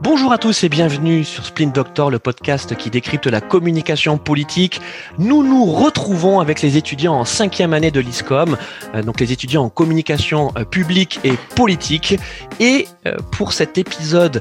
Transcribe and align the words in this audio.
Bonjour 0.00 0.32
à 0.32 0.38
tous 0.38 0.62
et 0.62 0.68
bienvenue 0.68 1.24
sur 1.24 1.44
Splint 1.44 1.72
Doctor, 1.72 2.08
le 2.08 2.20
podcast 2.20 2.76
qui 2.76 2.88
décrypte 2.88 3.26
la 3.26 3.40
communication 3.40 4.16
politique. 4.16 4.80
Nous 5.18 5.42
nous 5.42 5.64
retrouvons 5.64 6.38
avec 6.38 6.62
les 6.62 6.76
étudiants 6.76 7.14
en 7.14 7.24
cinquième 7.24 7.72
année 7.72 7.90
de 7.90 7.98
l'ISCOM, 7.98 8.56
euh, 8.94 9.02
donc 9.02 9.18
les 9.18 9.32
étudiants 9.32 9.64
en 9.64 9.68
communication 9.70 10.52
euh, 10.56 10.64
publique 10.64 11.18
et 11.24 11.32
politique. 11.56 12.16
Et 12.60 12.86
euh, 13.06 13.16
pour 13.32 13.52
cet 13.52 13.76
épisode, 13.76 14.40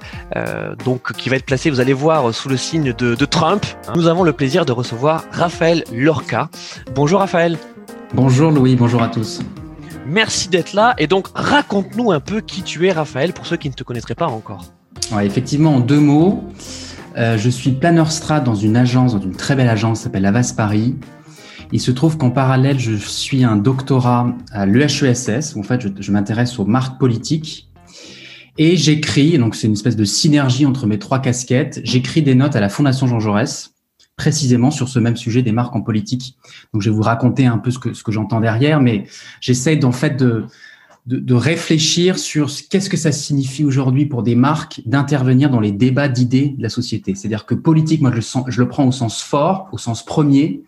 donc 0.86 1.14
qui 1.14 1.30
va 1.30 1.38
être 1.38 1.46
placé, 1.46 1.72
vous 1.72 1.80
allez 1.80 1.94
voir, 1.94 2.34
sous 2.36 2.50
le 2.50 2.58
signe 2.58 2.94
de, 2.94 3.16
de 3.16 3.26
Trump, 3.26 3.66
nous 3.96 4.08
avons 4.08 4.24
le 4.24 4.34
plaisir 4.34 4.64
de 4.64 4.72
recevoir 4.72 5.24
Raphaël 5.32 5.84
Lorca. 5.92 6.50
Bonjour 6.94 7.20
Raphaël. 7.20 7.58
Bonjour 8.14 8.52
Louis, 8.52 8.76
bonjour 8.76 9.02
à 9.02 9.08
tous. 9.08 9.40
Merci 10.06 10.50
d'être 10.50 10.74
là. 10.74 10.94
Et 11.00 11.08
donc, 11.08 11.28
raconte-nous 11.34 12.12
un 12.12 12.20
peu 12.20 12.42
qui 12.42 12.62
tu 12.62 12.88
es, 12.88 12.92
Raphaël, 12.92 13.34
pour 13.34 13.48
ceux 13.48 13.58
qui 13.58 13.70
ne 13.70 13.74
te 13.74 13.84
connaîtraient 13.84 14.16
pas 14.16 14.28
encore 14.28 14.77
effectivement, 15.22 15.76
en 15.76 15.80
deux 15.80 16.00
mots, 16.00 16.44
euh, 17.18 17.38
je 17.38 17.50
suis 17.50 17.72
planeur 17.72 18.12
strat 18.12 18.40
dans 18.40 18.56
une 18.56 18.76
agence, 18.76 19.14
dans 19.14 19.22
une 19.22 19.36
très 19.36 19.56
belle 19.56 19.70
agence 19.70 20.00
qui 20.00 20.04
s'appelle 20.04 20.26
Avas 20.26 20.54
Paris. 20.56 20.96
Il 21.72 21.82
se 21.82 21.92
trouve 21.92 22.18
qu'en 22.18 22.30
parallèle, 22.30 22.80
je 22.80 22.96
suis 22.96 23.44
un 23.44 23.58
doctorat 23.58 24.34
à 24.52 24.66
l'EHESS. 24.66 25.56
En 25.58 25.64
fait, 25.64 25.88
je, 26.00 26.12
m'intéresse 26.12 26.60
aux 26.60 26.66
marques 26.66 27.00
politiques. 27.00 27.70
Et 28.58 28.76
j'écris, 28.78 29.38
donc 29.38 29.56
c'est 29.56 29.68
une 29.68 29.74
espèce 29.74 29.96
de 29.96 30.06
synergie 30.06 30.66
entre 30.66 30.88
mes 30.88 30.98
trois 30.98 31.20
casquettes, 31.20 31.80
j'écris 31.84 32.24
des 32.24 32.34
notes 32.34 32.56
à 32.56 32.60
la 32.60 32.70
Fondation 32.70 33.06
Jean 33.06 33.20
Jaurès, 33.20 33.76
précisément 34.16 34.72
sur 34.72 34.90
ce 34.90 34.98
même 34.98 35.16
sujet 35.16 35.44
des 35.44 35.52
marques 35.52 35.76
en 35.76 35.82
politique. 35.82 36.38
Donc 36.74 36.82
je 36.82 36.90
vais 36.90 36.96
vous 36.96 37.04
raconter 37.04 37.46
un 37.46 37.60
peu 37.60 37.70
ce 37.70 37.78
que, 37.78 37.94
ce 37.94 38.02
que 38.02 38.12
j'entends 38.12 38.40
derrière, 38.40 38.82
mais 38.82 39.06
j'essaie 39.42 39.84
en 39.86 39.92
fait 39.92 40.18
de, 40.18 40.46
de, 41.08 41.34
réfléchir 41.34 42.20
sur 42.20 42.50
qu'est-ce 42.70 42.90
que 42.90 42.98
ça 42.98 43.14
signifie 43.14 43.64
aujourd'hui 43.64 44.06
pour 44.06 44.24
des 44.24 44.36
marques 44.36 44.82
d'intervenir 44.86 45.50
dans 45.50 45.62
les 45.62 45.72
débats 45.72 46.10
d'idées 46.10 46.56
de 46.58 46.62
la 46.62 46.70
société. 46.70 47.16
C'est-à-dire 47.16 47.46
que 47.46 47.56
politique, 47.56 48.02
moi, 48.02 48.12
je 48.12 48.18
le, 48.18 48.22
sens, 48.22 48.44
je 48.50 48.62
le 48.62 48.68
prends 48.68 48.86
au 48.86 48.92
sens 48.92 49.24
fort, 49.24 49.70
au 49.72 49.78
sens 49.78 50.04
premier, 50.04 50.64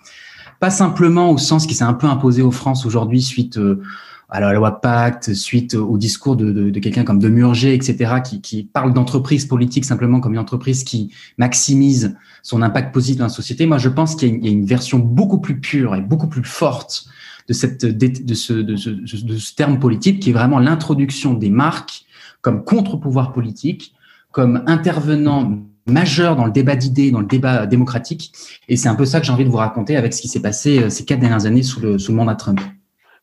pas 0.61 0.69
simplement 0.69 1.31
au 1.31 1.37
sens 1.37 1.67
qui 1.67 1.75
s'est 1.75 1.83
un 1.83 1.93
peu 1.93 2.07
imposé 2.07 2.41
aux 2.41 2.51
France 2.51 2.85
aujourd'hui 2.85 3.21
suite 3.21 3.57
euh, 3.57 3.81
à 4.29 4.39
la 4.39 4.53
loi 4.53 4.79
Pacte, 4.79 5.33
suite 5.33 5.73
au 5.73 5.97
discours 5.97 6.37
de, 6.37 6.51
de, 6.51 6.69
de 6.69 6.79
quelqu'un 6.79 7.03
comme 7.03 7.19
de 7.19 7.27
Murger, 7.27 7.73
etc., 7.73 8.15
qui, 8.23 8.39
qui 8.39 8.63
parle 8.63 8.93
d'entreprise 8.93 9.45
politique 9.45 9.83
simplement 9.83 10.21
comme 10.21 10.33
une 10.33 10.39
entreprise 10.39 10.85
qui 10.85 11.11
maximise 11.37 12.15
son 12.43 12.61
impact 12.61 12.93
positif 12.93 13.17
dans 13.17 13.25
la 13.25 13.29
société. 13.29 13.65
Moi, 13.65 13.77
je 13.77 13.89
pense 13.89 14.15
qu'il 14.15 14.35
y, 14.35 14.45
y, 14.45 14.47
a 14.47 14.51
une 14.51 14.65
version 14.65 14.99
beaucoup 14.99 15.39
plus 15.39 15.59
pure 15.59 15.95
et 15.95 16.01
beaucoup 16.01 16.27
plus 16.27 16.43
forte 16.45 17.09
de, 17.49 17.53
cette, 17.53 17.83
de, 17.83 18.33
ce, 18.35 18.53
de, 18.53 18.75
ce, 18.77 19.55
terme 19.55 19.79
politique 19.79 20.19
qui 20.21 20.29
est 20.29 20.33
vraiment 20.33 20.59
l'introduction 20.59 21.33
des 21.33 21.49
marques 21.49 22.05
comme 22.41 22.63
contre-pouvoir 22.63 23.33
politique, 23.33 23.93
comme 24.31 24.63
intervenant 24.67 25.59
majeur 25.87 26.35
dans 26.35 26.45
le 26.45 26.51
débat 26.51 26.75
d'idées, 26.75 27.09
dans 27.09 27.21
le 27.21 27.25
débat 27.25 27.65
démocratique. 27.65 28.31
Et 28.69 28.77
c'est 28.77 28.87
un 28.87 28.95
peu 28.95 29.05
ça 29.05 29.19
que 29.19 29.25
j'ai 29.25 29.33
envie 29.33 29.45
de 29.45 29.49
vous 29.49 29.57
raconter 29.57 29.97
avec 29.97 30.13
ce 30.13 30.21
qui 30.21 30.27
s'est 30.27 30.41
passé 30.41 30.83
euh, 30.83 30.89
ces 30.89 31.03
quatre 31.03 31.19
dernières 31.19 31.47
années 31.47 31.63
sous 31.63 31.79
le, 31.79 31.97
sous 31.97 32.11
le 32.11 32.17
mandat 32.17 32.35
Trump. 32.35 32.61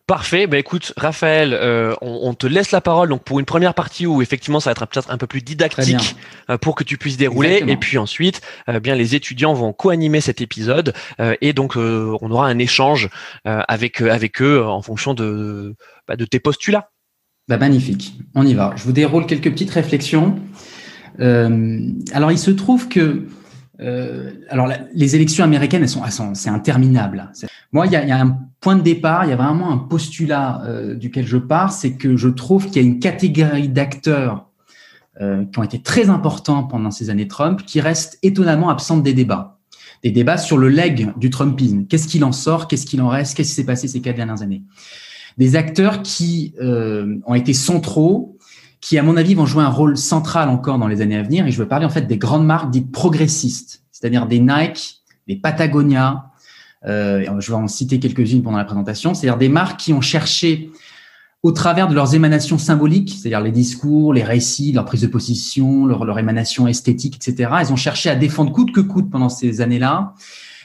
Parfait. 0.07 0.47
Ben 0.47 0.59
écoute, 0.59 0.93
Raphaël, 0.97 1.53
euh, 1.53 1.93
on, 2.01 2.33
te 2.33 2.47
laisse 2.47 2.71
la 2.71 2.81
parole 2.81 3.09
donc 3.09 3.25
pour 3.25 3.41
une 3.41 3.45
première 3.45 3.75
partie 3.75 4.07
où 4.07 4.23
effectivement 4.23 4.61
ça 4.61 4.71
va 4.71 4.73
être 4.73 4.87
peut-être 4.87 5.11
un 5.11 5.19
peu 5.19 5.27
plus 5.27 5.43
didactique 5.43 6.15
euh, 6.49 6.59
pour 6.59 6.77
que 6.77 6.85
tu 6.85 6.97
puisses 6.97 7.17
dérouler. 7.17 7.65
Et 7.67 7.77
puis 7.77 7.99
ensuite, 7.99 8.41
euh, 8.69 8.79
bien 8.79 8.95
les 8.95 9.17
étudiants 9.17 9.53
vont 9.53 9.73
co-animer 9.73 10.21
cet 10.21 10.41
épisode 10.41 10.95
et 11.41 11.53
donc 11.53 11.75
on 11.75 12.31
aura 12.31 12.47
un 12.47 12.59
échange 12.59 13.09
avec 13.45 14.01
avec 14.01 14.41
eux 14.41 14.65
en 14.65 14.81
fonction 14.81 15.13
de 15.13 15.75
bah, 16.07 16.15
de 16.15 16.25
tes 16.25 16.39
postulats. 16.39 16.91
Bah, 17.49 17.59
magnifique. 17.59 18.15
On 18.37 18.47
y 18.47 18.55
va. 18.55 18.75
Je 18.77 18.85
vous 18.85 18.93
déroule 18.93 19.27
quelques 19.27 19.51
petites 19.51 19.73
réflexions. 19.73 20.39
alors 21.19 22.31
il 22.31 22.39
se 22.39 22.53
trouve 22.53 22.87
que 22.87 23.27
euh, 23.81 24.33
alors, 24.49 24.71
les 24.95 25.17
élections 25.17 25.45
américaines, 25.45 25.83
elles 25.83 25.89
sont, 25.89 26.35
c'est 26.35 26.49
interminable. 26.49 27.31
Moi, 27.73 27.87
il 27.87 27.93
y, 27.93 27.97
a, 27.97 28.07
y, 28.07 28.11
a, 28.11 28.21
un 28.21 28.39
point 28.61 28.77
de 28.77 28.83
départ, 28.83 29.25
il 29.25 29.31
y 29.31 29.33
a 29.33 29.37
vraiment 29.37 29.71
un 29.71 29.79
postulat 29.79 30.63
euh, 30.65 30.95
duquel 30.95 31.27
je 31.27 31.37
pars, 31.37 31.73
c'est 31.73 31.93
que 31.93 32.17
je 32.17 32.29
trouve 32.29 32.67
qu'il 32.67 32.77
y 32.77 32.85
a 32.85 32.89
une 32.89 33.01
catégorie 33.01 33.69
d'acteurs 33.69 34.47
euh, 35.21 35.45
qui 35.45 35.59
ont 35.59 35.63
été 35.63 35.81
très 35.81 36.09
importants 36.09 36.65
pendant 36.65 36.91
ces 36.91 37.11
années 37.11 37.29
Trump, 37.29 37.63
qui 37.67 37.81
restent 37.81 38.19
étonnamment 38.23 38.71
absentes 38.71 39.03
des 39.03 39.15
débats. 39.15 39.59
Des 40.03 40.11
débats 40.11 40.39
sur 40.39 40.59
le 40.59 40.69
leg 40.69 41.13
du 41.17 41.31
Trumpisme. 41.31 41.87
Qu'est-ce 41.87 42.07
qu'il 42.07 42.25
en 42.25 42.33
sort? 42.33 42.69
Qu'est-ce 42.69 42.87
qu'il 42.87 43.01
en 43.01 43.09
reste? 43.09 43.37
Qu'est-ce 43.37 43.49
qui 43.49 43.55
s'est 43.55 43.65
passé 43.65 43.89
ces 43.89 44.01
quatre 44.01 44.17
dernières 44.17 44.43
années? 44.43 44.63
Des 45.39 45.57
acteurs 45.57 46.03
qui 46.03 46.55
euh, 46.61 47.17
ont 47.27 47.35
été 47.35 47.53
centraux 47.53 48.36
qui, 48.81 48.99
à 48.99 49.03
mon 49.03 49.17
avis, 49.17 49.35
vont 49.35 49.47
jouer 49.47 49.65
un 49.65 49.69
rôle 49.69 49.97
central 49.97 50.49
encore 50.49 50.79
dans 50.79 50.89
les 50.89 51.01
années 51.01 51.17
à 51.17 51.23
venir. 51.23 51.47
Et 51.47 51.51
je 51.51 51.59
veux 51.59 51.69
parler 51.69 51.87
en 51.87 51.91
fait 51.91 52.03
des 52.03 52.19
grandes 52.19 52.47
marques 52.47 52.71
dites 52.71 52.93
progressistes, 52.93 53.83
c'est-à-dire 53.91 54.27
des 54.27 54.41
Nike, 54.41 55.03
des 55.27 55.37
Patagonia. 55.37 56.31
Euh, 56.85 57.25
je 57.41 57.51
vais 57.51 57.57
en 57.57 57.69
citer 57.69 57.99
quelques-unes 57.99 58.43
pendant 58.43 58.59
la 58.59 58.65
présentation. 58.65 59.15
C'est-à-dire 59.15 59.39
des 59.39 59.49
marques 59.49 59.81
qui 59.81 59.93
ont 59.93 60.01
cherché, 60.01 60.71
au 61.43 61.53
travers 61.53 61.89
de 61.89 61.95
leurs 61.95 62.15
émanations 62.15 62.59
symboliques, 62.59 63.17
c'est-à-dire 63.19 63.41
les 63.41 63.51
discours, 63.51 64.13
les 64.13 64.23
récits, 64.23 64.73
leur 64.73 64.85
prise 64.85 65.01
de 65.01 65.07
position, 65.07 65.87
leur, 65.87 66.05
leur 66.05 66.19
émanation 66.19 66.69
esthétique, 66.69 67.17
etc. 67.17 67.51
Elles 67.61 67.73
ont 67.73 67.77
cherché 67.77 68.11
à 68.11 68.15
défendre 68.15 68.53
coûte 68.53 68.73
que 68.73 68.81
coûte 68.81 69.11
pendant 69.11 69.29
ces 69.29 69.61
années-là 69.61 70.15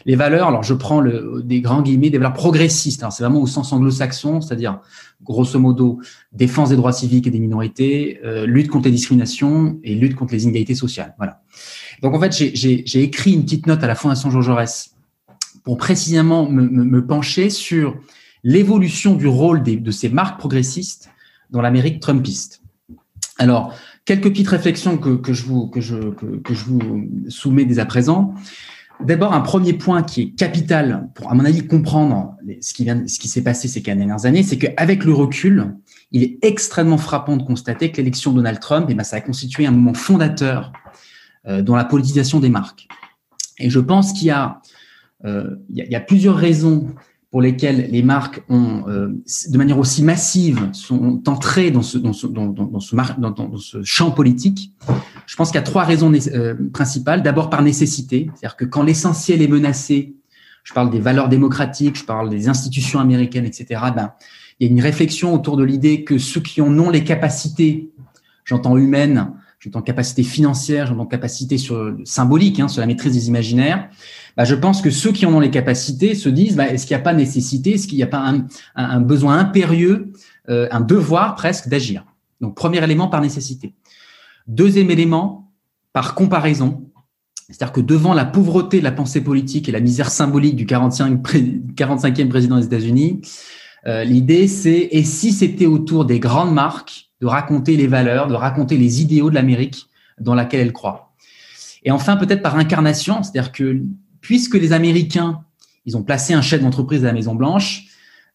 les 0.05 0.15
valeurs, 0.15 0.47
alors 0.47 0.63
je 0.63 0.73
prends 0.73 0.99
le, 0.99 1.41
des 1.43 1.61
grands 1.61 1.81
guillemets, 1.81 2.09
des 2.09 2.17
valeurs 2.17 2.33
progressistes. 2.33 3.01
Alors 3.03 3.13
c'est 3.13 3.23
vraiment 3.23 3.41
au 3.41 3.47
sens 3.47 3.71
anglo-saxon, 3.73 4.41
c'est-à-dire 4.41 4.79
grosso 5.23 5.59
modo 5.59 5.99
défense 6.31 6.69
des 6.69 6.75
droits 6.75 6.93
civiques 6.93 7.27
et 7.27 7.31
des 7.31 7.39
minorités, 7.39 8.19
euh, 8.23 8.45
lutte 8.45 8.69
contre 8.69 8.85
les 8.85 8.91
discriminations 8.91 9.79
et 9.83 9.95
lutte 9.95 10.15
contre 10.15 10.33
les 10.33 10.43
inégalités 10.43 10.75
sociales. 10.75 11.13
Voilà. 11.17 11.41
Donc 12.01 12.13
en 12.15 12.19
fait, 12.19 12.33
j'ai 12.33 13.03
écrit 13.03 13.33
une 13.33 13.43
petite 13.43 13.67
note 13.67 13.83
à 13.83 13.87
la 13.87 13.95
Fondation 13.95 14.29
Georges 14.31 14.45
Jaurès 14.45 14.95
pour 15.63 15.77
précisément 15.77 16.49
me, 16.49 16.63
me, 16.63 17.05
pencher 17.05 17.49
sur 17.49 17.95
l'évolution 18.43 19.15
du 19.15 19.27
rôle 19.27 19.61
des, 19.61 19.75
de 19.75 19.91
ces 19.91 20.09
marques 20.09 20.39
progressistes 20.39 21.09
dans 21.51 21.61
l'Amérique 21.61 21.99
trumpiste. 21.99 22.63
Alors, 23.37 23.75
quelques 24.05 24.29
petites 24.29 24.47
réflexions 24.47 24.97
que, 24.97 25.15
que 25.15 25.33
je 25.33 25.43
vous 25.43 25.67
que 25.67 25.81
je 25.81 25.95
que 25.95 26.53
je 26.53 26.65
vous 26.65 27.09
soumets 27.29 27.65
dès 27.65 27.79
à 27.79 27.85
présent. 27.85 28.33
D'abord, 29.05 29.33
un 29.33 29.41
premier 29.41 29.73
point 29.73 30.03
qui 30.03 30.21
est 30.21 30.29
capital 30.31 31.09
pour, 31.15 31.31
à 31.31 31.35
mon 31.35 31.45
avis, 31.45 31.65
comprendre 31.65 32.35
ce 32.61 32.73
qui 32.73 33.27
s'est 33.27 33.43
passé 33.43 33.67
ces 33.67 33.81
dernières 33.81 34.25
années, 34.25 34.43
c'est 34.43 34.57
qu'avec 34.57 35.03
le 35.05 35.13
recul, 35.13 35.75
il 36.11 36.23
est 36.23 36.37
extrêmement 36.41 36.97
frappant 36.97 37.37
de 37.37 37.43
constater 37.43 37.91
que 37.91 37.97
l'élection 37.97 38.31
de 38.31 38.37
Donald 38.37 38.59
Trump, 38.59 38.87
eh 38.89 38.93
ben, 38.93 39.03
ça 39.03 39.17
a 39.17 39.21
constitué 39.21 39.65
un 39.65 39.71
moment 39.71 39.93
fondateur 39.93 40.71
euh, 41.47 41.61
dans 41.61 41.75
la 41.75 41.85
politisation 41.85 42.39
des 42.39 42.49
marques. 42.49 42.87
Et 43.59 43.69
je 43.69 43.79
pense 43.79 44.13
qu'il 44.13 44.27
y 44.27 44.31
a, 44.31 44.61
euh, 45.25 45.55
plusieurs 46.07 46.35
raisons 46.35 46.87
pour 47.31 47.41
lesquelles 47.41 47.89
les 47.89 48.03
marques 48.03 48.43
ont, 48.49 48.83
euh, 48.87 49.07
de 49.49 49.57
manière 49.57 49.79
aussi 49.79 50.03
massive, 50.03 50.69
sont 50.73 51.23
entrées 51.27 51.71
dans 51.71 51.81
ce 51.81 51.97
champ 53.83 54.11
politique. 54.11 54.73
Je 55.31 55.37
pense 55.37 55.47
qu'il 55.47 55.55
y 55.55 55.59
a 55.59 55.63
trois 55.63 55.85
raisons 55.85 56.11
euh, 56.33 56.55
principales. 56.73 57.23
D'abord 57.23 57.49
par 57.49 57.61
nécessité, 57.61 58.29
c'est-à-dire 58.35 58.57
que 58.57 58.65
quand 58.65 58.83
l'essentiel 58.83 59.41
est 59.41 59.47
menacé, 59.47 60.13
je 60.65 60.73
parle 60.73 60.89
des 60.89 60.99
valeurs 60.99 61.29
démocratiques, 61.29 61.97
je 61.97 62.03
parle 62.03 62.29
des 62.29 62.49
institutions 62.49 62.99
américaines, 62.99 63.45
etc. 63.45 63.81
Ben, 63.95 64.11
il 64.59 64.67
y 64.67 64.69
a 64.69 64.73
une 64.73 64.81
réflexion 64.81 65.33
autour 65.33 65.55
de 65.55 65.63
l'idée 65.63 66.03
que 66.03 66.17
ceux 66.17 66.41
qui 66.41 66.59
en 66.59 66.77
ont 66.77 66.89
les 66.89 67.05
capacités, 67.05 67.91
j'entends 68.43 68.75
humaines, 68.75 69.31
j'entends 69.59 69.81
capacité 69.81 70.23
financière, 70.23 70.87
j'entends 70.87 71.05
capacité 71.05 71.57
sur, 71.57 71.95
symbolique, 72.03 72.59
hein, 72.59 72.67
sur 72.67 72.81
la 72.81 72.87
maîtrise 72.87 73.13
des 73.13 73.29
imaginaires, 73.29 73.87
bah, 74.35 74.43
je 74.43 74.55
pense 74.55 74.81
que 74.81 74.89
ceux 74.89 75.13
qui 75.13 75.25
en 75.25 75.33
ont 75.33 75.39
les 75.39 75.49
capacités 75.49 76.13
se 76.13 76.27
disent 76.27 76.57
bah, 76.57 76.67
est-ce 76.67 76.85
qu'il 76.85 76.93
n'y 76.97 77.01
a 77.01 77.05
pas 77.05 77.13
nécessité, 77.13 77.75
est-ce 77.75 77.87
qu'il 77.87 77.95
n'y 77.97 78.03
a 78.03 78.07
pas 78.07 78.19
un, 78.19 78.47
un, 78.75 78.99
besoin 78.99 79.37
impérieux, 79.37 80.11
euh, 80.49 80.67
un 80.71 80.81
devoir 80.81 81.35
presque 81.35 81.69
d'agir? 81.69 82.03
Donc, 82.41 82.53
premier 82.53 82.83
élément 82.83 83.07
par 83.07 83.21
nécessité. 83.21 83.75
Deuxième 84.47 84.91
élément, 84.91 85.51
par 85.93 86.15
comparaison. 86.15 86.89
C'est-à-dire 87.47 87.73
que 87.73 87.81
devant 87.81 88.13
la 88.13 88.25
pauvreté 88.25 88.79
de 88.79 88.83
la 88.83 88.91
pensée 88.91 89.21
politique 89.21 89.67
et 89.67 89.71
la 89.71 89.81
misère 89.81 90.09
symbolique 90.09 90.55
du 90.55 90.65
45, 90.65 91.21
45e 91.75 92.29
président 92.29 92.57
des 92.57 92.65
États-Unis, 92.65 93.21
euh, 93.87 94.03
l'idée 94.03 94.47
c'est 94.47 94.89
et 94.91 95.03
si 95.03 95.33
c'était 95.33 95.65
autour 95.65 96.05
des 96.05 96.19
grandes 96.19 96.53
marques 96.53 97.09
de 97.19 97.27
raconter 97.27 97.75
les 97.75 97.87
valeurs, 97.87 98.27
de 98.27 98.35
raconter 98.35 98.77
les 98.77 99.01
idéaux 99.01 99.29
de 99.29 99.35
l'Amérique 99.35 99.87
dans 100.19 100.33
laquelle 100.33 100.61
elle 100.61 100.73
croit. 100.73 101.13
Et 101.83 101.91
enfin, 101.91 102.15
peut-être 102.15 102.41
par 102.41 102.55
incarnation, 102.55 103.23
c'est-à-dire 103.23 103.51
que 103.51 103.81
puisque 104.21 104.55
les 104.55 104.71
Américains, 104.71 105.43
ils 105.85 105.97
ont 105.97 106.03
placé 106.03 106.33
un 106.33 106.41
chef 106.41 106.61
d'entreprise 106.61 107.03
à 107.03 107.07
la 107.07 107.13
Maison 107.13 107.35
Blanche, 107.35 107.85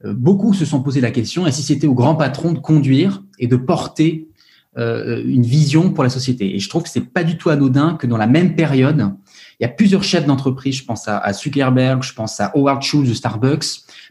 euh, 0.05 0.13
beaucoup 0.13 0.53
se 0.53 0.65
sont 0.65 0.83
posé 0.83 1.01
la 1.01 1.11
question, 1.11 1.47
et 1.47 1.53
si 1.53 1.63
c'était 1.63 1.87
au 1.87 1.95
grand 1.95 2.17
patron 2.17 2.53
de 2.53 2.59
conduire 2.59 3.23
et 3.39 3.47
de 3.47 3.57
porter 3.57 4.29
euh, 4.79 5.23
une 5.25 5.43
vision 5.43 5.91
pour 5.91 6.05
la 6.05 6.11
société. 6.11 6.55
Et 6.55 6.59
je 6.59 6.69
trouve 6.69 6.83
que 6.83 6.91
c'est 6.91 7.01
pas 7.01 7.25
du 7.25 7.39
tout 7.39 7.49
anodin 7.49 7.95
que 7.95 8.07
dans 8.07 8.19
la 8.19 8.27
même 8.27 8.55
période, 8.57 9.11
il 9.59 9.63
y 9.63 9.65
a 9.65 9.69
plusieurs 9.69 10.05
chefs 10.05 10.27
d'entreprise, 10.27 10.77
je 10.77 10.85
pense 10.85 11.09
à, 11.09 11.33
Zuckerberg, 11.33 12.03
je 12.03 12.13
pense 12.13 12.41
à 12.41 12.53
Howard 12.55 12.83
Schultz 12.83 13.09
de 13.09 13.15
Starbucks, 13.15 13.65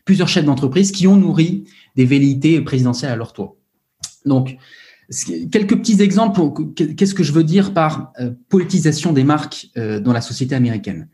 plusieurs 0.06 0.28
chefs 0.28 0.46
d'entreprise 0.46 0.92
qui 0.92 1.06
ont 1.06 1.18
nourri 1.18 1.66
des 1.96 2.06
velléités 2.06 2.60
présidentielles 2.62 3.12
à 3.12 3.16
leur 3.16 3.32
tour. 3.32 3.58
Donc, 4.26 4.58
quelques 5.52 5.78
petits 5.78 6.02
exemples. 6.02 6.42
Qu'est-ce 6.74 7.14
que 7.14 7.24
je 7.24 7.32
veux 7.32 7.44
dire 7.44 7.72
par 7.72 8.12
politisation 8.50 9.14
des 9.14 9.24
marques 9.24 9.68
dans 9.76 10.14
la 10.14 10.22
société 10.22 10.56
américaine 10.56 11.10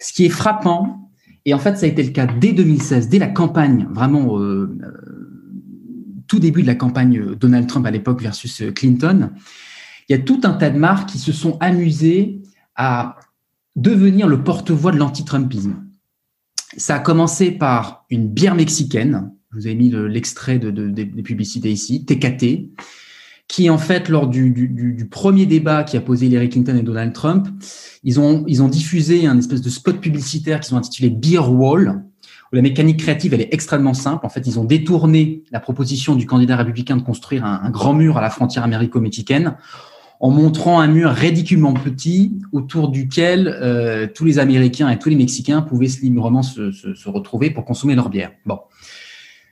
Ce 0.00 0.12
qui 0.12 0.24
est 0.24 0.30
frappant, 0.30 1.08
et 1.44 1.54
en 1.54 1.60
fait, 1.60 1.76
ça 1.76 1.86
a 1.86 1.88
été 1.88 2.02
le 2.02 2.10
cas 2.10 2.26
dès 2.26 2.52
2016, 2.52 3.08
dès 3.08 3.20
la 3.20 3.28
campagne, 3.28 3.86
vraiment 3.92 4.40
tout 6.28 6.38
début 6.38 6.62
de 6.62 6.66
la 6.66 6.74
campagne 6.74 7.34
Donald 7.34 7.66
Trump 7.66 7.86
à 7.86 7.90
l'époque 7.90 8.22
versus 8.22 8.62
Clinton, 8.74 9.30
il 10.08 10.16
y 10.16 10.18
a 10.18 10.22
tout 10.22 10.40
un 10.44 10.52
tas 10.52 10.70
de 10.70 10.78
marques 10.78 11.10
qui 11.10 11.18
se 11.18 11.32
sont 11.32 11.58
amusées 11.60 12.40
à 12.76 13.16
devenir 13.76 14.28
le 14.28 14.42
porte-voix 14.42 14.92
de 14.92 14.96
l'anti-Trumpisme. 14.96 15.84
Ça 16.76 16.96
a 16.96 16.98
commencé 17.00 17.50
par 17.50 18.04
une 18.10 18.28
bière 18.28 18.54
mexicaine. 18.54 19.32
Je 19.50 19.56
vous 19.56 19.68
ai 19.68 19.74
mis 19.74 19.90
l'extrait 19.90 20.58
de, 20.58 20.70
des 20.70 21.22
publicités 21.22 21.70
ici, 21.70 22.04
TKT, 22.04 22.70
qui 23.48 23.70
en 23.70 23.78
fait, 23.78 24.08
lors 24.08 24.28
du, 24.28 25.08
premier 25.10 25.46
débat 25.46 25.82
qui 25.82 25.96
a 25.96 26.00
posé 26.00 26.26
Hillary 26.26 26.50
Clinton 26.50 26.76
et 26.76 26.82
Donald 26.82 27.14
Trump, 27.14 27.48
ils 28.04 28.20
ont, 28.20 28.44
ils 28.46 28.62
ont 28.62 28.68
diffusé 28.68 29.26
un 29.26 29.38
espèce 29.38 29.62
de 29.62 29.70
spot 29.70 30.00
publicitaire 30.00 30.60
qu'ils 30.60 30.74
ont 30.74 30.78
intitulé 30.78 31.08
Beer 31.08 31.48
Wall, 31.48 32.04
où 32.52 32.56
la 32.56 32.62
mécanique 32.62 33.00
créative, 33.00 33.34
elle 33.34 33.40
est 33.40 33.52
extrêmement 33.52 33.94
simple. 33.94 34.24
En 34.24 34.28
fait, 34.28 34.46
ils 34.46 34.58
ont 34.58 34.64
détourné 34.64 35.42
la 35.50 35.60
proposition 35.60 36.14
du 36.14 36.26
candidat 36.26 36.56
républicain 36.56 36.96
de 36.96 37.02
construire 37.02 37.44
un, 37.44 37.70
grand 37.70 37.94
mur 37.94 38.16
à 38.16 38.20
la 38.20 38.30
frontière 38.30 38.64
américo-mexicaine 38.64 39.56
en 40.20 40.30
montrant 40.30 40.80
un 40.80 40.88
mur 40.88 41.10
ridiculement 41.10 41.74
petit 41.74 42.40
autour 42.52 42.88
duquel 42.88 43.46
euh, 43.48 44.08
tous 44.12 44.24
les 44.24 44.40
Américains 44.40 44.88
et 44.88 44.98
tous 44.98 45.10
les 45.10 45.16
Mexicains 45.16 45.62
pouvaient 45.62 45.86
librement 46.02 46.42
se, 46.42 46.72
se, 46.72 46.94
se, 46.94 47.08
retrouver 47.08 47.50
pour 47.50 47.64
consommer 47.64 47.94
leur 47.94 48.08
bière. 48.08 48.32
Bon, 48.44 48.58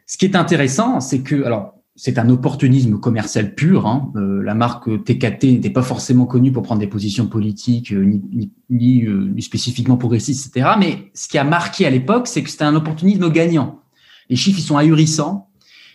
ce 0.06 0.16
qui 0.16 0.24
est 0.24 0.34
intéressant, 0.34 1.00
c'est 1.00 1.20
que 1.20 1.44
alors 1.44 1.75
c'est 1.96 2.18
un 2.18 2.28
opportunisme 2.28 2.98
commercial 2.98 3.54
pur. 3.54 3.86
Hein. 3.86 4.12
Euh, 4.16 4.42
la 4.42 4.54
marque 4.54 5.04
TKT 5.04 5.44
n'était 5.44 5.70
pas 5.70 5.82
forcément 5.82 6.26
connue 6.26 6.52
pour 6.52 6.62
prendre 6.62 6.80
des 6.80 6.86
positions 6.86 7.26
politiques, 7.26 7.92
euh, 7.92 8.04
ni, 8.04 8.22
ni, 8.32 8.52
ni, 8.70 9.04
ni, 9.08 9.42
spécifiquement 9.42 9.96
progressistes, 9.96 10.54
etc. 10.54 10.74
Mais 10.78 11.10
ce 11.14 11.28
qui 11.28 11.38
a 11.38 11.44
marqué 11.44 11.86
à 11.86 11.90
l'époque, 11.90 12.26
c'est 12.26 12.42
que 12.42 12.50
c'était 12.50 12.64
un 12.64 12.74
opportunisme 12.74 13.30
gagnant. 13.30 13.80
Les 14.28 14.36
chiffres, 14.36 14.58
ils 14.58 14.62
sont 14.62 14.76
ahurissants. 14.76 15.48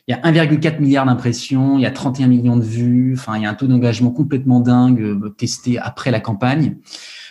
Il 0.08 0.12
y 0.12 0.14
a 0.16 0.46
1,4 0.46 0.80
milliard 0.80 1.06
d'impressions, 1.06 1.78
il 1.78 1.84
y 1.84 1.86
a 1.86 1.92
31 1.92 2.28
millions 2.28 2.58
de 2.58 2.64
vues, 2.64 3.14
enfin, 3.18 3.38
il 3.38 3.44
y 3.44 3.46
a 3.46 3.50
un 3.50 3.54
taux 3.54 3.68
d'engagement 3.68 4.10
complètement 4.10 4.60
dingue 4.60 5.02
euh, 5.02 5.30
testé 5.38 5.78
après 5.78 6.10
la 6.10 6.20
campagne. 6.20 6.78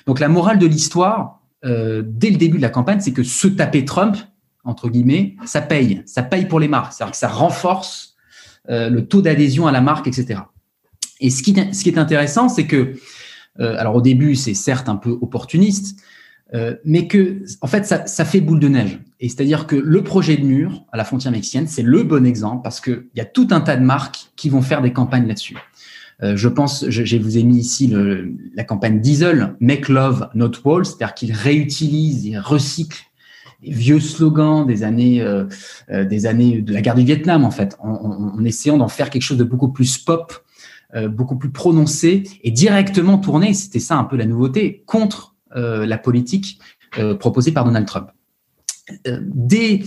Donc, 0.07 0.21
la 0.21 0.29
morale 0.29 0.59
de 0.59 0.67
l'histoire, 0.67 1.41
euh, 1.65 2.03
dès 2.07 2.31
le 2.31 2.37
début 2.37 2.59
de 2.59 2.63
la 2.63 2.69
campagne, 2.69 3.01
c'est 3.01 3.13
que 3.13 3.25
se 3.25 3.49
taper 3.49 3.85
Trump, 3.85 4.17
entre 4.65 4.89
guillemets, 4.89 5.37
ça 5.45 5.61
paye. 5.61 6.03
Ça 6.07 6.23
paye 6.23 6.47
pour 6.47 6.61
les 6.61 6.69
marques. 6.69 6.93
C'est-à-dire 6.93 7.13
que 7.13 7.19
ça 7.19 7.29
renforce 7.29 8.10
euh, 8.10 8.10
le 8.69 9.01
taux 9.01 9.23
d'adhésion 9.23 9.67
à 9.67 9.73
la 9.73 9.81
marque, 9.81 10.07
etc. 10.07 10.41
Et 11.21 11.31
ce 11.31 11.43
qui, 11.43 11.55
ce 11.55 11.83
qui 11.83 11.91
est 11.91 11.99
intéressant, 11.99 12.49
c'est 12.49 12.67
que, 12.67 12.95
euh, 13.61 13.77
alors 13.79 13.97
au 13.97 14.01
début, 14.01 14.35
c'est 14.35 14.55
certes 14.55 14.89
un 14.89 14.97
peu 14.97 15.19
opportuniste, 15.21 15.99
euh, 16.55 16.75
mais 16.85 17.07
que, 17.07 17.45
en 17.61 17.67
fait, 17.67 17.87
ça, 17.87 18.07
ça 18.07 18.25
fait 18.25 18.41
boule 18.41 18.59
de 18.59 18.69
neige. 18.69 18.99
Et 19.21 19.29
c'est-à-dire 19.29 19.67
que 19.67 19.77
le 19.77 20.03
projet 20.03 20.37
de 20.37 20.45
mur 20.45 20.85
à 20.91 20.97
la 20.97 21.05
frontière 21.05 21.31
mexicaine, 21.31 21.69
c'est 21.69 21.83
le 21.83 22.03
bon 22.03 22.27
exemple 22.27 22.63
parce 22.65 22.81
qu'il 22.81 23.07
y 23.15 23.21
a 23.21 23.25
tout 23.25 23.49
un 23.51 23.61
tas 23.61 23.77
de 23.77 23.85
marques 23.85 24.31
qui 24.35 24.49
vont 24.49 24.63
faire 24.63 24.83
des 24.83 24.93
campagnes 24.93 25.29
là-dessus. 25.29 25.57
Euh, 26.23 26.37
je 26.37 26.49
pense, 26.49 26.87
je, 26.89 27.05
je, 27.05 27.17
vous 27.19 27.39
ai 27.39 27.45
mis 27.45 27.59
ici 27.59 27.87
le, 27.87 28.35
la 28.55 28.65
campagne 28.65 29.01
Diesel, 29.01 29.55
Make 29.61 29.89
Love, 29.89 30.29
Not 30.35 30.53
Wall, 30.65 30.85
c'est-à-dire 30.85 31.15
qu'ils 31.15 31.33
réutilisent, 31.33 32.25
ils 32.25 32.39
recyclent 32.39 33.10
vieux 33.63 34.01
slogans 34.01 34.67
des 34.67 34.83
années, 34.83 35.21
euh, 35.21 35.45
euh, 35.91 36.05
des 36.05 36.27
années 36.27 36.63
de 36.63 36.73
la 36.73 36.81
guerre 36.81 36.95
du 36.95 37.05
Vietnam, 37.05 37.45
en 37.45 37.51
fait, 37.51 37.77
en, 37.81 37.91
en, 37.91 38.39
en 38.39 38.45
essayant 38.45 38.79
d'en 38.79 38.89
faire 38.89 39.11
quelque 39.11 39.23
chose 39.23 39.39
de 39.39 39.45
beaucoup 39.45 39.69
plus 39.71 39.99
pop, 39.99 40.33
euh, 40.95 41.09
beaucoup 41.09 41.37
plus 41.37 41.51
prononcé 41.51 42.25
et 42.43 42.51
directement 42.51 43.19
tourné, 43.19 43.55
c'était 43.55 43.79
ça 43.79 43.97
un 43.97 44.05
peu 44.05 44.17
la 44.17 44.27
nouveauté, 44.27 44.83
contre 44.87 45.37
euh, 45.57 45.87
la 45.87 45.99
politique 45.99 46.59
euh, 46.99 47.15
proposée 47.15 47.53
par 47.53 47.65
Donald 47.65 47.87
Trump. 47.87 48.09
Euh, 49.07 49.21
dès, 49.23 49.85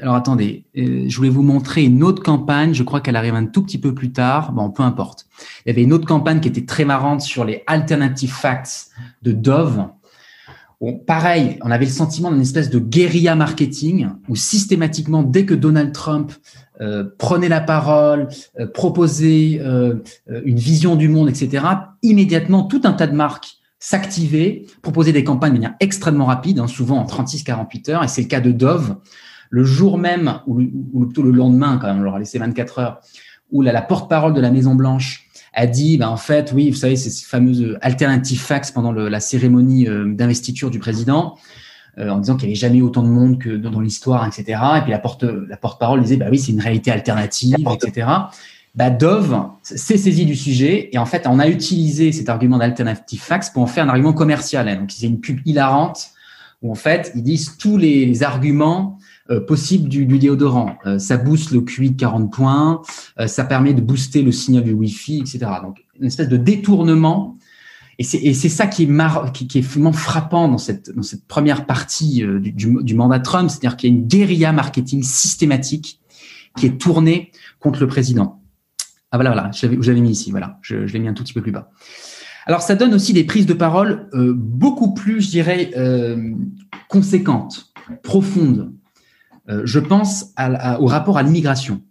alors 0.00 0.14
attendez, 0.14 0.66
je 0.74 1.16
voulais 1.16 1.28
vous 1.28 1.42
montrer 1.42 1.82
une 1.82 2.04
autre 2.04 2.22
campagne. 2.22 2.72
Je 2.72 2.84
crois 2.84 3.00
qu'elle 3.00 3.16
arrive 3.16 3.34
un 3.34 3.46
tout 3.46 3.62
petit 3.64 3.78
peu 3.78 3.94
plus 3.94 4.12
tard. 4.12 4.52
Bon, 4.52 4.70
peu 4.70 4.84
importe. 4.84 5.26
Il 5.64 5.70
y 5.70 5.72
avait 5.72 5.82
une 5.82 5.92
autre 5.92 6.06
campagne 6.06 6.38
qui 6.38 6.46
était 6.46 6.66
très 6.66 6.84
marrante 6.84 7.22
sur 7.22 7.44
les 7.44 7.64
alternative 7.66 8.30
facts 8.30 8.90
de 9.22 9.32
Dove. 9.32 9.88
Bon, 10.78 10.98
pareil, 10.98 11.58
on 11.62 11.70
avait 11.70 11.86
le 11.86 11.90
sentiment 11.90 12.30
d'une 12.30 12.42
espèce 12.42 12.68
de 12.68 12.78
guérilla 12.78 13.34
marketing 13.34 14.08
où 14.28 14.36
systématiquement, 14.36 15.22
dès 15.22 15.46
que 15.46 15.54
Donald 15.54 15.92
Trump 15.92 16.32
euh, 16.82 17.04
prenait 17.16 17.48
la 17.48 17.62
parole, 17.62 18.28
euh, 18.60 18.66
proposait 18.66 19.58
euh, 19.62 20.02
une 20.44 20.58
vision 20.58 20.94
du 20.94 21.08
monde, 21.08 21.30
etc., 21.30 21.64
immédiatement, 22.02 22.64
tout 22.64 22.82
un 22.84 22.92
tas 22.92 23.06
de 23.06 23.14
marques 23.14 23.56
s'activer, 23.78 24.66
proposer 24.82 25.12
des 25.12 25.24
campagnes 25.24 25.52
de 25.52 25.58
manière 25.58 25.76
extrêmement 25.80 26.26
rapide, 26.26 26.58
hein, 26.58 26.66
souvent 26.66 26.98
en 26.98 27.06
36-48 27.06 27.90
heures, 27.90 28.04
et 28.04 28.08
c'est 28.08 28.22
le 28.22 28.28
cas 28.28 28.40
de 28.40 28.50
Dove. 28.50 28.96
Le 29.48 29.64
jour 29.64 29.96
même, 29.96 30.40
ou, 30.46 30.60
plutôt 31.06 31.22
le 31.22 31.30
lendemain, 31.30 31.78
quand 31.80 31.90
on 31.94 32.00
leur 32.00 32.16
a 32.16 32.18
laissé 32.18 32.38
24 32.38 32.78
heures, 32.80 33.00
où 33.50 33.62
la, 33.62 33.72
la 33.72 33.82
porte-parole 33.82 34.34
de 34.34 34.40
la 34.42 34.50
Maison-Blanche 34.50 35.25
a 35.56 35.66
dit, 35.66 35.96
ben, 35.96 36.08
en 36.08 36.16
fait, 36.16 36.52
oui, 36.54 36.70
vous 36.70 36.76
savez, 36.76 36.94
ces 36.94 37.24
fameuses 37.24 37.76
alternative 37.80 38.40
facts 38.40 38.72
pendant 38.72 38.92
le, 38.92 39.08
la 39.08 39.20
cérémonie 39.20 39.88
euh, 39.88 40.04
d'investiture 40.06 40.70
du 40.70 40.78
président, 40.78 41.36
euh, 41.98 42.10
en 42.10 42.18
disant 42.18 42.36
qu'il 42.36 42.46
n'y 42.46 42.52
avait 42.52 42.60
jamais 42.60 42.78
eu 42.78 42.82
autant 42.82 43.02
de 43.02 43.08
monde 43.08 43.40
que 43.40 43.50
dans, 43.56 43.70
dans 43.70 43.80
l'histoire, 43.80 44.24
etc. 44.26 44.60
Et 44.78 44.82
puis 44.82 44.92
la 44.92 44.98
porte, 44.98 45.24
la 45.24 45.56
porte-parole 45.56 46.02
disait, 46.02 46.16
bah 46.16 46.26
oui, 46.30 46.38
c'est 46.38 46.52
une 46.52 46.60
réalité 46.60 46.92
alternative, 46.92 47.56
etc 47.72 48.06
bah, 48.76 48.90
Dove 48.90 49.48
s'est 49.62 49.96
saisi 49.96 50.26
du 50.26 50.36
sujet 50.36 50.90
et 50.92 50.98
en 50.98 51.06
fait, 51.06 51.26
on 51.26 51.38
a 51.38 51.48
utilisé 51.48 52.12
cet 52.12 52.28
argument 52.28 52.58
d'alternative 52.58 53.20
facts 53.20 53.52
pour 53.52 53.62
en 53.62 53.66
faire 53.66 53.84
un 53.84 53.88
argument 53.88 54.12
commercial. 54.12 54.66
Donc, 54.78 54.92
c'est 54.92 55.06
une 55.06 55.20
pub 55.20 55.40
hilarante 55.46 56.10
où 56.62 56.70
en 56.70 56.74
fait, 56.74 57.10
ils 57.14 57.22
disent 57.22 57.56
tous 57.56 57.78
les 57.78 58.22
arguments 58.22 58.98
euh, 59.28 59.40
possibles 59.40 59.88
du, 59.88 60.06
du 60.06 60.20
déodorant. 60.20 60.76
Euh, 60.86 61.00
ça 61.00 61.16
booste 61.16 61.50
le 61.50 61.60
QI 61.60 61.90
de 61.90 61.96
40 61.96 62.32
points, 62.32 62.82
euh, 63.18 63.26
ça 63.26 63.44
permet 63.44 63.74
de 63.74 63.80
booster 63.80 64.22
le 64.22 64.30
signal 64.30 64.62
du 64.62 64.72
Wi-Fi, 64.72 65.18
etc. 65.18 65.38
Donc, 65.64 65.84
une 65.98 66.06
espèce 66.06 66.28
de 66.28 66.36
détournement. 66.36 67.36
Et 67.98 68.04
c'est 68.04 68.48
ça 68.48 68.66
qui 68.66 68.84
est, 68.84 69.32
qui, 69.32 69.58
est 69.58 69.62
vraiment 69.62 69.90
frappant 69.90 70.48
dans 70.48 70.58
cette, 70.58 70.94
dans 70.94 71.02
cette 71.02 71.26
première 71.26 71.64
partie 71.64 72.22
du, 72.40 72.52
du, 72.52 72.94
mandat 72.94 73.20
Trump, 73.20 73.48
c'est-à-dire 73.48 73.78
qu'il 73.78 73.90
y 73.90 73.92
a 73.92 73.96
une 73.96 74.06
guérilla 74.06 74.52
marketing 74.52 75.02
systématique 75.02 75.98
qui 76.58 76.66
est 76.66 76.78
tournée 76.78 77.32
contre 77.58 77.80
le 77.80 77.86
président. 77.86 78.42
Ah 79.10 79.16
voilà, 79.16 79.30
voilà, 79.30 79.50
je 79.50 79.92
mis 79.92 80.10
ici, 80.10 80.30
voilà, 80.30 80.58
je, 80.60 80.76
l'ai 80.76 80.98
mis 80.98 81.08
un 81.08 81.14
tout 81.14 81.22
petit 81.22 81.32
peu 81.32 81.40
plus 81.40 81.52
bas. 81.52 81.70
Alors 82.44 82.60
ça 82.60 82.74
donne 82.74 82.92
aussi 82.92 83.14
des 83.14 83.24
prises 83.24 83.46
de 83.46 83.54
parole 83.54 84.10
beaucoup 84.12 84.92
plus, 84.92 85.22
je 85.22 85.30
dirais, 85.30 85.72
conséquentes, 86.88 87.72
profondes. 88.02 88.74
Euh, 89.48 89.62
je 89.64 89.78
pense 89.78 90.34
au 90.80 90.86
rapport 90.86 91.18
à 91.18 91.22
l'immigration. 91.22 91.82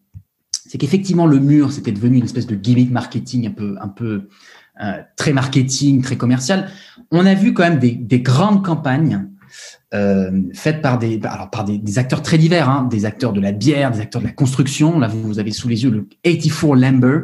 C'est 0.68 0.78
qu'effectivement 0.78 1.28
le 1.28 1.40
mur, 1.40 1.72
c'était 1.72 1.92
devenu 1.92 2.18
une 2.18 2.26
espèce 2.26 2.48
de 2.48 2.56
gimmick 2.56 2.92
marketing 2.92 3.48
un 3.48 3.52
peu, 3.52 3.76
un 3.80 3.88
peu 3.88 4.30
euh, 4.84 5.02
très 5.16 5.32
marketing, 5.32 6.02
très 6.02 6.18
commercial. 6.18 6.70
On 7.12 7.26
a 7.26 7.34
vu 7.34 7.54
quand 7.54 7.64
même 7.64 7.80
des, 7.80 7.92
des 7.92 8.20
grandes 8.20 8.66
campagnes 8.66 9.28
euh, 9.94 10.42
faites 10.54 10.82
par 10.82 10.98
des, 10.98 11.20
alors 11.24 11.50
par 11.50 11.64
des, 11.64 12.00
acteurs 12.00 12.22
très 12.22 12.38
divers, 12.38 12.70
hein, 12.70 12.88
des 12.90 13.06
acteurs 13.06 13.32
de 13.32 13.40
la 13.40 13.52
bière, 13.52 13.92
des 13.92 14.02
acteurs 14.02 14.22
de 14.22 14.28
la 14.28 14.34
construction. 14.34 15.00
Là, 15.00 15.08
vous, 15.08 15.40
avez 15.40 15.52
sous 15.52 15.70
les 15.70 15.84
yeux 15.84 15.92
le 15.92 16.08
84 16.24 16.76
Lumber, 16.76 17.20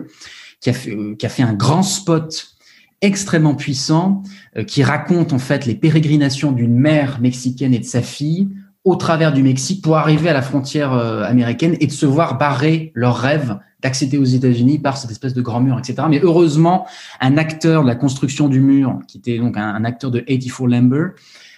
qui 0.61 0.69
a 0.69 0.73
fait, 0.73 0.95
qui 1.17 1.25
a 1.25 1.29
fait 1.29 1.43
un 1.43 1.53
grand 1.53 1.83
spot 1.83 2.55
extrêmement 3.01 3.55
puissant, 3.55 4.21
qui 4.67 4.83
raconte 4.83 5.33
en 5.33 5.39
fait 5.39 5.65
les 5.65 5.73
pérégrinations 5.73 6.51
d'une 6.51 6.75
mère 6.75 7.19
mexicaine 7.19 7.73
et 7.73 7.79
de 7.79 7.83
sa 7.83 8.03
fille 8.03 8.47
au 8.83 8.95
travers 8.95 9.31
du 9.31 9.43
Mexique 9.43 9.83
pour 9.83 9.97
arriver 9.97 10.29
à 10.29 10.33
la 10.33 10.41
frontière 10.41 10.93
euh, 10.93 11.23
américaine 11.23 11.77
et 11.79 11.87
de 11.87 11.91
se 11.91 12.05
voir 12.05 12.37
barrer 12.37 12.91
leur 12.95 13.17
rêve 13.17 13.59
d'accéder 13.81 14.17
aux 14.17 14.25
États-Unis 14.25 14.79
par 14.79 14.97
cette 14.97 15.11
espèce 15.11 15.33
de 15.33 15.41
grand 15.41 15.59
mur, 15.59 15.77
etc. 15.79 16.07
Mais 16.09 16.19
heureusement, 16.21 16.85
un 17.19 17.37
acteur 17.37 17.83
de 17.83 17.87
la 17.87 17.95
construction 17.95 18.47
du 18.47 18.59
mur, 18.59 18.99
qui 19.07 19.17
était 19.17 19.39
donc 19.39 19.57
un, 19.57 19.83
acteur 19.85 20.11
de 20.11 20.19
84 20.19 20.67
Lumber, 20.67 21.07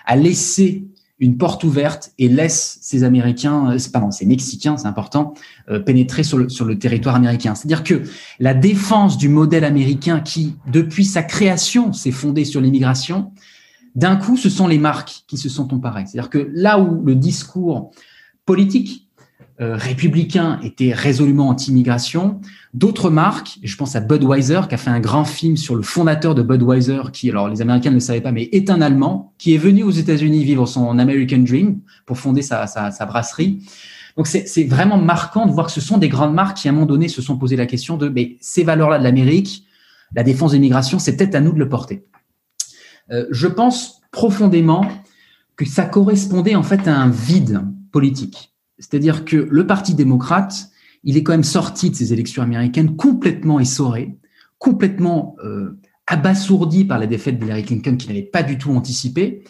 a 0.06 0.15
laissé 0.15 0.86
une 1.20 1.38
porte 1.38 1.63
ouverte 1.63 2.12
et 2.18 2.27
laisse 2.27 2.80
ces 2.82 3.03
Américains, 3.03 3.72
euh, 3.72 3.77
pardon, 3.92 4.12
ces 4.12 4.25
Mexicains, 4.25 4.77
c'est 4.77 4.88
important, 4.88 5.34
euh, 5.70 5.80
pénétrer 5.80 6.24
sur 6.24 6.38
le, 6.38 6.50
sur 6.50 6.65
le 6.65 6.77
territoire 6.77 7.15
américain. 7.15 7.56
C'est-à-dire 7.56 7.84
que 7.84 8.03
la 8.39 8.53
défense 8.53 9.18
du 9.18 9.30
modèle 9.30 9.63
américain 9.63 10.20
qui, 10.20 10.56
depuis 10.70 11.06
sa 11.06 11.24
création, 11.24 11.94
s'est 11.94 12.12
fondée 12.12 12.44
sur 12.46 12.60
l'immigration, 12.60 13.32
d'un 13.95 14.15
coup, 14.15 14.38
ce 14.38 14.50
sont 14.50 14.67
les 14.67 14.79
marques 14.79 15.23
qui 15.27 15.38
se 15.38 15.50
sont 15.50 15.73
emparées. 15.73 16.05
C'est-à-dire 16.05 16.29
que 16.29 16.50
là 16.53 16.79
où 16.79 17.03
le 17.03 17.15
discours 17.15 17.91
politique 18.45 19.03
euh, 19.62 19.75
républicain 19.75 20.59
était 20.63 20.93
résolument 20.93 21.47
anti-immigration. 21.50 22.41
D'autres 22.73 23.12
marques, 23.12 23.59
je 23.62 23.75
pense 23.77 23.95
à 23.95 24.00
Budweiser, 24.00 24.62
qui 24.67 24.73
a 24.73 24.77
fait 24.79 24.89
un 24.89 25.00
grand 25.00 25.25
film 25.25 25.57
sur 25.57 25.75
le 25.75 25.83
fondateur 25.83 26.33
de 26.33 26.41
Budweiser, 26.41 27.01
qui, 27.13 27.29
alors 27.29 27.50
les 27.50 27.62
Américains 27.62 27.91
ne 27.91 27.95
le 27.95 28.00
savaient 28.00 28.21
pas, 28.21 28.31
mais 28.31 28.50
est 28.51 28.71
un 28.71 28.81
Allemand, 28.81 29.31
qui 29.38 29.53
est 29.53 29.59
venu 29.59 29.83
aux 29.83 29.91
États-Unis 29.91 30.43
vivre 30.43 30.65
son 30.65 30.97
American 30.97 31.38
Dream 31.38 31.81
pour 32.07 32.17
fonder 32.17 32.41
sa, 32.41 32.65
sa, 32.65 32.89
sa 32.89 33.05
brasserie. 33.05 33.63
Donc 34.17 34.25
c'est 34.25 34.63
vraiment 34.63 34.97
marquant 34.97 35.45
de 35.45 35.51
voir 35.51 35.67
que 35.67 35.71
ce 35.71 35.81
sont 35.81 36.00
des 36.00 36.09
grandes 36.09 36.33
marques 36.33 36.57
qui, 36.57 36.67
à 36.67 36.71
un 36.71 36.73
moment 36.73 36.88
donné, 36.88 37.07
se 37.07 37.21
sont 37.21 37.38
posé 37.38 37.55
la 37.55 37.67
question 37.67 37.95
de 37.95 38.09
mais 38.09 38.38
ces 38.41 38.63
valeurs-là 38.63 38.97
de 38.97 39.03
l'Amérique, 39.03 39.65
la 40.15 40.23
défense 40.23 40.51
de 40.51 40.55
l'immigration, 40.55 40.97
c'est 40.97 41.15
peut-être 41.15 41.35
à 41.35 41.41
nous 41.41 41.53
de 41.53 41.59
le 41.59 41.69
porter. 41.69 42.05
Euh, 43.13 43.25
je 43.32 43.48
pense 43.48 44.01
profondément 44.12 44.86
que 45.55 45.65
ça 45.65 45.86
correspondait 45.86 46.55
en 46.55 46.63
fait 46.63 46.88
à 46.88 46.98
un 46.98 47.10
vide 47.10 47.62
politique. 47.91 48.53
C'est-à-dire 48.79 49.24
que 49.24 49.48
le 49.50 49.67
Parti 49.67 49.93
démocrate, 49.93 50.70
il 51.03 51.15
est 51.15 51.24
quand 51.24 51.34
même 51.34 51.43
sorti 51.43 51.89
de 51.89 51.96
ces 51.96 52.12
élections 52.12 52.41
américaines 52.41 52.96
complètement 52.96 53.60
essoré, 53.60 54.17
complètement 54.58 55.36
euh, 55.43 55.79
abasourdi 56.08 56.86
par 56.86 57.00
la 57.00 57.08
défaite 57.08 57.39
d'Hillary 57.39 57.63
Clinton 57.63 57.98
qu'il 57.98 58.10
n'avait 58.10 58.24
pas 58.24 58.43
du 58.43 58.58
tout 58.58 58.72
anticipé. 58.72 59.43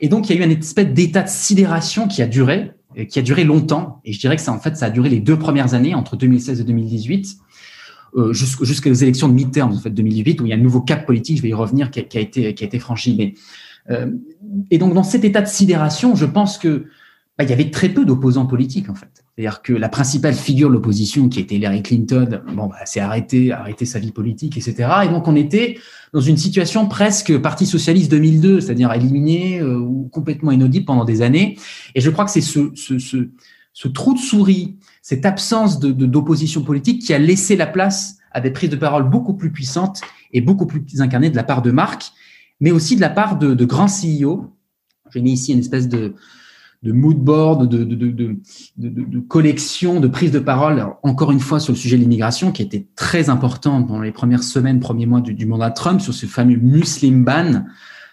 Et 0.00 0.08
donc, 0.08 0.28
il 0.28 0.36
y 0.36 0.38
a 0.38 0.42
eu 0.42 0.44
une 0.44 0.58
espèce 0.58 0.88
d'état 0.88 1.22
de 1.22 1.28
sidération 1.28 2.06
qui 2.06 2.22
a 2.22 2.26
duré, 2.26 2.72
qui 3.08 3.18
a 3.18 3.22
duré 3.22 3.44
longtemps. 3.44 4.00
Et 4.04 4.12
je 4.12 4.20
dirais 4.20 4.36
que 4.36 4.42
ça, 4.42 4.52
en 4.52 4.60
fait, 4.60 4.76
ça 4.76 4.86
a 4.86 4.90
duré 4.90 5.08
les 5.08 5.20
deux 5.20 5.38
premières 5.38 5.74
années, 5.74 5.94
entre 5.94 6.16
2016 6.16 6.60
et 6.60 6.64
2018, 6.64 7.36
euh, 8.16 8.32
jusqu'aux 8.32 8.92
élections 8.92 9.28
de 9.28 9.34
mi-terme, 9.34 9.72
en 9.72 9.78
fait, 9.78 9.90
2018, 9.90 10.40
où 10.40 10.46
il 10.46 10.50
y 10.50 10.52
a 10.52 10.56
un 10.56 10.60
nouveau 10.60 10.80
cap 10.80 11.06
politique, 11.06 11.38
je 11.38 11.42
vais 11.42 11.50
y 11.50 11.54
revenir, 11.54 11.90
qui 11.90 12.00
a, 12.00 12.02
qui 12.02 12.18
a 12.18 12.20
été, 12.20 12.76
a 12.76 12.80
franchi. 12.80 13.14
Mais, 13.16 13.34
euh, 13.90 14.10
et 14.70 14.78
donc, 14.78 14.94
dans 14.94 15.02
cet 15.02 15.24
état 15.24 15.42
de 15.42 15.48
sidération, 15.48 16.14
je 16.14 16.26
pense 16.26 16.58
que 16.58 16.86
bah, 17.38 17.44
il 17.44 17.50
y 17.50 17.52
avait 17.52 17.70
très 17.70 17.88
peu 17.88 18.04
d'opposants 18.04 18.46
politiques, 18.46 18.90
en 18.90 18.94
fait. 18.94 19.24
C'est-à-dire 19.36 19.62
que 19.62 19.72
la 19.72 19.88
principale 19.88 20.34
figure 20.34 20.68
de 20.68 20.74
l'opposition, 20.74 21.28
qui 21.28 21.38
était 21.38 21.54
Hillary 21.54 21.84
Clinton, 21.84 22.40
bon, 22.52 22.66
bah, 22.66 22.84
s'est 22.84 22.98
arrêtée, 22.98 23.52
arrêté 23.52 23.84
sa 23.84 24.00
vie 24.00 24.10
politique, 24.10 24.56
etc. 24.56 24.88
Et 25.04 25.08
donc, 25.08 25.28
on 25.28 25.36
était 25.36 25.78
dans 26.12 26.20
une 26.20 26.36
situation 26.36 26.88
presque 26.88 27.38
Parti 27.38 27.66
socialiste 27.66 28.10
2002, 28.10 28.60
c'est-à-dire 28.60 28.92
éliminé 28.92 29.60
euh, 29.60 29.78
ou 29.78 30.08
complètement 30.10 30.50
inaudible 30.50 30.86
pendant 30.86 31.04
des 31.04 31.22
années. 31.22 31.56
Et 31.94 32.00
je 32.00 32.10
crois 32.10 32.24
que 32.24 32.32
c'est 32.32 32.40
ce, 32.40 32.72
ce, 32.74 32.98
ce, 32.98 33.28
ce, 33.72 33.88
trou 33.88 34.14
de 34.14 34.18
souris, 34.18 34.76
cette 35.08 35.24
absence 35.24 35.80
de, 35.80 35.90
d'opposition 35.90 36.60
politique 36.60 37.00
qui 37.00 37.14
a 37.14 37.18
laissé 37.18 37.56
la 37.56 37.66
place 37.66 38.18
à 38.30 38.42
des 38.42 38.50
prises 38.50 38.68
de 38.68 38.76
parole 38.76 39.08
beaucoup 39.08 39.32
plus 39.32 39.50
puissantes 39.50 40.02
et 40.34 40.42
beaucoup 40.42 40.66
plus 40.66 40.82
incarnées 41.00 41.30
de 41.30 41.36
la 41.36 41.44
part 41.44 41.62
de 41.62 41.70
Marc, 41.70 42.12
mais 42.60 42.72
aussi 42.72 42.94
de 42.94 43.00
la 43.00 43.08
part 43.08 43.38
de, 43.38 43.54
de 43.54 43.64
grands 43.64 43.86
CEO. 43.86 44.52
J'ai 45.10 45.22
mis 45.22 45.32
ici 45.32 45.54
une 45.54 45.60
espèce 45.60 45.88
de, 45.88 46.14
de 46.82 46.92
mood 46.92 47.16
board, 47.16 47.70
de, 47.70 47.84
de, 47.84 47.94
de, 47.94 48.36
de, 48.76 49.18
collection, 49.20 49.98
de 49.98 50.08
prise 50.08 50.30
de 50.30 50.40
parole, 50.40 50.86
encore 51.02 51.32
une 51.32 51.40
fois 51.40 51.58
sur 51.58 51.72
le 51.72 51.78
sujet 51.78 51.96
de 51.96 52.02
l'immigration, 52.02 52.52
qui 52.52 52.60
était 52.60 52.86
très 52.94 53.30
important 53.30 53.80
dans 53.80 54.02
les 54.02 54.12
premières 54.12 54.42
semaines, 54.42 54.78
premiers 54.78 55.06
mois 55.06 55.22
du, 55.22 55.46
mandat 55.46 55.70
de 55.70 55.74
Trump, 55.74 56.02
sur 56.02 56.12
ce 56.12 56.26
fameux 56.26 56.58
Muslim 56.58 57.24
ban, 57.24 57.64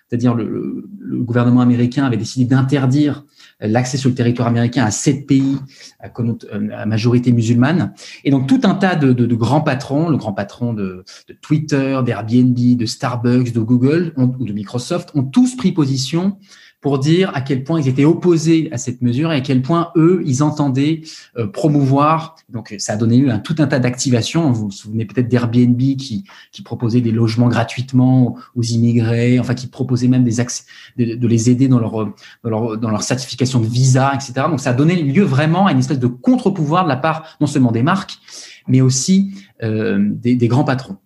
c'est-à-dire 0.07 0.33
le, 0.33 0.87
le, 0.97 1.19
gouvernement 1.19 1.59
américain 1.59 2.05
avait 2.05 2.15
décidé 2.15 2.45
d'interdire 2.45 3.25
l'accès 3.59 3.97
sur 3.97 4.09
le 4.09 4.15
territoire 4.15 4.47
américain 4.47 4.83
à 4.83 4.91
sept 4.91 5.25
pays 5.27 5.57
à, 5.99 6.09
à, 6.09 6.85
majorité 6.85 7.31
musulmane. 7.31 7.93
Et 8.23 8.31
donc 8.31 8.47
tout 8.47 8.61
un 8.63 8.75
tas 8.75 8.95
de, 8.95 9.35
grands 9.35 9.61
patrons, 9.61 10.09
le 10.09 10.17
grand 10.17 10.33
patron 10.33 10.73
de 10.73 11.03
Twitter, 11.41 11.99
d'Airbnb, 12.05 12.77
de 12.77 12.85
Starbucks, 12.85 13.53
de 13.53 13.59
Google 13.59 14.13
ou 14.17 14.45
de 14.45 14.53
Microsoft, 14.53 15.11
ont 15.15 15.23
tous 15.23 15.55
pris 15.55 15.71
position 15.71 16.37
pour 16.85 16.99
dire 16.99 17.31
à 17.33 17.41
quel 17.41 17.63
point 17.63 17.81
ils 17.81 17.87
étaient 17.87 18.05
opposés 18.05 18.69
à 18.71 18.77
cette 18.77 19.01
mesure 19.01 19.31
et 19.31 19.37
à 19.37 19.41
quel 19.41 19.63
point 19.63 19.89
eux, 19.95 20.21
ils 20.23 20.43
entendaient 20.43 21.01
euh, 21.35 21.47
promouvoir. 21.47 22.35
Donc, 22.47 22.75
ça 22.77 22.93
a 22.93 22.95
donné 22.95 23.17
lieu 23.17 23.31
à 23.31 23.39
tout 23.39 23.55
un 23.57 23.65
tas 23.65 23.79
d'activations. 23.79 24.51
Vous 24.51 24.65
vous 24.65 24.71
souvenez 24.71 25.03
peut-être 25.05 25.27
d'Airbnb 25.27 25.79
qui, 25.79 26.25
proposait 26.63 27.01
des 27.01 27.09
logements 27.09 27.47
gratuitement 27.47 28.37
aux 28.55 28.61
immigrés, 28.61 29.39
enfin 29.39 29.55
qui 29.55 29.65
proposait 29.65 30.07
même 30.07 30.23
des 30.23 30.39
accès, 30.39 30.65
de, 30.95 31.27
les 31.27 31.49
aider 31.49 31.67
dans 31.67 31.79
leur, 31.79 32.05
dans 32.43 32.49
leur, 32.51 32.77
dans 32.77 32.91
leur 32.91 33.01
certification 33.01 33.59
de 33.59 33.65
visa, 33.65 34.13
etc. 34.13 34.45
Donc, 34.47 34.59
ça 34.59 34.69
a 34.69 34.73
donné 34.73 34.95
lieu 35.01 35.23
vraiment 35.23 35.65
à 35.65 35.71
une 35.71 35.79
espèce 35.79 35.97
de 35.97 36.05
contre-pouvoir 36.05 36.83
de 36.83 36.89
la 36.89 36.97
part 36.97 37.35
non 37.41 37.47
seulement 37.47 37.71
des 37.71 37.81
marques, 37.81 38.19
mais 38.67 38.81
aussi 38.81 39.33
euh, 39.63 40.07
des 40.11 40.47
grands 40.47 40.65
patrons. 40.65 40.97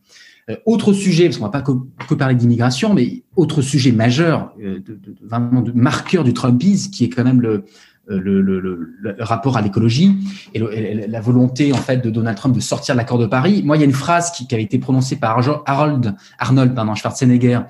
Euh, 0.50 0.56
autre 0.66 0.94
sujet, 0.94 1.26
parce 1.26 1.38
qu'on 1.38 1.46
va 1.46 1.52
pas 1.52 1.62
que, 1.62 2.14
parler 2.16 2.36
d'immigration, 2.36 2.94
mais 2.94 3.24
autre 3.36 3.62
sujet 3.62 3.92
majeur, 3.92 4.54
euh, 4.62 4.80
de, 4.80 4.94
de, 4.96 5.16
vraiment 5.24 5.62
de 5.62 5.72
marqueur 5.72 6.24
du 6.24 6.34
Trumpisme, 6.34 6.92
qui 6.92 7.06
est 7.06 7.10
quand 7.10 7.24
même 7.24 7.42
le, 7.42 7.66
euh, 8.10 8.20
le, 8.20 8.42
le, 8.42 8.60
le, 8.60 9.16
rapport 9.20 9.58
à 9.58 9.62
l'écologie 9.62 10.16
et, 10.54 10.60
la 11.08 11.22
volonté 11.22 11.72
en 11.72 11.78
fait 11.78 11.98
de 11.98 12.10
Donald 12.10 12.38
Trump 12.38 12.56
de 12.56 12.60
sortir 12.60 12.96
de 12.96 12.98
l'accord 12.98 13.20
de 13.20 13.28
Paris. 13.28 13.62
Moi, 13.64 13.78
il 13.78 13.82
y 13.82 13.84
a 13.84 13.86
une 13.86 13.94
phrase 13.94 14.32
qui, 14.32 14.48
qui 14.48 14.56
avait 14.56 14.64
été 14.64 14.80
prononcée 14.80 15.18
par 15.18 15.38
Harold 15.68 16.16
Arnold 16.40 16.74
pardon, 16.74 16.96
Schwarzenegger, 16.96 17.62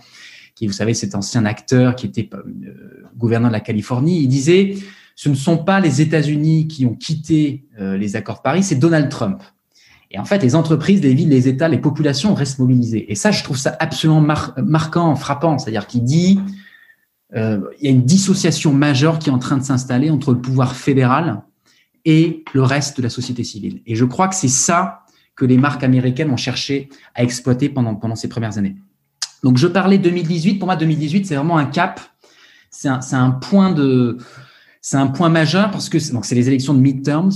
qui, 0.56 0.68
vous 0.68 0.74
savez, 0.74 0.94
cet 0.94 1.16
ancien 1.16 1.46
acteur 1.46 1.96
qui 1.96 2.06
était 2.06 2.30
gouverneur 3.18 3.50
de 3.50 3.54
la 3.54 3.62
Californie. 3.62 4.22
Il 4.22 4.28
disait 4.28 4.76
ce 5.16 5.28
ne 5.28 5.36
sont 5.36 5.58
pas 5.58 5.82
les 5.82 6.00
États-Unis 6.00 6.68
qui 6.68 6.86
ont 6.86 6.96
quitté 6.96 7.66
les 7.78 8.16
accords 8.16 8.38
de 8.38 8.42
Paris, 8.42 8.64
c'est 8.64 8.76
Donald 8.76 9.10
Trump. 9.10 9.42
Et 10.12 10.18
en 10.18 10.26
fait, 10.26 10.42
les 10.42 10.56
entreprises, 10.56 11.02
les 11.02 11.14
villes, 11.14 11.30
les 11.30 11.48
États, 11.48 11.68
les 11.68 11.78
populations 11.78 12.34
restent 12.34 12.60
mobilisées. 12.60 13.12
Et 13.12 13.16
ça, 13.16 13.32
je 13.32 13.44
trouve 13.44 13.58
ça 13.58 13.76
absolument 13.80 14.22
marquant, 14.58 15.16
frappant. 15.16 15.58
C'est-à-dire 15.60 15.86
qu'il 15.86 16.04
dit, 16.04 16.40
euh, 17.36 17.60
il 17.80 17.86
y 17.86 17.88
a 17.88 17.92
une 17.92 18.06
dissociation 18.06 18.74
majeure 18.74 19.20
qui 19.20 19.30
est 19.30 19.32
en 19.32 19.38
train 19.38 19.58
de 19.58 19.64
s'installer 19.64 20.10
entre 20.10 20.34
le 20.34 20.42
pouvoir 20.42 20.76
fédéral 20.76 21.44
et 22.06 22.44
le 22.54 22.64
reste 22.64 22.98
de 22.98 23.04
la 23.04 23.10
société 23.10 23.44
civile. 23.44 23.82
Et 23.86 23.96
je 23.96 24.06
crois 24.06 24.28
que 24.28 24.36
c'est 24.36 24.48
ça 24.48 25.04
que 25.36 25.46
les 25.46 25.58
marques 25.58 25.84
américaines 25.84 26.32
ont 26.32 26.38
cherché 26.38 26.90
à 27.14 27.24
exploiter 27.24 27.70
pendant, 27.70 27.96
pendant 27.96 28.16
ces 28.16 28.30
premières 28.30 28.58
années. 28.58 28.76
Donc, 29.44 29.58
je 29.58 29.68
parlais 29.68 30.00
2018. 30.00 30.56
Pour 30.58 30.66
moi, 30.66 30.76
2018, 30.76 31.28
c'est 31.28 31.36
vraiment 31.36 31.58
un 31.58 31.66
cap. 31.66 32.02
C'est 32.72 32.88
un, 32.88 33.00
un, 33.12 33.32
point 33.32 33.72
de, 33.72 34.18
c'est 34.82 34.98
un 34.98 35.08
point 35.08 35.30
majeur 35.30 35.72
parce 35.72 35.90
que 35.90 35.98
donc 36.12 36.26
c'est 36.26 36.36
les 36.36 36.48
élections 36.48 36.74
de 36.74 36.80
midterms. 36.80 37.32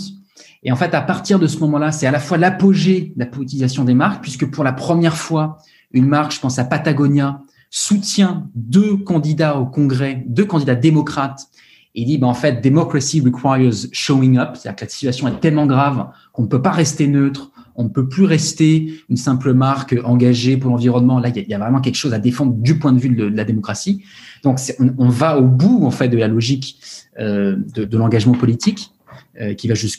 Et 0.64 0.72
en 0.72 0.76
fait, 0.76 0.94
à 0.94 1.02
partir 1.02 1.40
de 1.40 1.48
ce 1.48 1.60
moment-là, 1.60 1.92
c'est 1.92 2.08
à 2.08 2.12
la 2.12 2.20
fois 2.20 2.38
l'apogée 2.38 3.14
de 3.16 3.20
la 3.20 3.26
politisation 3.26 3.84
des 3.84 3.94
marques, 3.94 4.22
puisque 4.22 4.50
pour 4.50 4.64
la 4.64 4.74
première 4.74 5.18
fois, 5.18 5.58
une 5.92 6.08
marque, 6.08 6.34
je 6.34 6.40
pense 6.40 6.58
à 6.58 6.64
Patagonia, 6.64 7.42
soutient 7.70 8.50
deux 8.56 8.98
candidats 8.98 9.58
au 9.58 9.66
Congrès, 9.66 10.24
deux 10.28 10.46
candidats 10.46 10.76
démocrates, 10.76 11.50
et 11.96 12.06
dit, 12.06 12.18
ben, 12.18 12.28
en 12.28 12.34
fait, 12.34 12.64
democracy 12.64 13.22
requires 13.22 13.72
showing 13.92 14.38
up, 14.38 14.56
c'est-à-dire 14.56 14.76
que 14.76 14.86
la 14.86 14.90
situation 14.90 15.28
est 15.28 15.40
tellement 15.40 15.68
grave 15.68 16.08
qu'on 16.32 16.44
ne 16.44 16.48
peut 16.48 16.62
pas 16.62 16.72
rester 16.72 17.08
neutre, 17.08 17.52
on 17.76 17.84
ne 17.84 17.90
peut 17.90 18.08
plus 18.08 18.26
rester 18.26 18.94
une 19.10 19.18
simple 19.18 19.54
marque 19.54 19.96
engagée 20.04 20.58
pour 20.58 20.72
l'environnement. 20.72 21.20
Là, 21.20 21.30
il 21.30 21.48
y, 21.48 21.54
a 21.54 21.60
vraiment 21.60 21.82
quelque 21.82 21.96
chose 21.96 22.14
à 22.14 22.20
défendre 22.20 22.54
du 22.54 22.78
point 22.78 22.94
de 22.94 23.00
vue 23.00 23.10
de, 23.10 23.26
la 23.26 23.44
démocratie. 23.44 24.04
Donc, 24.44 24.60
on, 24.98 25.10
va 25.10 25.40
au 25.40 25.48
bout 25.48 25.86
en 25.86 25.92
fait 25.92 26.08
de 26.08 26.18
la 26.18 26.28
logique 26.28 26.80
euh, 27.20 27.58
de, 27.74 27.86
de 27.86 27.98
l'engagement 27.98 28.34
politique. 28.34 28.93
Euh, 29.42 29.56
qui 29.56 29.68
va 29.68 29.74
jusqu'à 29.74 29.98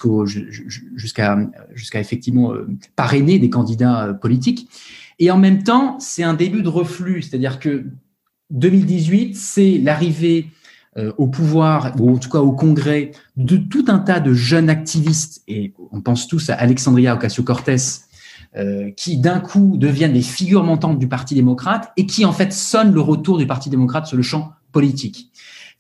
effectivement 1.95 2.55
euh, 2.55 2.69
parrainer 2.95 3.41
des 3.41 3.51
candidats 3.51 4.05
euh, 4.05 4.13
politiques. 4.13 4.69
Et 5.19 5.29
en 5.33 5.39
même 5.39 5.65
temps, 5.65 5.99
c'est 5.99 6.23
un 6.23 6.35
début 6.35 6.63
de 6.63 6.69
reflux, 6.69 7.21
c'est-à-dire 7.23 7.59
que 7.59 7.85
2018, 8.51 9.35
c'est 9.37 9.79
l'arrivée 9.79 10.51
au 11.19 11.27
pouvoir, 11.27 11.93
ou 11.99 12.15
en 12.15 12.19
tout 12.19 12.31
cas 12.31 12.39
au 12.39 12.53
Congrès, 12.53 13.11
de 13.37 13.57
tout 13.57 13.87
un 13.89 13.99
tas 13.99 14.21
de 14.21 14.33
jeunes 14.33 14.71
activistes, 14.71 15.43
et 15.49 15.75
on 15.91 16.01
pense 16.01 16.29
tous 16.29 16.51
à 16.51 16.55
Alexandria 16.55 17.15
Ocasio-Cortez, 17.15 17.77
qui 18.97 19.17
d'un 19.17 19.41
coup 19.41 19.77
deviennent 19.77 20.13
des 20.13 20.23
figures 20.23 20.63
montantes 20.63 21.01
du 21.01 21.09
Parti 21.09 21.35
démocrate 21.35 21.91
et 21.97 22.07
qui 22.07 22.25
en 22.25 22.33
fait 22.33 22.53
sonnent 22.53 22.93
le 22.93 23.01
retour 23.01 23.39
du 23.39 23.47
Parti 23.47 23.71
démocrate 23.71 24.07
sur 24.07 24.17
le 24.17 24.23
champ 24.23 24.53
politique. 24.71 25.33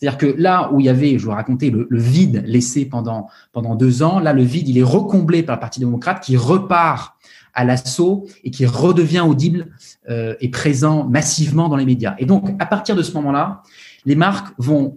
C'est-à-dire 0.05 0.19
que 0.19 0.39
là 0.39 0.71
où 0.71 0.81
il 0.81 0.87
y 0.87 0.91
avait, 0.91 1.19
je 1.19 1.25
vous 1.25 1.31
racontais, 1.31 1.71
le, 1.71 1.87
vide 1.91 2.43
laissé 2.45 2.85
pendant, 2.85 3.29
pendant 3.53 3.75
deux 3.75 4.03
ans, 4.03 4.21
là, 4.21 4.35
le 4.35 4.43
vide, 4.43 4.69
il 4.69 4.77
est 4.77 4.83
recomblé 4.83 5.43
par 5.43 5.57
le 5.57 5.61
Parti 5.61 5.81
démocrate 5.81 6.23
qui 6.23 6.37
repart 6.37 7.17
à 7.55 7.65
l'assaut 7.65 8.27
et 8.43 8.51
qui 8.51 8.67
redevient 8.67 9.21
audible 9.21 9.69
euh, 10.11 10.35
et 10.43 10.51
présent 10.51 11.05
massivement 11.09 11.71
dans 11.71 11.77
les 11.77 11.87
médias. 11.87 12.17
Et 12.19 12.27
donc, 12.27 12.51
à 12.59 12.67
partir 12.67 12.97
de 12.97 13.03
ce 13.03 13.15
moment-là, 13.15 13.63
les 14.05 14.15
marques 14.15 14.53
vont 14.59 14.95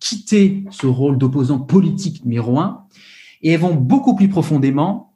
quitter 0.00 0.64
ce 0.70 0.88
rôle 0.88 1.16
d'opposant 1.16 1.60
politique 1.60 2.24
numéro 2.24 2.58
un 2.58 2.86
et 3.42 3.52
elles 3.52 3.60
vont 3.60 3.76
beaucoup 3.76 4.16
plus 4.16 4.28
profondément 4.28 5.09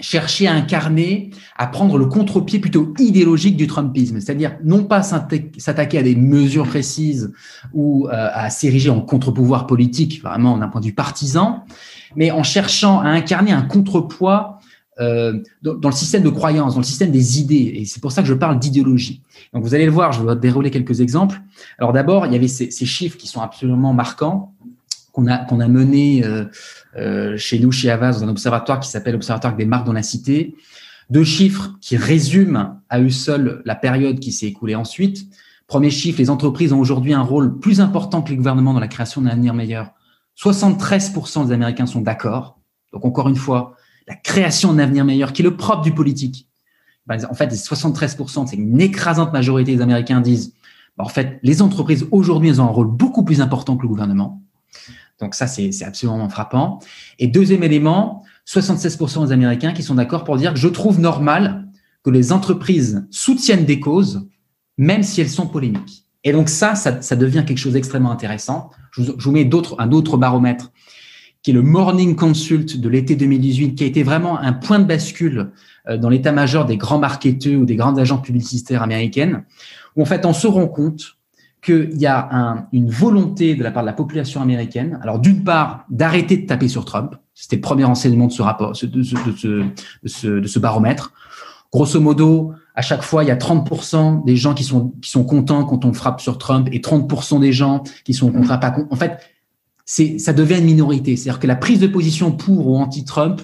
chercher 0.00 0.46
à 0.46 0.54
incarner, 0.54 1.30
à 1.56 1.66
prendre 1.66 1.98
le 1.98 2.06
contre-pied 2.06 2.58
plutôt 2.58 2.94
idéologique 2.98 3.56
du 3.56 3.66
Trumpisme, 3.66 4.20
c'est-à-dire 4.20 4.56
non 4.64 4.84
pas 4.84 5.02
s'attaquer 5.02 5.98
à 5.98 6.02
des 6.02 6.16
mesures 6.16 6.66
précises 6.66 7.32
ou 7.72 8.06
euh, 8.06 8.28
à 8.32 8.50
s'ériger 8.50 8.90
en 8.90 9.00
contre-pouvoir 9.00 9.66
politique, 9.66 10.22
vraiment 10.22 10.56
d'un 10.56 10.68
point 10.68 10.80
de 10.80 10.86
vue 10.86 10.94
partisan, 10.94 11.64
mais 12.16 12.30
en 12.30 12.42
cherchant 12.42 13.00
à 13.00 13.08
incarner 13.08 13.52
un 13.52 13.62
contrepoids 13.62 14.58
euh, 15.00 15.40
dans, 15.62 15.88
le 15.88 15.94
système 15.94 16.22
de 16.22 16.30
croyance, 16.30 16.74
dans 16.74 16.80
le 16.80 16.86
système 16.86 17.10
des 17.10 17.40
idées. 17.40 17.72
Et 17.76 17.84
c'est 17.84 18.00
pour 18.00 18.10
ça 18.10 18.22
que 18.22 18.28
je 18.28 18.34
parle 18.34 18.58
d'idéologie. 18.58 19.22
Donc 19.52 19.62
vous 19.62 19.74
allez 19.74 19.86
le 19.86 19.92
voir, 19.92 20.12
je 20.12 20.22
vais 20.22 20.34
dérouler 20.36 20.70
quelques 20.70 21.00
exemples. 21.00 21.40
Alors 21.78 21.92
d'abord, 21.92 22.26
il 22.26 22.32
y 22.32 22.36
avait 22.36 22.48
ces 22.48 22.86
chiffres 22.86 23.16
qui 23.16 23.28
sont 23.28 23.40
absolument 23.40 23.92
marquants 23.92 24.54
qu'on 25.46 25.60
a, 25.60 25.68
mené 25.68 26.24
euh, 26.24 26.44
euh, 26.96 27.36
chez 27.36 27.58
nous, 27.58 27.72
chez 27.72 27.90
Avas, 27.90 28.12
dans 28.12 28.24
un 28.24 28.28
observatoire 28.28 28.80
qui 28.80 28.88
s'appelle 28.88 29.14
l'Observatoire 29.14 29.56
des 29.56 29.64
marques 29.64 29.86
dans 29.86 29.92
la 29.92 30.02
cité. 30.02 30.56
Deux 31.10 31.24
chiffres 31.24 31.76
qui 31.80 31.96
résument 31.96 32.82
à 32.88 33.00
eux 33.00 33.10
seuls 33.10 33.62
la 33.64 33.74
période 33.74 34.20
qui 34.20 34.32
s'est 34.32 34.46
écoulée 34.46 34.74
ensuite. 34.74 35.26
Premier 35.66 35.90
chiffre, 35.90 36.18
les 36.18 36.30
entreprises 36.30 36.72
ont 36.72 36.80
aujourd'hui 36.80 37.12
un 37.12 37.22
rôle 37.22 37.58
plus 37.58 37.80
important 37.80 38.22
que 38.22 38.30
les 38.30 38.36
gouvernements 38.36 38.74
dans 38.74 38.80
la 38.80 38.88
création 38.88 39.20
d'un 39.20 39.30
avenir 39.30 39.54
meilleur. 39.54 39.92
73% 40.38 41.46
des 41.46 41.52
Américains 41.52 41.86
sont 41.86 42.00
d'accord. 42.00 42.58
Donc 42.92 43.04
encore 43.04 43.28
une 43.28 43.36
fois, 43.36 43.74
la 44.06 44.14
création 44.14 44.72
d'un 44.72 44.84
avenir 44.84 45.04
meilleur, 45.04 45.32
qui 45.32 45.42
est 45.42 45.44
le 45.44 45.56
propre 45.56 45.82
du 45.82 45.92
politique. 45.92 46.48
Ben, 47.06 47.18
en 47.30 47.34
fait, 47.34 47.52
73%, 47.52 48.46
c'est 48.46 48.56
une 48.56 48.80
écrasante 48.80 49.32
majorité 49.32 49.74
des 49.74 49.82
Américains 49.82 50.20
disent, 50.20 50.52
ben, 50.96 51.04
en 51.04 51.08
fait, 51.08 51.38
les 51.42 51.62
entreprises 51.62 52.06
aujourd'hui, 52.10 52.50
elles 52.50 52.60
ont 52.60 52.66
un 52.66 52.68
rôle 52.68 52.88
beaucoup 52.88 53.24
plus 53.24 53.40
important 53.40 53.76
que 53.76 53.82
le 53.82 53.88
gouvernement. 53.88 54.42
Donc 55.20 55.34
ça, 55.34 55.46
c'est 55.46 55.84
absolument 55.84 56.28
frappant. 56.28 56.78
Et 57.18 57.26
deuxième 57.26 57.62
élément, 57.62 58.24
76% 58.46 59.26
des 59.26 59.32
Américains 59.32 59.72
qui 59.72 59.82
sont 59.82 59.96
d'accord 59.96 60.24
pour 60.24 60.36
dire 60.36 60.54
que 60.54 60.60
je 60.60 60.68
trouve 60.68 61.00
normal 61.00 61.68
que 62.04 62.10
les 62.10 62.32
entreprises 62.32 63.06
soutiennent 63.10 63.64
des 63.64 63.80
causes, 63.80 64.26
même 64.76 65.02
si 65.02 65.20
elles 65.20 65.28
sont 65.28 65.46
polémiques. 65.46 66.04
Et 66.24 66.32
donc 66.32 66.48
ça, 66.48 66.74
ça, 66.74 67.16
devient 67.16 67.44
quelque 67.46 67.58
chose 67.58 67.74
d'extrêmement 67.74 68.10
intéressant. 68.10 68.70
Je 68.92 69.02
vous, 69.16 69.30
mets 69.32 69.48
un 69.78 69.92
autre 69.92 70.16
baromètre 70.16 70.72
qui 71.42 71.50
est 71.50 71.54
le 71.54 71.62
Morning 71.62 72.16
Consult 72.16 72.80
de 72.80 72.88
l'été 72.88 73.14
2018, 73.16 73.74
qui 73.74 73.84
a 73.84 73.86
été 73.86 74.02
vraiment 74.02 74.38
un 74.38 74.52
point 74.52 74.78
de 74.78 74.84
bascule 74.84 75.52
euh, 75.88 75.96
dans 75.96 76.08
l'état-major 76.08 76.64
des 76.64 76.76
grands 76.76 76.98
marketeurs 76.98 77.60
ou 77.60 77.64
des 77.64 77.76
grandes 77.76 77.98
agences 77.98 78.22
publicitaires 78.22 78.82
américaines, 78.82 79.44
où 79.94 80.02
en 80.02 80.04
fait 80.04 80.26
on 80.26 80.32
se 80.32 80.46
rend 80.46 80.66
compte 80.66 81.17
qu'il 81.62 81.98
y 81.98 82.06
a 82.06 82.66
une 82.72 82.90
volonté 82.90 83.54
de 83.54 83.62
la 83.62 83.70
part 83.70 83.82
de 83.82 83.88
la 83.88 83.92
population 83.92 84.40
américaine, 84.40 84.98
alors 85.02 85.18
d'une 85.18 85.44
part 85.44 85.84
d'arrêter 85.90 86.36
de 86.36 86.46
taper 86.46 86.68
sur 86.68 86.84
Trump, 86.84 87.16
c'était 87.34 87.56
le 87.56 87.62
premier 87.62 87.84
enseignement 87.84 88.26
de 88.26 88.32
ce 88.32 88.42
rapport, 88.42 88.72
de 88.72 89.02
ce, 89.02 90.58
baromètre. 90.58 91.12
Grosso 91.72 92.00
modo, 92.00 92.52
à 92.74 92.82
chaque 92.82 93.02
fois, 93.02 93.24
il 93.24 93.28
y 93.28 93.30
a 93.30 93.36
30% 93.36 94.24
des 94.24 94.36
gens 94.36 94.54
qui 94.54 94.64
sont, 94.64 94.92
qui 95.02 95.10
sont 95.10 95.24
contents 95.24 95.64
quand 95.64 95.84
on 95.84 95.92
frappe 95.92 96.20
sur 96.20 96.38
Trump 96.38 96.68
et 96.72 96.80
30% 96.80 97.40
des 97.40 97.52
gens 97.52 97.82
qui 98.04 98.14
sont 98.14 98.32
contre 98.32 98.58
pas. 98.58 98.74
En 98.90 98.96
fait, 98.96 99.18
ça 99.84 100.32
devient 100.32 100.58
une 100.58 100.64
minorité. 100.64 101.16
C'est-à-dire 101.16 101.40
que 101.40 101.46
la 101.46 101.56
prise 101.56 101.80
de 101.80 101.86
position 101.86 102.32
pour 102.32 102.68
ou 102.68 102.76
anti-Trump 102.76 103.40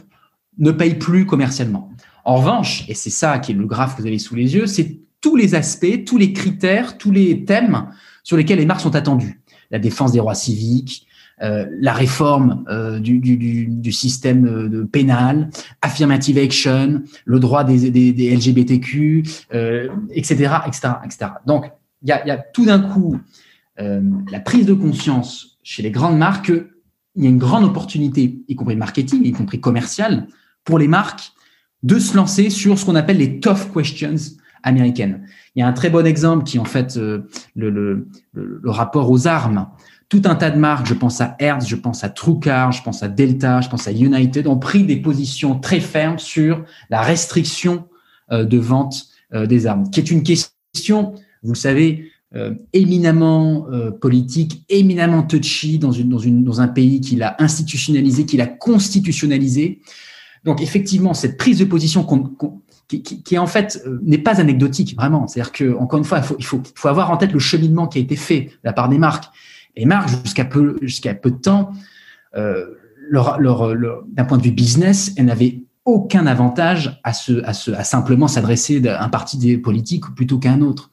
ne 0.59 0.71
paye 0.71 0.95
plus 0.95 1.27
commercialement. 1.27 1.91
En 2.25 2.37
revanche, 2.37 2.85
et 2.89 2.95
c'est 2.95 3.11
ça 3.11 3.39
qui 3.39 3.53
est 3.53 3.55
le 3.55 3.67
graphe 3.67 3.97
que 3.97 4.03
vous 4.03 4.07
avez 4.07 4.19
sous 4.19 4.35
les 4.35 4.55
yeux, 4.55 4.67
c'est 4.67 5.04
tous 5.25 5.37
les 5.37 5.55
aspects, 5.55 6.05
tous 6.05 6.19
les 6.19 6.35
critères, 6.35 6.99
tous 6.99 7.11
les 7.11 7.47
thèmes 7.47 7.87
sur 8.25 8.37
lesquels 8.37 8.59
les 8.59 8.67
marques 8.67 8.83
sont 8.83 8.95
attendues. 8.95 9.41
La 9.71 9.79
défense 9.79 10.13
des 10.13 10.19
droits 10.19 10.35
civiques, 10.35 11.07
euh, 11.41 11.65
la 11.81 11.95
réforme 11.95 12.63
euh, 12.69 13.01
du, 13.01 13.91
système 13.91 14.47
euh, 14.47 14.85
pénal, 14.85 15.49
affirmative 15.81 16.37
action, 16.37 17.03
le 17.25 17.41
droit 17.41 17.65
des 17.65 18.37
LGBTQ, 18.37 19.25
etc., 20.11 20.57
etc., 20.67 20.89
etc. 21.07 21.31
Donc, 21.47 21.73
il 22.03 22.11
y 22.11 22.13
a, 22.13 22.27
y 22.27 22.31
a, 22.31 22.37
tout 22.37 22.67
d'un 22.67 22.81
coup 22.81 23.19
la 23.79 24.41
prise 24.41 24.67
de 24.67 24.75
conscience 24.75 25.59
chez 25.63 25.83
les 25.83 25.91
grandes 25.91 26.19
marques 26.19 26.53
qu'il 26.53 27.25
y 27.25 27.27
a 27.27 27.31
une 27.31 27.39
grande 27.39 27.65
opportunité, 27.65 28.45
y 28.47 28.57
compris 28.57 28.77
marketing, 28.77 29.25
y 29.25 29.33
compris 29.33 29.59
commercial, 29.59 30.29
pour 30.65 30.79
les 30.79 30.87
marques 30.87 31.33
de 31.83 31.99
se 31.99 32.15
lancer 32.15 32.51
sur 32.51 32.79
ce 32.79 32.85
qu'on 32.85 32.95
appelle 32.95 33.17
les 33.17 33.41
tough 33.41 33.73
questions 33.73 34.17
américaines. 34.65 35.25
Il 35.55 35.61
y 35.61 35.63
a 35.63 35.69
un 35.69 35.73
très 35.73 35.91
bon 35.91 36.05
exemple 36.05 36.43
qui 36.45 36.57
est 36.57 36.61
en 36.61 36.65
fait 36.65 36.97
le, 36.97 37.29
le, 37.55 38.71
rapport 38.71 39.11
aux 39.11 39.29
armes 39.29 39.69
tout 40.09 40.23
un 40.27 40.35
tas 40.35 40.51
de 40.51 40.59
marques, 40.59 40.87
je 40.87 40.95
pense 40.95 41.21
à 41.21 41.35
Hertz, 41.39 41.67
je 41.67 41.77
pense 41.77 42.05
à 42.05 42.09
TrueCar, 42.09 42.73
je 42.73 42.83
pense 42.83 43.03
à 43.03 43.09
Delta, 43.09 43.61
je 43.61 43.69
pense 43.69 43.89
à 43.89 43.93
United, 43.93 44.47
ont 44.47 44.59
pris 44.59 44.85
des 44.85 44.97
positions 44.97 45.59
très 45.59 45.81
fermes 45.81 46.19
sur 46.19 46.65
la 46.91 47.03
restriction 47.03 47.89
euh, 48.31 48.45
de 48.45 48.59
vente 48.59 49.07
euh, 49.33 49.47
des 49.47 49.67
armes, 49.67 49.91
qui 49.91 50.01
est 50.01 50.11
une 50.11 50.23
question, 50.23 51.15
vous 51.43 51.53
le 51.53 51.59
savez, 51.59 52.11
euh, 52.35 52.55
éminemment 52.73 53.67
politique, 54.01 54.65
éminemment 54.69 55.23
touchy 55.23 55.79
dans, 55.79 56.61
un 56.61 56.69
pays 56.69 57.01
qui 57.01 57.17
l'a 57.17 57.37
institutionnalisé, 57.39 58.27
qui 58.27 58.37
l'a 58.37 58.47
constitutionnalisé. 58.47 59.81
Donc 60.45 60.61
effectivement, 60.61 61.15
cette 61.15 61.37
prise 61.37 61.59
de 61.59 61.65
position 61.65 62.05
qui, 62.89 63.39
en 63.39 63.47
fait 63.47 63.83
n'est 64.03 64.19
pas 64.19 64.41
anecdotique, 64.41 64.95
vraiment. 64.97 65.27
C'est-à-dire 65.27 65.53
que 65.53 65.75
encore 65.77 65.99
une 65.99 66.05
fois, 66.05 66.19
il 66.19 66.25
faut, 66.25 66.37
il 66.39 66.45
faut, 66.45 66.63
faut 66.75 66.89
avoir 66.89 67.11
en 67.11 67.17
tête 67.17 67.33
le 67.33 67.39
cheminement 67.39 67.89
qui 67.89 67.99
a 67.99 68.01
été 68.01 68.17
fait 68.17 68.41
de 68.41 68.51
la 68.65 68.73
part 68.73 68.89
des 68.89 68.99
marques. 68.99 69.25
Et 69.77 69.87
marques, 69.87 70.11
jusqu'à 70.25 70.45
peu, 70.45 70.77
jusqu'à 70.83 71.15
peu 71.15 71.31
de 71.31 71.37
temps, 71.37 71.73
euh, 72.37 72.67
d'un 73.11 74.25
point 74.25 74.39
de 74.39 74.43
vue 74.43 74.53
business, 74.53 75.13
elles 75.17 75.27
n'avaient 75.27 75.63
aucun 75.85 76.27
avantage 76.27 77.01
à, 77.05 77.13
se, 77.13 77.45
à, 77.45 77.53
se, 77.53 77.71
à 77.71 77.85
simplement 77.85 78.29
s'adresser 78.29 78.87
à 78.89 79.03
un 79.03 79.09
parti 79.09 79.37
des 79.37 79.59
politiques 79.59 80.05
plutôt 80.15 80.39
qu'à 80.39 80.53
un 80.53 80.63
autre. 80.63 80.91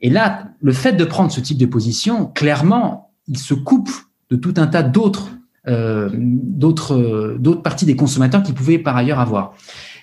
Et 0.00 0.10
là, 0.10 0.48
le 0.60 0.72
fait 0.72 0.92
de 0.92 1.04
prendre 1.04 1.32
ce 1.32 1.40
type 1.40 1.58
de 1.58 1.66
position, 1.66 2.26
clairement, 2.26 3.12
il 3.26 3.38
se 3.38 3.54
coupe 3.54 3.90
de 4.30 4.36
tout 4.36 4.54
un 4.56 4.66
tas 4.66 4.82
d'autres 4.82 5.30
euh, 5.68 6.08
d'autres 6.14 7.62
parties 7.62 7.84
des 7.84 7.96
consommateurs 7.96 8.42
qui 8.42 8.54
pouvaient 8.54 8.78
par 8.78 8.96
ailleurs 8.96 9.20
avoir. 9.20 9.54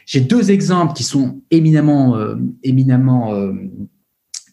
J'ai 0.08 0.22
deux 0.22 0.50
exemples 0.50 0.94
qui 0.94 1.04
sont 1.04 1.42
éminemment 1.52 2.16
euh, 2.16 2.36
éminemment 2.64 3.36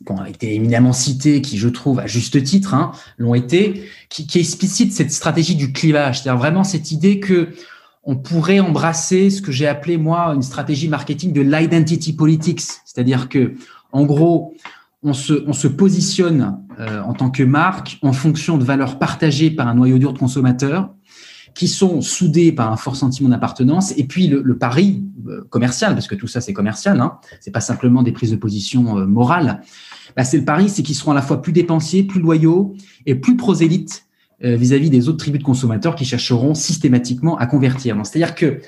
qui 0.05 0.13
ont 0.13 0.25
été 0.27 0.55
éminemment 0.55 0.93
cités, 0.93 1.41
qui 1.41 1.57
je 1.57 1.69
trouve 1.69 1.99
à 1.99 2.07
juste 2.07 2.43
titre 2.43 2.75
hein, 2.75 2.93
l'ont 3.17 3.35
été, 3.35 3.85
qui, 4.11 4.27
qui 4.27 4.39
explicite 4.39 4.93
cette 4.93 5.11
stratégie 5.11 5.55
du 5.55 5.73
clivage, 5.73 6.21
c'est-à-dire 6.21 6.39
vraiment 6.39 6.65
cette 6.65 6.93
idée 6.93 7.21
que 7.21 7.49
on 8.03 8.17
pourrait 8.17 8.61
embrasser 8.61 9.31
ce 9.31 9.41
que 9.41 9.51
j'ai 9.51 9.67
appelé 9.67 9.97
moi 9.97 10.35
une 10.35 10.43
stratégie 10.43 10.89
marketing 10.89 11.33
de 11.33 11.41
l'identity 11.41 12.13
politics, 12.15 12.61
c'est-à-dire 12.61 13.31
que 13.31 13.55
gros 13.93 14.55
on 15.03 15.13
se, 15.13 15.45
on 15.47 15.53
se 15.53 15.69
positionne 15.69 16.59
euh, 16.81 17.03
en 17.03 17.13
tant 17.13 17.31
que 17.31 17.43
marque 17.43 17.99
en 18.03 18.13
fonction 18.13 18.57
de 18.59 18.65
valeurs 18.65 18.99
partagées 18.99 19.51
par 19.51 19.69
un 19.69 19.75
noyau 19.75 19.99
dur 19.99 20.13
de 20.13 20.19
consommateurs 20.19 20.91
qui 21.55 21.69
sont 21.69 22.01
soudés 22.01 22.53
par 22.53 22.73
un 22.73 22.77
fort 22.77 22.97
sentiment 22.97 23.29
d'appartenance 23.29 23.93
et 23.97 24.05
puis 24.05 24.27
le, 24.27 24.43
le 24.43 24.59
pari 24.59 25.05
euh, 25.29 25.45
commercial 25.51 25.95
parce 25.95 26.09
que 26.09 26.15
tout 26.15 26.27
ça 26.27 26.41
c'est 26.41 26.53
commercial 26.53 27.01
hein, 27.01 27.19
c'est 27.41 27.53
pas 27.53 27.61
simplement 27.61 28.03
des 28.03 28.13
prises 28.13 28.33
de 28.33 28.37
position 28.37 28.99
euh, 28.99 29.07
morales 29.07 29.63
bah, 30.17 30.25
c'est 30.25 30.39
le 30.39 30.45
pari, 30.45 30.69
c'est 30.69 30.83
qu'ils 30.83 30.95
seront 30.95 31.13
à 31.13 31.15
la 31.15 31.23
fois 31.23 31.43
plus 31.43 31.53
dépensiers, 31.53 32.05
plus 32.05 32.21
loyaux 32.21 32.75
et 33.07 33.15
plus 33.15 33.37
prosélytes 33.37 34.07
euh, 34.45 34.57
vis-à-vis 34.57 34.91
des 34.91 35.09
autres 35.09 35.19
tribus 35.19 35.41
de 35.41 35.45
consommateurs 35.45 35.95
qui 35.95 36.05
chercheront 36.05 36.55
systématiquement 36.55 37.37
à 37.39 37.47
convertir. 37.47 37.97
C'est-à-dire 38.05 38.35
que 38.35 38.61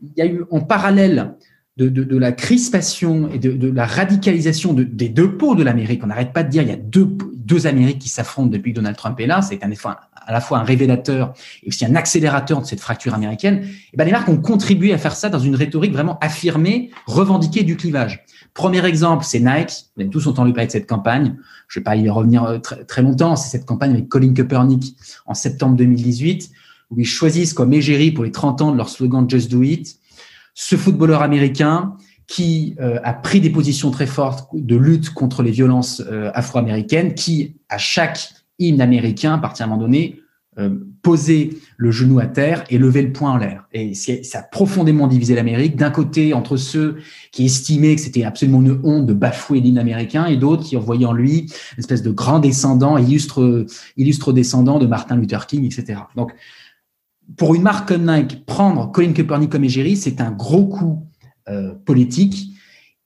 il 0.00 0.12
y 0.16 0.22
a 0.22 0.26
eu 0.26 0.44
en 0.50 0.60
parallèle 0.60 1.34
de, 1.76 1.88
de, 1.88 2.16
la 2.16 2.30
crispation 2.30 3.28
et 3.32 3.38
de, 3.38 3.70
la 3.70 3.86
radicalisation 3.86 4.74
des 4.74 5.08
deux 5.08 5.36
pôles 5.36 5.56
de 5.56 5.62
l'Amérique. 5.62 6.02
On 6.04 6.06
n'arrête 6.06 6.32
pas 6.32 6.44
de 6.44 6.50
dire 6.50 6.62
il 6.62 6.68
y 6.68 6.72
a 6.72 6.76
deux, 6.76 7.08
deux 7.44 7.66
Amériques 7.66 7.98
qui 7.98 8.08
s'affrontent 8.08 8.48
depuis 8.48 8.72
que 8.72 8.76
Donald 8.76 8.96
Trump 8.96 9.18
est 9.20 9.26
là. 9.26 9.42
C'est 9.42 9.60
à 9.62 10.32
la 10.32 10.40
fois 10.40 10.58
un 10.58 10.62
révélateur 10.62 11.34
et 11.62 11.68
aussi 11.68 11.84
un 11.84 11.94
accélérateur 11.94 12.60
de 12.60 12.66
cette 12.66 12.80
fracture 12.80 13.14
américaine. 13.14 13.66
Et 13.92 13.96
ben 13.96 14.04
les 14.04 14.12
marques 14.12 14.28
ont 14.28 14.38
contribué 14.38 14.92
à 14.92 14.98
faire 14.98 15.14
ça 15.14 15.28
dans 15.28 15.38
une 15.38 15.54
rhétorique 15.54 15.92
vraiment 15.92 16.18
affirmée, 16.20 16.90
revendiquée 17.06 17.62
du 17.62 17.76
clivage. 17.76 18.24
Premier 18.54 18.84
exemple, 18.86 19.24
c'est 19.24 19.40
Nike. 19.40 19.86
Vous 19.96 20.02
avez 20.02 20.10
tous 20.10 20.26
entendu 20.26 20.52
parler 20.52 20.68
de 20.68 20.72
cette 20.72 20.88
campagne. 20.88 21.36
Je 21.68 21.78
ne 21.78 21.80
vais 21.80 21.84
pas 21.84 21.96
y 21.96 22.08
revenir 22.08 22.44
euh, 22.44 22.58
très, 22.58 22.84
très 22.84 23.02
longtemps. 23.02 23.36
C'est 23.36 23.50
cette 23.50 23.66
campagne 23.66 23.92
avec 23.92 24.08
Colin 24.08 24.32
Kaepernick 24.32 24.96
en 25.26 25.34
septembre 25.34 25.76
2018, 25.76 26.50
où 26.90 27.00
ils 27.00 27.06
choisissent 27.06 27.52
comme 27.52 27.72
égérie 27.72 28.12
pour 28.12 28.24
les 28.24 28.30
30 28.30 28.62
ans 28.62 28.72
de 28.72 28.76
leur 28.76 28.88
slogan 28.88 29.28
Just 29.28 29.50
Do 29.50 29.62
It, 29.62 29.98
ce 30.54 30.76
footballeur 30.76 31.22
américain 31.22 31.96
qui 32.26 32.74
euh, 32.80 32.98
a 33.02 33.12
pris 33.12 33.40
des 33.40 33.50
positions 33.50 33.90
très 33.90 34.06
fortes 34.06 34.48
de 34.54 34.76
lutte 34.76 35.10
contre 35.10 35.42
les 35.42 35.50
violences 35.50 36.02
euh, 36.06 36.30
afro-américaines, 36.34 37.14
qui, 37.14 37.56
à 37.68 37.78
chaque 37.78 38.30
hymne 38.58 38.80
américain, 38.80 39.34
à 39.34 39.38
partir 39.38 39.66
d'un 39.66 39.70
moment 39.70 39.82
donné, 39.82 40.20
euh, 40.58 40.70
poser 41.02 41.58
le 41.76 41.90
genou 41.90 42.20
à 42.20 42.26
terre 42.26 42.64
et 42.70 42.78
lever 42.78 43.02
le 43.02 43.12
poing 43.12 43.32
en 43.32 43.36
l'air. 43.36 43.64
Et 43.72 43.92
ça 43.94 44.38
a 44.38 44.42
profondément 44.42 45.06
divisé 45.06 45.34
l'Amérique. 45.34 45.76
D'un 45.76 45.90
côté, 45.90 46.32
entre 46.32 46.56
ceux 46.56 46.96
qui 47.30 47.44
estimaient 47.44 47.94
que 47.94 48.00
c'était 48.00 48.24
absolument 48.24 48.62
une 48.62 48.80
honte 48.84 49.04
de 49.04 49.12
bafouer 49.12 49.60
l'hymne 49.60 49.78
américain 49.78 50.26
et 50.26 50.36
d'autres 50.36 50.62
qui 50.62 50.76
envoyaient 50.76 51.04
en 51.04 51.12
lui 51.12 51.40
une 51.40 51.78
espèce 51.78 52.02
de 52.02 52.10
grand 52.10 52.38
descendant, 52.38 52.96
illustre, 52.96 53.66
illustre 53.98 54.32
descendant 54.32 54.78
de 54.78 54.86
Martin 54.86 55.16
Luther 55.16 55.46
King, 55.46 55.64
etc. 55.64 56.00
Donc, 56.16 56.32
pour 57.36 57.54
une 57.54 57.62
marque 57.62 57.88
comme 57.88 58.10
Nike, 58.10 58.46
prendre 58.46 58.90
Colin 58.92 59.12
Kaepernick 59.12 59.50
comme 59.50 59.64
égérie, 59.64 59.96
c'est 59.96 60.20
un 60.20 60.30
gros 60.30 60.66
coup 60.66 61.06
euh, 61.48 61.74
politique 61.74 62.50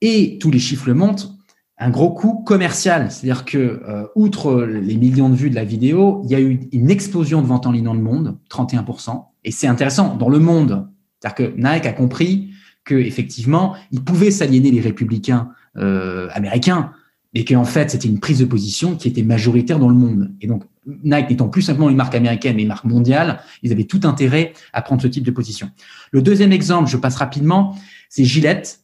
et 0.01 0.38
tous 0.38 0.51
les 0.51 0.59
chiffres 0.59 0.90
montrent 0.92 1.35
un 1.79 1.90
gros 1.90 2.11
coup 2.11 2.42
commercial. 2.44 3.11
C'est-à-dire 3.11 3.44
que, 3.44 3.59
euh, 3.59 4.07
outre 4.14 4.62
les 4.62 4.96
millions 4.96 5.29
de 5.29 5.37
vues 5.37 5.51
de 5.51 5.55
la 5.55 5.64
vidéo, 5.64 6.22
il 6.24 6.31
y 6.31 6.35
a 6.35 6.40
eu 6.40 6.68
une 6.72 6.90
explosion 6.90 7.40
de 7.40 7.46
ventes 7.46 7.66
en 7.66 7.72
ligne 7.72 7.85
dans 7.85 7.94
le 7.94 8.03
monde, 8.03 8.38
31%. 8.51 9.27
Et 9.44 9.51
c'est 9.51 9.68
intéressant, 9.68 10.16
dans 10.16 10.29
le 10.29 10.38
monde. 10.38 10.88
C'est-à-dire 11.20 11.53
que 11.53 11.57
Nike 11.57 11.87
a 11.87 11.92
compris 11.92 12.51
que 12.85 12.94
effectivement, 12.94 13.74
il 13.92 14.03
pouvait 14.03 14.31
s'aliéner 14.31 14.70
les 14.70 14.81
républicains 14.81 15.51
euh, 15.77 16.29
américains, 16.33 16.92
mais 17.35 17.44
qu'en 17.44 17.64
fait, 17.64 17.90
c'était 17.90 18.09
une 18.09 18.18
prise 18.18 18.38
de 18.38 18.44
position 18.44 18.96
qui 18.96 19.09
était 19.09 19.22
majoritaire 19.22 19.79
dans 19.79 19.88
le 19.88 19.94
monde. 19.94 20.33
Et 20.40 20.46
donc, 20.46 20.64
Nike 21.05 21.31
n'étant 21.31 21.48
plus 21.48 21.62
simplement 21.62 21.90
une 21.90 21.96
marque 21.96 22.14
américaine, 22.14 22.57
mais 22.57 22.62
une 22.62 22.68
marque 22.68 22.85
mondiale, 22.85 23.40
ils 23.62 23.72
avaient 23.72 23.85
tout 23.85 24.01
intérêt 24.05 24.53
à 24.72 24.83
prendre 24.83 25.03
ce 25.03 25.09
type 25.09 25.24
de 25.24 25.31
position. 25.31 25.70
Le 26.11 26.22
deuxième 26.22 26.53
exemple, 26.53 26.88
je 26.88 26.96
passe 26.96 27.16
rapidement, 27.16 27.77
c'est 28.09 28.24
Gillette. 28.24 28.81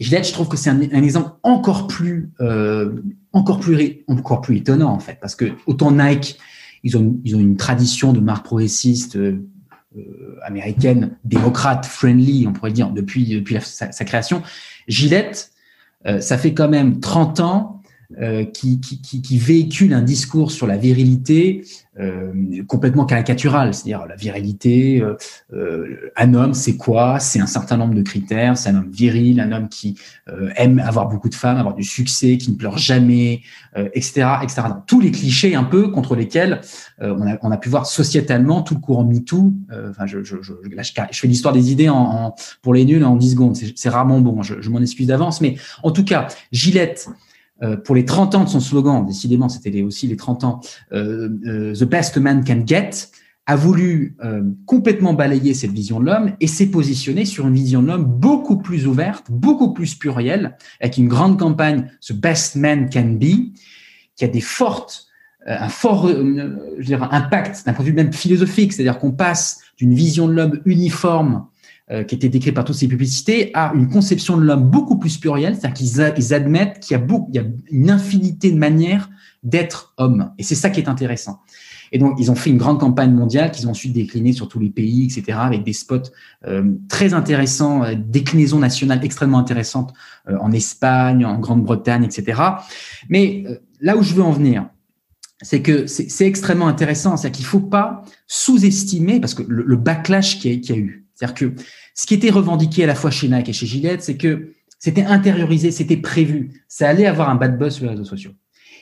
Gillette, 0.00 0.26
je 0.26 0.32
trouve 0.32 0.48
que 0.48 0.56
c'est 0.56 0.70
un, 0.70 0.80
exemple 0.80 1.32
encore 1.42 1.86
plus, 1.86 2.30
euh, 2.40 3.02
encore 3.32 3.60
plus, 3.60 4.04
encore 4.08 4.40
plus 4.40 4.56
étonnant 4.56 4.92
en 4.92 4.98
fait, 4.98 5.18
parce 5.20 5.34
que 5.34 5.52
autant 5.66 5.92
Nike, 5.92 6.38
ils 6.82 6.96
ont, 6.96 7.18
ils 7.24 7.36
ont 7.36 7.40
une 7.40 7.56
tradition 7.56 8.12
de 8.12 8.20
marque 8.20 8.44
progressiste, 8.44 9.16
euh, 9.16 9.48
américaine, 10.42 11.16
démocrate, 11.24 11.86
friendly, 11.86 12.46
on 12.48 12.52
pourrait 12.52 12.72
dire, 12.72 12.90
depuis, 12.90 13.26
depuis 13.26 13.58
sa, 13.60 13.88
création. 14.04 14.42
Gillette, 14.88 15.52
ça 16.18 16.38
fait 16.38 16.54
quand 16.54 16.70
même 16.70 16.98
30 16.98 17.40
ans 17.40 17.81
euh, 17.81 17.81
qui, 18.52 18.80
qui, 18.80 19.38
véhicule 19.38 19.94
un 19.94 20.02
discours 20.02 20.50
sur 20.52 20.66
la 20.66 20.76
virilité 20.76 21.64
euh, 22.00 22.32
complètement 22.68 23.04
caricatural, 23.04 23.74
c'est-à-dire 23.74 24.06
la 24.06 24.16
virilité, 24.16 25.02
euh, 25.02 25.14
euh, 25.52 26.10
un 26.16 26.32
homme 26.32 26.54
c'est 26.54 26.78
quoi? 26.78 27.18
C'est 27.18 27.38
un 27.38 27.46
certain 27.46 27.76
nombre 27.76 27.92
de 27.92 28.00
critères, 28.00 28.56
c'est 28.56 28.70
un 28.70 28.76
homme 28.76 28.90
viril, 28.90 29.40
un 29.40 29.52
homme 29.52 29.68
qui 29.68 29.98
aime 30.56 30.78
avoir 30.78 31.08
beaucoup 31.10 31.28
de 31.28 31.34
femmes, 31.34 31.58
avoir 31.58 31.74
du 31.74 31.84
succès, 31.84 32.38
qui 32.38 32.52
ne 32.52 32.56
pleure 32.56 32.78
jamais, 32.78 33.42
etc., 33.76 34.26
etc. 34.42 34.62
tous 34.86 35.00
les 35.00 35.10
clichés 35.10 35.54
un 35.54 35.64
peu 35.64 35.88
contre 35.88 36.16
lesquels 36.16 36.62
on 37.00 37.50
a, 37.50 37.56
pu 37.58 37.68
voir 37.68 37.84
sociétalement 37.84 38.62
tout 38.62 38.74
le 38.74 38.80
courant 38.80 39.04
MeToo. 39.04 39.52
Enfin, 39.90 40.06
je, 40.06 40.22
je, 40.22 40.36
je, 40.40 40.52
je, 40.62 41.20
fais 41.20 41.26
l'histoire 41.26 41.52
des 41.52 41.72
idées 41.72 41.90
pour 42.62 42.72
les 42.72 42.84
nuls 42.84 43.04
en 43.04 43.16
10 43.16 43.30
secondes, 43.32 43.56
c'est 43.74 43.88
rarement 43.88 44.20
bon, 44.20 44.42
je, 44.42 44.68
m'en 44.70 44.80
excuse 44.80 45.08
d'avance, 45.08 45.40
mais 45.40 45.56
en 45.82 45.90
tout 45.90 46.04
cas, 46.04 46.28
Gillette 46.52 47.08
euh, 47.08 47.12
pour 47.84 47.94
les 47.94 48.04
30 48.04 48.34
ans 48.34 48.44
de 48.44 48.48
son 48.48 48.60
slogan, 48.60 49.06
décidément 49.06 49.48
c'était 49.48 49.82
aussi 49.82 50.08
les 50.08 50.16
30 50.16 50.44
ans, 50.44 50.60
euh, 50.92 51.28
euh, 51.46 51.74
The 51.74 51.84
Best 51.84 52.16
Man 52.16 52.44
Can 52.44 52.62
Get, 52.66 52.90
a 53.46 53.56
voulu 53.56 54.16
complètement 54.66 55.14
balayer 55.14 55.52
cette 55.52 55.72
vision 55.72 55.98
de 55.98 56.06
l'homme 56.06 56.36
et 56.38 56.46
s'est 56.46 56.70
positionné 56.70 57.24
sur 57.24 57.48
une 57.48 57.54
vision 57.54 57.82
de 57.82 57.88
l'homme 57.88 58.04
beaucoup 58.04 58.56
plus 58.56 58.86
ouverte, 58.86 59.32
beaucoup 59.32 59.72
plus 59.72 59.96
plurielle, 59.96 60.56
avec 60.80 60.96
une 60.96 61.08
grande 61.08 61.40
campagne 61.40 61.90
The 62.06 62.12
Best 62.12 62.54
Man 62.54 62.88
Can 62.88 63.16
Be, 63.20 63.52
qui 64.14 64.24
a 64.24 64.28
des 64.28 64.40
fortes, 64.40 65.08
un 65.44 65.68
fort 65.68 66.06
je 66.06 66.14
veux 66.14 66.84
dire, 66.84 67.02
impact 67.12 67.66
d'un 67.66 67.72
point 67.72 67.84
de 67.84 67.90
vue 67.90 67.96
même 67.96 68.12
philosophique, 68.12 68.72
c'est-à-dire 68.72 69.00
qu'on 69.00 69.10
passe 69.10 69.60
d'une 69.76 69.92
vision 69.92 70.28
de 70.28 70.34
l'homme 70.34 70.60
uniforme 70.64 71.46
euh, 71.90 72.04
qui 72.04 72.14
était 72.14 72.28
décrit 72.28 72.52
par 72.52 72.64
toutes 72.64 72.76
ces 72.76 72.88
publicités, 72.88 73.50
a 73.54 73.72
une 73.74 73.88
conception 73.88 74.36
de 74.36 74.42
l'homme 74.42 74.70
beaucoup 74.70 74.98
plus 74.98 75.18
plurielle, 75.18 75.56
c'est-à-dire 75.56 75.74
qu'ils 75.74 76.34
admettent 76.34 76.80
qu'il 76.80 76.96
y, 76.96 77.00
a 77.00 77.02
beaucoup, 77.02 77.28
il 77.32 77.36
y 77.36 77.38
a 77.40 77.44
une 77.70 77.90
infinité 77.90 78.50
de 78.50 78.58
manières 78.58 79.10
d'être 79.42 79.92
homme. 79.96 80.30
Et 80.38 80.42
c'est 80.42 80.54
ça 80.54 80.70
qui 80.70 80.80
est 80.80 80.88
intéressant. 80.88 81.40
Et 81.92 81.98
donc, 81.98 82.16
ils 82.18 82.30
ont 82.30 82.34
fait 82.34 82.50
une 82.50 82.56
grande 82.56 82.80
campagne 82.80 83.12
mondiale 83.12 83.50
qu'ils 83.50 83.68
ont 83.68 83.72
ensuite 83.72 83.92
déclinée 83.92 84.32
sur 84.32 84.48
tous 84.48 84.58
les 84.58 84.70
pays, 84.70 85.04
etc., 85.04 85.38
avec 85.42 85.62
des 85.62 85.74
spots 85.74 86.10
euh, 86.46 86.72
très 86.88 87.12
intéressants, 87.12 87.84
euh, 87.84 87.94
déclinaisons 87.94 88.58
nationales 88.58 89.04
extrêmement 89.04 89.38
intéressantes 89.38 89.92
euh, 90.28 90.38
en 90.38 90.52
Espagne, 90.52 91.24
en 91.26 91.38
Grande-Bretagne, 91.38 92.04
etc. 92.04 92.40
Mais 93.10 93.44
euh, 93.46 93.56
là 93.80 93.96
où 93.98 94.02
je 94.02 94.14
veux 94.14 94.22
en 94.22 94.32
venir, 94.32 94.68
c'est 95.42 95.60
que 95.60 95.86
c'est 95.86 96.26
extrêmement 96.26 96.68
intéressant. 96.68 97.16
C'est-à-dire 97.16 97.36
qu'il 97.36 97.46
ne 97.46 97.50
faut 97.50 97.60
pas 97.60 98.04
sous-estimer, 98.26 99.20
parce 99.20 99.34
que 99.34 99.42
le, 99.42 99.64
le 99.64 99.76
backlash 99.76 100.38
qu'il 100.38 100.52
y, 100.52 100.66
y, 100.66 100.72
a 100.72 100.76
eu, 100.76 101.01
c'est-à-dire 101.22 101.34
que 101.34 101.62
ce 101.94 102.06
qui 102.06 102.14
était 102.14 102.30
revendiqué 102.30 102.82
à 102.82 102.86
la 102.88 102.96
fois 102.96 103.12
chez 103.12 103.28
Nike 103.28 103.50
et 103.50 103.52
chez 103.52 103.66
Gillette, 103.66 104.02
c'est 104.02 104.16
que 104.16 104.54
c'était 104.80 105.04
intériorisé, 105.04 105.70
c'était 105.70 105.96
prévu. 105.96 106.64
Ça 106.66 106.88
allait 106.88 107.06
avoir 107.06 107.30
un 107.30 107.36
bad 107.36 107.56
buzz 107.58 107.74
sur 107.74 107.84
les 107.84 107.90
réseaux 107.90 108.04
sociaux. 108.04 108.32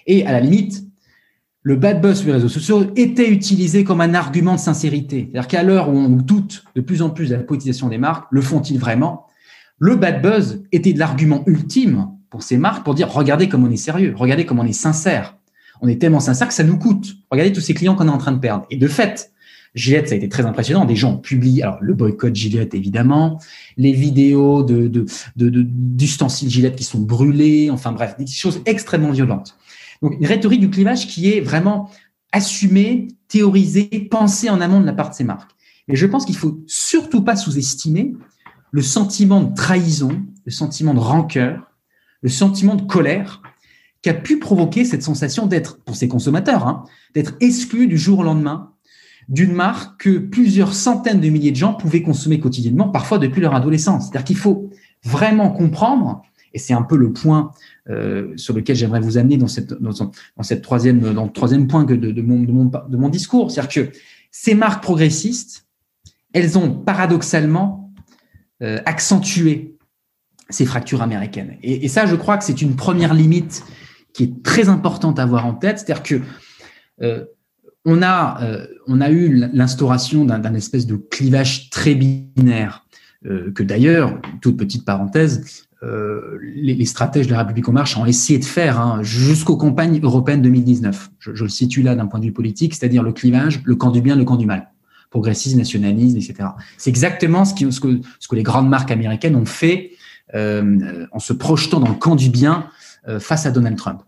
Et 0.06 0.24
à 0.24 0.32
la 0.32 0.40
limite, 0.40 0.82
le 1.62 1.76
bad 1.76 2.00
buzz 2.00 2.20
sur 2.20 2.28
les 2.28 2.32
réseaux 2.34 2.48
sociaux 2.48 2.90
était 2.96 3.28
utilisé 3.28 3.84
comme 3.84 4.00
un 4.00 4.14
argument 4.14 4.54
de 4.54 4.60
sincérité. 4.60 5.28
C'est-à-dire 5.30 5.48
qu'à 5.48 5.62
l'heure 5.62 5.90
où 5.90 5.92
on 5.92 6.08
doute 6.08 6.64
de 6.74 6.80
plus 6.80 7.02
en 7.02 7.10
plus 7.10 7.28
de 7.28 7.34
la 7.34 7.42
politisation 7.42 7.88
des 7.88 7.98
marques, 7.98 8.26
le 8.30 8.40
font-ils 8.40 8.78
vraiment? 8.78 9.26
Le 9.76 9.96
bad 9.96 10.22
buzz 10.22 10.62
était 10.72 10.94
l'argument 10.94 11.42
ultime 11.46 12.08
pour 12.30 12.42
ces 12.42 12.56
marques 12.56 12.84
pour 12.84 12.94
dire 12.94 13.10
regardez 13.10 13.50
comme 13.50 13.64
on 13.64 13.70
est 13.70 13.76
sérieux, 13.76 14.14
regardez 14.16 14.46
comme 14.46 14.60
on 14.60 14.66
est 14.66 14.72
sincère. 14.72 15.36
On 15.82 15.88
est 15.88 16.00
tellement 16.00 16.20
sincère 16.20 16.48
que 16.48 16.54
ça 16.54 16.64
nous 16.64 16.78
coûte. 16.78 17.16
Regardez 17.30 17.52
tous 17.52 17.60
ces 17.60 17.74
clients 17.74 17.94
qu'on 17.94 18.08
est 18.08 18.10
en 18.10 18.18
train 18.18 18.32
de 18.32 18.38
perdre. 18.38 18.64
Et 18.70 18.76
de 18.76 18.88
fait, 18.88 19.30
Gillette, 19.74 20.08
ça 20.08 20.14
a 20.14 20.16
été 20.16 20.28
très 20.28 20.46
impressionnant. 20.46 20.84
Des 20.84 20.96
gens 20.96 21.16
publient, 21.16 21.62
alors 21.62 21.78
le 21.80 21.94
boycott 21.94 22.34
Gillette 22.34 22.74
évidemment, 22.74 23.40
les 23.76 23.92
vidéos 23.92 24.62
de, 24.62 24.90
d'ustensiles 25.36 26.48
de, 26.48 26.52
Gillette 26.52 26.76
qui 26.76 26.84
sont 26.84 27.00
brûlés, 27.00 27.70
enfin 27.70 27.92
bref, 27.92 28.16
des 28.18 28.26
choses 28.26 28.60
extrêmement 28.66 29.12
violentes. 29.12 29.56
Donc 30.02 30.14
une 30.18 30.26
rhétorique 30.26 30.60
du 30.60 30.70
clivage 30.70 31.06
qui 31.06 31.30
est 31.30 31.40
vraiment 31.40 31.90
assumée, 32.32 33.08
théorisée, 33.28 34.08
pensée 34.10 34.50
en 34.50 34.60
amont 34.60 34.80
de 34.80 34.86
la 34.86 34.92
part 34.92 35.10
de 35.10 35.14
ces 35.14 35.24
marques. 35.24 35.52
Mais 35.88 35.96
je 35.96 36.06
pense 36.06 36.24
qu'il 36.24 36.36
faut 36.36 36.62
surtout 36.66 37.22
pas 37.22 37.36
sous-estimer 37.36 38.12
le 38.70 38.82
sentiment 38.82 39.40
de 39.40 39.54
trahison, 39.54 40.22
le 40.44 40.52
sentiment 40.52 40.94
de 40.94 41.00
rancœur, 41.00 41.70
le 42.22 42.28
sentiment 42.28 42.74
de 42.74 42.82
colère 42.82 43.42
qui 44.02 44.08
a 44.08 44.14
pu 44.14 44.38
provoquer 44.38 44.84
cette 44.84 45.02
sensation 45.02 45.46
d'être, 45.46 45.78
pour 45.80 45.96
ces 45.96 46.08
consommateurs, 46.08 46.66
hein, 46.66 46.84
d'être 47.14 47.34
exclu 47.40 47.86
du 47.86 47.98
jour 47.98 48.20
au 48.20 48.22
lendemain 48.22 48.72
d'une 49.28 49.52
marque 49.52 50.02
que 50.02 50.18
plusieurs 50.18 50.74
centaines 50.74 51.20
de 51.20 51.28
milliers 51.28 51.52
de 51.52 51.56
gens 51.56 51.74
pouvaient 51.74 52.02
consommer 52.02 52.40
quotidiennement, 52.40 52.88
parfois 52.88 53.18
depuis 53.18 53.40
leur 53.40 53.54
adolescence. 53.54 54.04
C'est-à-dire 54.04 54.24
qu'il 54.24 54.36
faut 54.36 54.70
vraiment 55.04 55.50
comprendre, 55.50 56.22
et 56.52 56.58
c'est 56.58 56.74
un 56.74 56.82
peu 56.82 56.96
le 56.96 57.12
point 57.12 57.52
euh, 57.88 58.32
sur 58.36 58.54
lequel 58.54 58.76
j'aimerais 58.76 59.00
vous 59.00 59.18
amener 59.18 59.36
dans, 59.36 59.46
cette, 59.46 59.72
dans, 59.72 59.92
cette 60.42 60.62
troisième, 60.62 61.00
dans 61.14 61.24
le 61.24 61.30
troisième 61.30 61.68
point 61.68 61.84
de, 61.84 61.94
de, 61.94 62.22
mon, 62.22 62.40
de, 62.40 62.52
mon, 62.52 62.64
de 62.64 62.96
mon 62.96 63.08
discours. 63.08 63.50
C'est-à-dire 63.50 63.92
que 63.92 63.98
ces 64.30 64.54
marques 64.54 64.82
progressistes, 64.82 65.66
elles 66.32 66.58
ont 66.58 66.72
paradoxalement 66.72 67.92
euh, 68.62 68.80
accentué 68.84 69.76
ces 70.48 70.66
fractures 70.66 71.02
américaines. 71.02 71.56
Et, 71.62 71.84
et 71.84 71.88
ça, 71.88 72.06
je 72.06 72.16
crois 72.16 72.36
que 72.36 72.44
c'est 72.44 72.62
une 72.62 72.76
première 72.76 73.14
limite 73.14 73.64
qui 74.12 74.24
est 74.24 74.42
très 74.42 74.68
importante 74.68 75.18
à 75.18 75.22
avoir 75.22 75.46
en 75.46 75.54
tête. 75.54 75.78
C'est-à-dire 75.78 76.02
que 76.02 76.20
euh, 77.02 77.24
on 77.84 78.02
a, 78.02 78.42
euh, 78.42 78.66
on 78.86 79.00
a 79.00 79.10
eu 79.10 79.34
l'instauration 79.52 80.24
d'un 80.24 80.54
espèce 80.54 80.86
de 80.86 80.96
clivage 80.96 81.70
très 81.70 81.94
binaire, 81.94 82.84
euh, 83.26 83.50
que 83.52 83.62
d'ailleurs, 83.62 84.20
toute 84.40 84.56
petite 84.56 84.84
parenthèse, 84.84 85.66
euh, 85.82 86.38
les, 86.42 86.74
les, 86.74 86.84
stratèges 86.84 87.26
de 87.26 87.32
la 87.32 87.38
République 87.38 87.66
en 87.68 87.72
marche 87.72 87.96
ont 87.96 88.04
essayé 88.04 88.38
de 88.38 88.44
faire 88.44 88.78
hein, 88.78 89.02
jusqu'aux 89.02 89.56
campagnes 89.56 89.98
européennes 90.02 90.42
2019. 90.42 91.10
Je, 91.18 91.34
je 91.34 91.42
le 91.42 91.48
situe 91.48 91.82
là 91.82 91.94
d'un 91.94 92.06
point 92.06 92.20
de 92.20 92.26
vue 92.26 92.32
politique, 92.32 92.74
c'est-à-dire 92.74 93.02
le 93.02 93.12
clivage, 93.12 93.62
le 93.64 93.76
camp 93.76 93.90
du 93.90 94.02
bien, 94.02 94.14
le 94.14 94.24
camp 94.24 94.36
du 94.36 94.44
mal, 94.44 94.70
progressisme, 95.08 95.56
nationalisme, 95.56 96.18
etc. 96.18 96.50
C'est 96.76 96.90
exactement 96.90 97.46
ce, 97.46 97.54
qui, 97.54 97.70
ce, 97.72 97.80
que, 97.80 98.00
ce 98.18 98.28
que 98.28 98.36
les 98.36 98.42
grandes 98.42 98.68
marques 98.68 98.90
américaines 98.90 99.36
ont 99.36 99.46
fait 99.46 99.92
euh, 100.34 101.06
en 101.12 101.18
se 101.18 101.32
projetant 101.32 101.80
dans 101.80 101.88
le 101.88 101.94
camp 101.94 102.14
du 102.14 102.28
bien 102.28 102.66
face 103.18 103.46
à 103.46 103.50
Donald 103.50 103.78
Trump. 103.78 104.02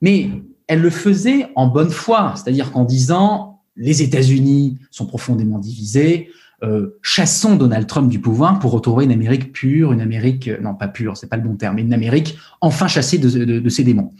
Mais 0.00 0.30
elle 0.68 0.80
le 0.80 0.90
faisait 0.90 1.48
en 1.56 1.66
bonne 1.66 1.90
foi, 1.90 2.34
c'est-à-dire 2.36 2.70
qu'en 2.72 2.84
disant 2.84 3.62
les 3.76 4.02
États-Unis 4.02 4.78
sont 4.90 5.06
profondément 5.06 5.58
divisés, 5.58 6.30
euh, 6.64 6.98
chassons 7.02 7.56
Donald 7.56 7.86
Trump 7.86 8.08
du 8.08 8.20
pouvoir 8.20 8.58
pour 8.58 8.72
retrouver 8.72 9.04
une 9.04 9.12
Amérique 9.12 9.52
pure, 9.52 9.92
une 9.92 10.00
Amérique 10.00 10.50
non 10.60 10.74
pas 10.74 10.88
pure, 10.88 11.16
c'est 11.16 11.28
pas 11.28 11.36
le 11.36 11.42
bon 11.42 11.56
terme, 11.56 11.76
mais 11.76 11.82
une 11.82 11.92
Amérique 11.92 12.36
enfin 12.60 12.88
chassée 12.88 13.18
de, 13.18 13.28
de, 13.30 13.58
de 13.60 13.68
ses 13.68 13.84
démons. 13.84 14.12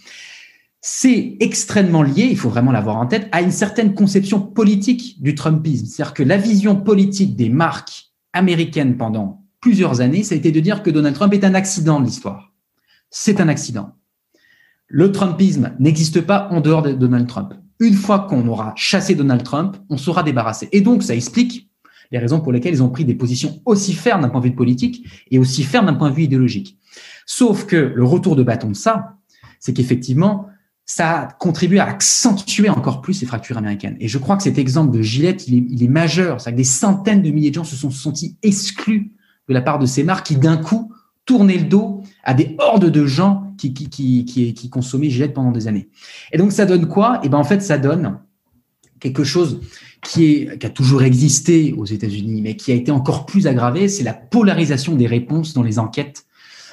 C'est 0.80 1.36
extrêmement 1.40 2.02
lié, 2.02 2.28
il 2.30 2.36
faut 2.36 2.48
vraiment 2.48 2.70
l'avoir 2.70 2.96
en 2.96 3.06
tête, 3.06 3.28
à 3.32 3.42
une 3.42 3.50
certaine 3.50 3.94
conception 3.94 4.40
politique 4.40 5.20
du 5.20 5.34
Trumpisme. 5.34 5.86
C'est-à-dire 5.86 6.14
que 6.14 6.22
la 6.22 6.36
vision 6.36 6.76
politique 6.76 7.34
des 7.34 7.48
marques 7.48 8.12
américaines 8.32 8.96
pendant 8.96 9.42
plusieurs 9.60 10.00
années, 10.00 10.22
ça 10.22 10.36
a 10.36 10.38
été 10.38 10.52
de 10.52 10.60
dire 10.60 10.84
que 10.84 10.90
Donald 10.90 11.16
Trump 11.16 11.34
est 11.34 11.44
un 11.44 11.54
accident 11.54 11.98
de 11.98 12.06
l'histoire. 12.06 12.52
C'est 13.10 13.40
un 13.40 13.48
accident. 13.48 13.97
Le 14.90 15.12
Trumpisme 15.12 15.72
n'existe 15.78 16.22
pas 16.22 16.48
en 16.50 16.62
dehors 16.62 16.80
de 16.80 16.92
Donald 16.92 17.26
Trump. 17.26 17.52
Une 17.78 17.92
fois 17.92 18.20
qu'on 18.20 18.48
aura 18.48 18.72
chassé 18.74 19.14
Donald 19.14 19.42
Trump, 19.42 19.76
on 19.90 19.98
sera 19.98 20.22
débarrassé. 20.22 20.70
Et 20.72 20.80
donc, 20.80 21.02
ça 21.02 21.14
explique 21.14 21.70
les 22.10 22.18
raisons 22.18 22.40
pour 22.40 22.52
lesquelles 22.52 22.72
ils 22.72 22.82
ont 22.82 22.88
pris 22.88 23.04
des 23.04 23.14
positions 23.14 23.60
aussi 23.66 23.92
fermes 23.92 24.22
d'un 24.22 24.30
point 24.30 24.40
de 24.40 24.46
vue 24.46 24.54
politique 24.54 25.06
et 25.30 25.38
aussi 25.38 25.62
fermes 25.62 25.84
d'un 25.84 25.94
point 25.94 26.08
de 26.08 26.14
vue 26.14 26.22
idéologique. 26.22 26.78
Sauf 27.26 27.66
que 27.66 27.76
le 27.76 28.02
retour 28.02 28.34
de 28.34 28.42
bâton 28.42 28.70
de 28.70 28.74
ça, 28.76 29.18
c'est 29.60 29.74
qu'effectivement, 29.74 30.46
ça 30.86 31.20
a 31.20 31.26
contribué 31.26 31.80
à 31.80 31.84
accentuer 31.84 32.70
encore 32.70 33.02
plus 33.02 33.12
ces 33.12 33.26
fractures 33.26 33.58
américaines. 33.58 33.98
Et 34.00 34.08
je 34.08 34.16
crois 34.16 34.38
que 34.38 34.42
cet 34.42 34.56
exemple 34.56 34.96
de 34.96 35.02
Gillette, 35.02 35.46
il 35.48 35.54
est, 35.58 35.66
il 35.68 35.82
est 35.82 35.88
majeur. 35.88 36.40
C'est 36.40 36.52
que 36.52 36.56
des 36.56 36.64
centaines 36.64 37.20
de 37.20 37.30
milliers 37.30 37.50
de 37.50 37.56
gens 37.56 37.64
se 37.64 37.76
sont 37.76 37.90
sentis 37.90 38.38
exclus 38.42 39.12
de 39.48 39.52
la 39.52 39.60
part 39.60 39.78
de 39.78 39.84
ces 39.84 40.02
marques 40.02 40.28
qui, 40.28 40.36
d'un 40.36 40.56
coup, 40.56 40.90
tournaient 41.28 41.58
le 41.58 41.64
dos 41.64 42.02
à 42.24 42.32
des 42.32 42.56
hordes 42.58 42.90
de 42.90 43.06
gens 43.06 43.54
qui, 43.58 44.70
consommaient 44.72 45.10
Gillette 45.10 45.34
pendant 45.34 45.52
des 45.52 45.68
années. 45.68 45.90
Et 46.32 46.38
donc, 46.38 46.52
ça 46.52 46.64
donne 46.64 46.88
quoi? 46.88 47.20
Eh 47.22 47.28
ben 47.28 47.36
en 47.36 47.44
fait, 47.44 47.60
ça 47.60 47.76
donne 47.76 48.18
quelque 48.98 49.24
chose 49.24 49.60
qui, 50.02 50.48
a 50.48 50.70
toujours 50.70 51.02
existé 51.02 51.74
aux 51.76 51.84
États-Unis, 51.84 52.40
mais 52.40 52.56
qui 52.56 52.72
a 52.72 52.74
été 52.74 52.90
encore 52.90 53.26
plus 53.26 53.46
aggravé, 53.46 53.88
c'est 53.88 54.04
la 54.04 54.14
polarisation 54.14 54.94
des 54.94 55.06
réponses 55.06 55.52
dans 55.52 55.62
les 55.62 55.78
enquêtes. 55.78 56.24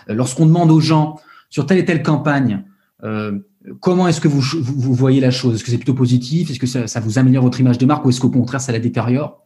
Euh, 0.10 0.14
lorsqu'on 0.14 0.46
demande 0.46 0.72
aux 0.72 0.80
gens 0.80 1.20
sur 1.50 1.66
telle 1.66 1.80
et 1.80 1.86
telle 1.86 2.02
campagne, 2.02 2.64
euh, 3.04 3.40
comment 3.82 4.08
est-ce 4.08 4.22
que 4.22 4.30
vous, 4.30 4.42
voyez 4.94 5.20
la 5.20 5.32
chose? 5.32 5.56
Est-ce 5.56 5.66
que 5.66 5.72
c'est 5.72 5.78
plutôt 5.78 5.94
positif? 5.94 6.50
Est-ce 6.50 6.60
que 6.60 6.88
ça, 6.88 7.00
vous 7.02 7.20
améliore 7.20 7.44
votre 7.44 7.60
image 7.60 7.78
de 7.78 7.86
marque 7.86 8.06
ou 8.06 8.10
est-ce 8.10 8.22
qu'au 8.22 8.30
contraire, 8.30 8.62
ça 8.62 8.72
la 8.72 8.80
détériore? 8.80 9.46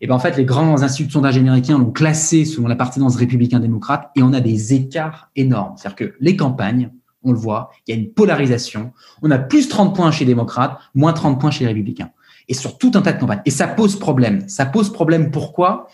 Et 0.00 0.06
ben 0.06 0.14
en 0.14 0.18
fait, 0.18 0.36
les 0.36 0.44
grands 0.44 0.82
instituts 0.82 1.08
de 1.08 1.12
sondage 1.12 1.36
américains 1.36 1.78
l'ont 1.78 1.90
classé 1.90 2.44
selon 2.44 2.68
l'appartenance 2.68 3.16
républicain-démocrate 3.16 4.10
et 4.16 4.22
on 4.22 4.32
a 4.32 4.40
des 4.40 4.72
écarts 4.72 5.30
énormes. 5.36 5.74
C'est-à-dire 5.76 5.96
que 5.96 6.14
les 6.20 6.36
campagnes, 6.36 6.90
on 7.22 7.32
le 7.32 7.38
voit, 7.38 7.70
il 7.86 7.94
y 7.94 7.98
a 7.98 8.00
une 8.00 8.10
polarisation. 8.10 8.92
On 9.20 9.30
a 9.30 9.38
plus 9.38 9.68
30 9.68 9.94
points 9.94 10.10
chez 10.10 10.24
les 10.24 10.30
démocrates, 10.30 10.78
moins 10.94 11.12
30 11.12 11.38
points 11.38 11.50
chez 11.50 11.64
les 11.64 11.68
républicains. 11.68 12.10
et 12.48 12.54
sur 12.54 12.78
tout 12.78 12.90
un 12.94 13.02
tas 13.02 13.12
de 13.12 13.20
campagnes. 13.20 13.42
Et 13.44 13.50
ça 13.50 13.68
pose 13.68 13.98
problème. 13.98 14.48
Ça 14.48 14.64
pose 14.64 14.90
problème 14.90 15.30
pourquoi? 15.30 15.88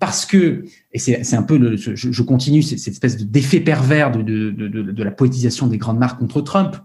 Parce 0.00 0.24
que, 0.24 0.64
et 0.92 0.98
c'est 0.98 1.36
un 1.36 1.42
peu, 1.42 1.58
le, 1.58 1.76
je, 1.76 1.94
je, 1.94 2.22
continue 2.22 2.62
cette 2.62 2.88
espèce 2.88 3.18
d'effet 3.18 3.60
pervers 3.60 4.10
de, 4.10 4.22
de, 4.22 4.50
de, 4.50 4.68
de, 4.82 5.02
la 5.02 5.10
poétisation 5.10 5.66
des 5.66 5.76
grandes 5.76 5.98
marques 5.98 6.18
contre 6.18 6.40
Trump. 6.40 6.76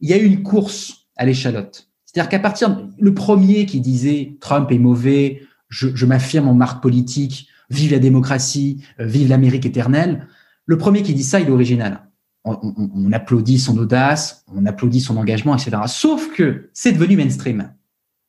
Il 0.00 0.08
y 0.08 0.14
a 0.14 0.16
eu 0.16 0.24
une 0.24 0.42
course 0.42 1.06
à 1.16 1.26
l'échalote. 1.26 1.88
C'est-à-dire 2.06 2.30
qu'à 2.30 2.38
partir, 2.40 2.88
le 2.98 3.14
premier 3.14 3.66
qui 3.66 3.80
disait 3.80 4.36
Trump 4.40 4.72
est 4.72 4.78
mauvais, 4.78 5.42
je, 5.70 5.88
je 5.94 6.06
m'affirme 6.06 6.48
en 6.48 6.54
marque 6.54 6.82
politique, 6.82 7.48
vive 7.70 7.92
la 7.92 7.98
démocratie, 7.98 8.84
euh, 9.00 9.06
vive 9.06 9.28
l'Amérique 9.28 9.64
éternelle, 9.64 10.26
le 10.66 10.76
premier 10.76 11.02
qui 11.02 11.14
dit 11.14 11.24
ça, 11.24 11.40
il 11.40 11.48
est 11.48 11.52
original. 11.52 12.08
On, 12.44 12.58
on, 12.62 12.90
on, 12.94 13.12
applaudit 13.12 13.58
son 13.58 13.76
audace, 13.78 14.44
on 14.54 14.66
applaudit 14.66 15.00
son 15.00 15.16
engagement, 15.16 15.54
etc. 15.54 15.76
Sauf 15.86 16.32
que 16.32 16.70
c'est 16.72 16.92
devenu 16.92 17.16
mainstream. 17.16 17.72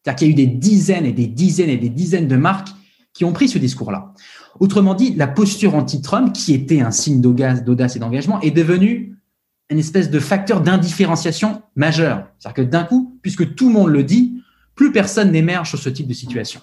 C'est-à-dire 0.03 0.17
qu'il 0.17 0.27
y 0.27 0.29
a 0.29 0.33
eu 0.33 0.47
des 0.47 0.47
dizaines 0.47 1.05
et 1.05 1.13
des 1.13 1.27
dizaines 1.27 1.69
et 1.69 1.77
des 1.77 1.89
dizaines 1.89 2.27
de 2.27 2.35
marques 2.35 2.69
qui 3.13 3.25
ont 3.25 3.33
pris 3.33 3.47
ce 3.47 3.57
discours-là. 3.57 4.13
Autrement 4.59 4.95
dit, 4.95 5.13
la 5.15 5.27
posture 5.27 5.75
anti-Trump, 5.75 6.33
qui 6.33 6.53
était 6.53 6.81
un 6.81 6.91
signe 6.91 7.21
d'audace 7.21 7.95
et 7.95 7.99
d'engagement, 7.99 8.41
est 8.41 8.51
devenue 8.51 9.17
une 9.69 9.79
espèce 9.79 10.09
de 10.09 10.19
facteur 10.19 10.61
d'indifférenciation 10.61 11.61
majeur. 11.75 12.27
C'est-à-dire 12.37 12.65
que 12.65 12.69
d'un 12.69 12.83
coup, 12.83 13.17
puisque 13.21 13.55
tout 13.55 13.67
le 13.67 13.73
monde 13.73 13.89
le 13.89 14.03
dit, 14.03 14.30
plus 14.75 14.91
personne 14.91 15.31
n'émerge 15.31 15.69
sur 15.69 15.79
ce 15.79 15.89
type 15.89 16.07
de 16.07 16.13
situation. 16.13 16.61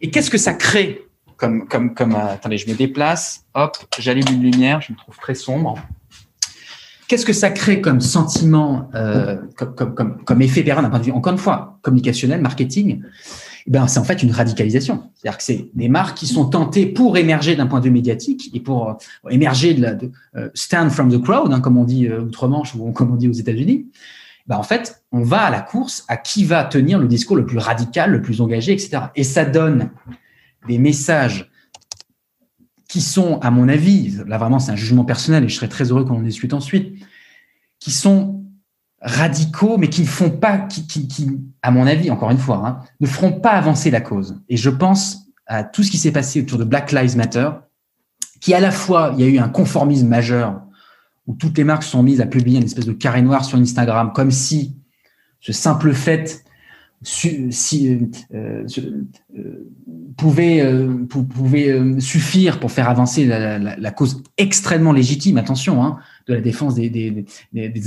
Et 0.00 0.10
qu'est-ce 0.10 0.30
que 0.30 0.38
ça 0.38 0.54
crée 0.54 1.02
comme, 1.36 1.66
comme, 1.66 1.94
comme, 1.94 2.14
euh, 2.14 2.32
attendez, 2.34 2.58
je 2.58 2.68
me 2.68 2.74
déplace, 2.74 3.44
hop, 3.54 3.76
j'allume 3.98 4.24
une 4.30 4.42
lumière, 4.42 4.80
je 4.80 4.92
me 4.92 4.96
trouve 4.96 5.16
très 5.16 5.34
sombre. 5.34 5.76
Qu'est-ce 7.08 7.26
que 7.26 7.32
ça 7.32 7.50
crée 7.50 7.80
comme 7.80 8.00
sentiment, 8.00 8.88
euh, 8.94 9.36
comme, 9.56 9.74
comme, 9.74 9.94
comme, 9.94 10.24
comme, 10.24 10.42
effet 10.42 10.62
pervers 10.62 10.82
d'un 10.82 10.90
point 10.90 11.00
de 11.00 11.04
vue, 11.04 11.12
encore 11.12 11.32
une 11.32 11.38
fois, 11.38 11.78
communicationnel, 11.82 12.40
marketing? 12.40 13.02
Eh 13.66 13.70
ben, 13.70 13.86
C'est 13.86 13.98
en 13.98 14.04
fait 14.04 14.22
une 14.22 14.30
radicalisation. 14.30 15.10
C'est-à-dire 15.14 15.38
que 15.38 15.44
c'est 15.44 15.70
des 15.74 15.88
marques 15.88 16.16
qui 16.16 16.26
sont 16.26 16.46
tentées 16.46 16.86
pour 16.86 17.16
émerger 17.16 17.56
d'un 17.56 17.66
point 17.66 17.80
de 17.80 17.84
vue 17.84 17.90
médiatique 17.90 18.50
et 18.54 18.60
pour 18.60 18.90
euh, 18.90 19.30
émerger 19.30 19.74
de 19.74 19.82
la 19.82 19.94
de, 19.94 20.10
uh, 20.36 20.48
stand 20.54 20.90
from 20.90 21.10
the 21.10 21.22
crowd, 21.22 21.52
hein, 21.52 21.60
comme 21.60 21.76
on 21.76 21.84
dit 21.84 22.06
euh, 22.08 22.22
outre-Manche 22.22 22.74
ou 22.74 22.92
comme 22.92 23.12
on 23.12 23.16
dit 23.16 23.28
aux 23.28 23.32
États-Unis. 23.32 23.86
Ben, 24.46 24.56
en 24.56 24.62
fait, 24.62 25.04
on 25.10 25.22
va 25.22 25.42
à 25.42 25.50
la 25.50 25.60
course 25.60 26.04
à 26.08 26.16
qui 26.16 26.44
va 26.44 26.64
tenir 26.64 26.98
le 26.98 27.08
discours 27.08 27.36
le 27.36 27.46
plus 27.46 27.58
radical, 27.58 28.10
le 28.10 28.20
plus 28.20 28.40
engagé, 28.40 28.72
etc. 28.72 29.04
Et 29.16 29.24
ça 29.24 29.44
donne 29.44 29.90
des 30.68 30.78
messages 30.78 31.50
qui 32.88 33.00
sont, 33.00 33.38
à 33.40 33.50
mon 33.50 33.68
avis, 33.68 34.18
là 34.26 34.38
vraiment 34.38 34.58
c'est 34.58 34.70
un 34.70 34.76
jugement 34.76 35.04
personnel 35.04 35.44
et 35.44 35.48
je 35.48 35.56
serais 35.56 35.68
très 35.68 35.90
heureux 35.90 36.04
qu'on 36.04 36.18
en 36.18 36.22
discute 36.22 36.52
ensuite, 36.52 36.94
qui 37.80 37.90
sont 37.90 38.44
radicaux, 39.00 39.78
mais 39.78 39.88
qui 39.88 40.02
ne 40.02 40.06
font 40.06 40.30
pas, 40.30 40.58
qui, 40.58 40.86
qui, 40.86 41.08
qui 41.08 41.40
à 41.62 41.70
mon 41.70 41.86
avis, 41.86 42.10
encore 42.10 42.30
une 42.30 42.38
fois, 42.38 42.62
hein, 42.64 42.80
ne 43.00 43.06
feront 43.06 43.32
pas 43.32 43.52
avancer 43.52 43.90
la 43.90 44.00
cause. 44.00 44.40
Et 44.48 44.56
je 44.56 44.70
pense 44.70 45.26
à 45.46 45.64
tout 45.64 45.82
ce 45.82 45.90
qui 45.90 45.98
s'est 45.98 46.12
passé 46.12 46.40
autour 46.42 46.58
de 46.58 46.64
Black 46.64 46.92
Lives 46.92 47.16
Matter, 47.16 47.50
qui 48.40 48.54
à 48.54 48.60
la 48.60 48.70
fois, 48.70 49.14
il 49.14 49.24
y 49.24 49.26
a 49.26 49.30
eu 49.30 49.38
un 49.38 49.48
conformisme 49.48 50.08
majeur, 50.08 50.62
où 51.26 51.34
toutes 51.34 51.56
les 51.56 51.64
marques 51.64 51.84
sont 51.84 52.02
mises 52.02 52.20
à 52.20 52.26
publier 52.26 52.58
une 52.58 52.64
espèce 52.64 52.86
de 52.86 52.92
carré 52.92 53.22
noir 53.22 53.44
sur 53.44 53.58
Instagram, 53.58 54.12
comme 54.14 54.30
si 54.30 54.76
ce 55.40 55.52
simple 55.52 55.92
fait 55.92 56.44
pouvait, 60.16 62.00
suffire 62.00 62.60
pour 62.60 62.70
faire 62.70 62.88
avancer 62.88 63.26
la, 63.26 63.90
cause 63.90 64.22
extrêmement 64.38 64.92
légitime, 64.92 65.36
attention, 65.36 65.84
hein, 65.84 65.98
de 66.26 66.34
la 66.34 66.40
défense 66.40 66.74
des, 66.74 67.24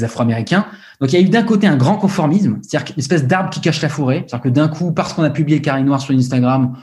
Afro-Américains. 0.04 0.66
Donc 1.02 1.14
il 1.14 1.20
y 1.20 1.24
a 1.24 1.26
eu 1.26 1.30
d'un 1.30 1.44
côté 1.44 1.68
un 1.68 1.78
grand 1.78 1.98
conformisme, 1.98 2.60
c'est-à-dire 2.62 2.94
une 2.96 3.00
espèce 3.00 3.26
d'arbre 3.26 3.50
qui 3.50 3.62
cache 3.62 3.82
la 3.82 3.90
forêt, 3.90 4.26
c'est-à-dire 4.28 4.44
que 4.44 4.50
d'un 4.50 4.68
coup, 4.68 4.92
parce 4.92 5.14
qu'on 5.14 5.24
a 5.24 5.30
publié 5.30 5.58
le 5.58 5.64
carré 5.64 5.84
noir 5.84 6.02
sur 6.02 6.14
Instagram, 6.14 6.78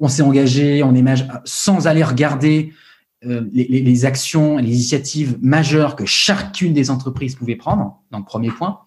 on 0.00 0.08
s'est 0.08 0.22
engagé, 0.22 0.82
on 0.82 0.94
est 0.94 1.04
sans 1.44 1.86
aller 1.86 2.04
regarder 2.04 2.72
les, 3.22 3.66
les, 3.68 3.80
les, 3.80 4.04
actions, 4.04 4.58
les 4.58 4.68
initiatives 4.68 5.38
majeures 5.40 5.96
que 5.96 6.06
chacune 6.06 6.72
des 6.72 6.90
entreprises 6.90 7.34
pouvait 7.34 7.56
prendre. 7.56 8.00
Donc 8.12 8.26
premier 8.26 8.50
point. 8.50 8.80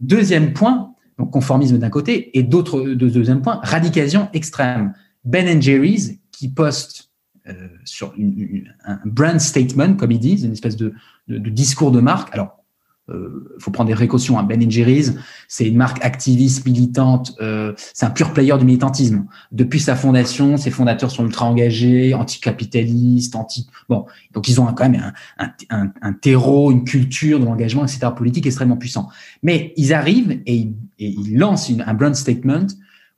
Deuxième 0.00 0.52
point, 0.52 0.94
donc 1.18 1.30
conformisme 1.30 1.78
d'un 1.78 1.90
côté, 1.90 2.36
et 2.36 2.42
d'autres, 2.42 2.80
de 2.80 3.08
deuxième 3.08 3.42
point, 3.42 3.60
radicalisation 3.62 4.28
extrême. 4.32 4.94
Ben 5.24 5.60
Jerry's 5.60 6.18
qui 6.32 6.48
poste 6.48 7.10
euh, 7.46 7.68
sur 7.84 8.12
une, 8.16 8.38
une, 8.38 8.74
un 8.84 8.98
brand 9.04 9.38
statement, 9.38 9.94
comme 9.94 10.12
ils 10.12 10.18
disent, 10.18 10.44
une 10.44 10.52
espèce 10.52 10.76
de, 10.76 10.94
de, 11.28 11.38
de 11.38 11.50
discours 11.50 11.92
de 11.92 12.00
marque. 12.00 12.34
Alors, 12.34 12.63
euh, 13.10 13.54
faut 13.58 13.70
prendre 13.70 13.88
des 13.88 13.94
précautions. 13.94 14.38
Hein. 14.38 14.44
Ben 14.44 14.70
Jerry's, 14.70 15.14
c'est 15.46 15.68
une 15.68 15.76
marque 15.76 16.02
activiste, 16.02 16.64
militante. 16.64 17.34
Euh, 17.40 17.74
c'est 17.92 18.06
un 18.06 18.10
pur 18.10 18.32
player 18.32 18.56
du 18.58 18.64
militantisme. 18.64 19.26
Depuis 19.52 19.80
sa 19.80 19.94
fondation, 19.94 20.56
ses 20.56 20.70
fondateurs 20.70 21.10
sont 21.10 21.26
ultra 21.26 21.44
engagés, 21.44 22.14
anticapitalistes, 22.14 23.36
anti. 23.36 23.68
Bon, 23.90 24.06
donc 24.32 24.48
ils 24.48 24.58
ont 24.58 24.66
quand 24.72 24.88
même 24.88 25.12
un, 25.38 26.12
terreau, 26.14 26.72
une 26.72 26.84
culture 26.84 27.38
de 27.38 27.44
l'engagement, 27.44 27.84
etc. 27.84 28.06
politique 28.16 28.46
extrêmement 28.46 28.78
puissant. 28.78 29.10
Mais 29.42 29.74
ils 29.76 29.92
arrivent 29.92 30.40
et 30.46 30.70
ils, 30.98 31.36
lancent 31.36 31.70
un 31.86 31.94
brand 31.94 32.14
statement. 32.14 32.68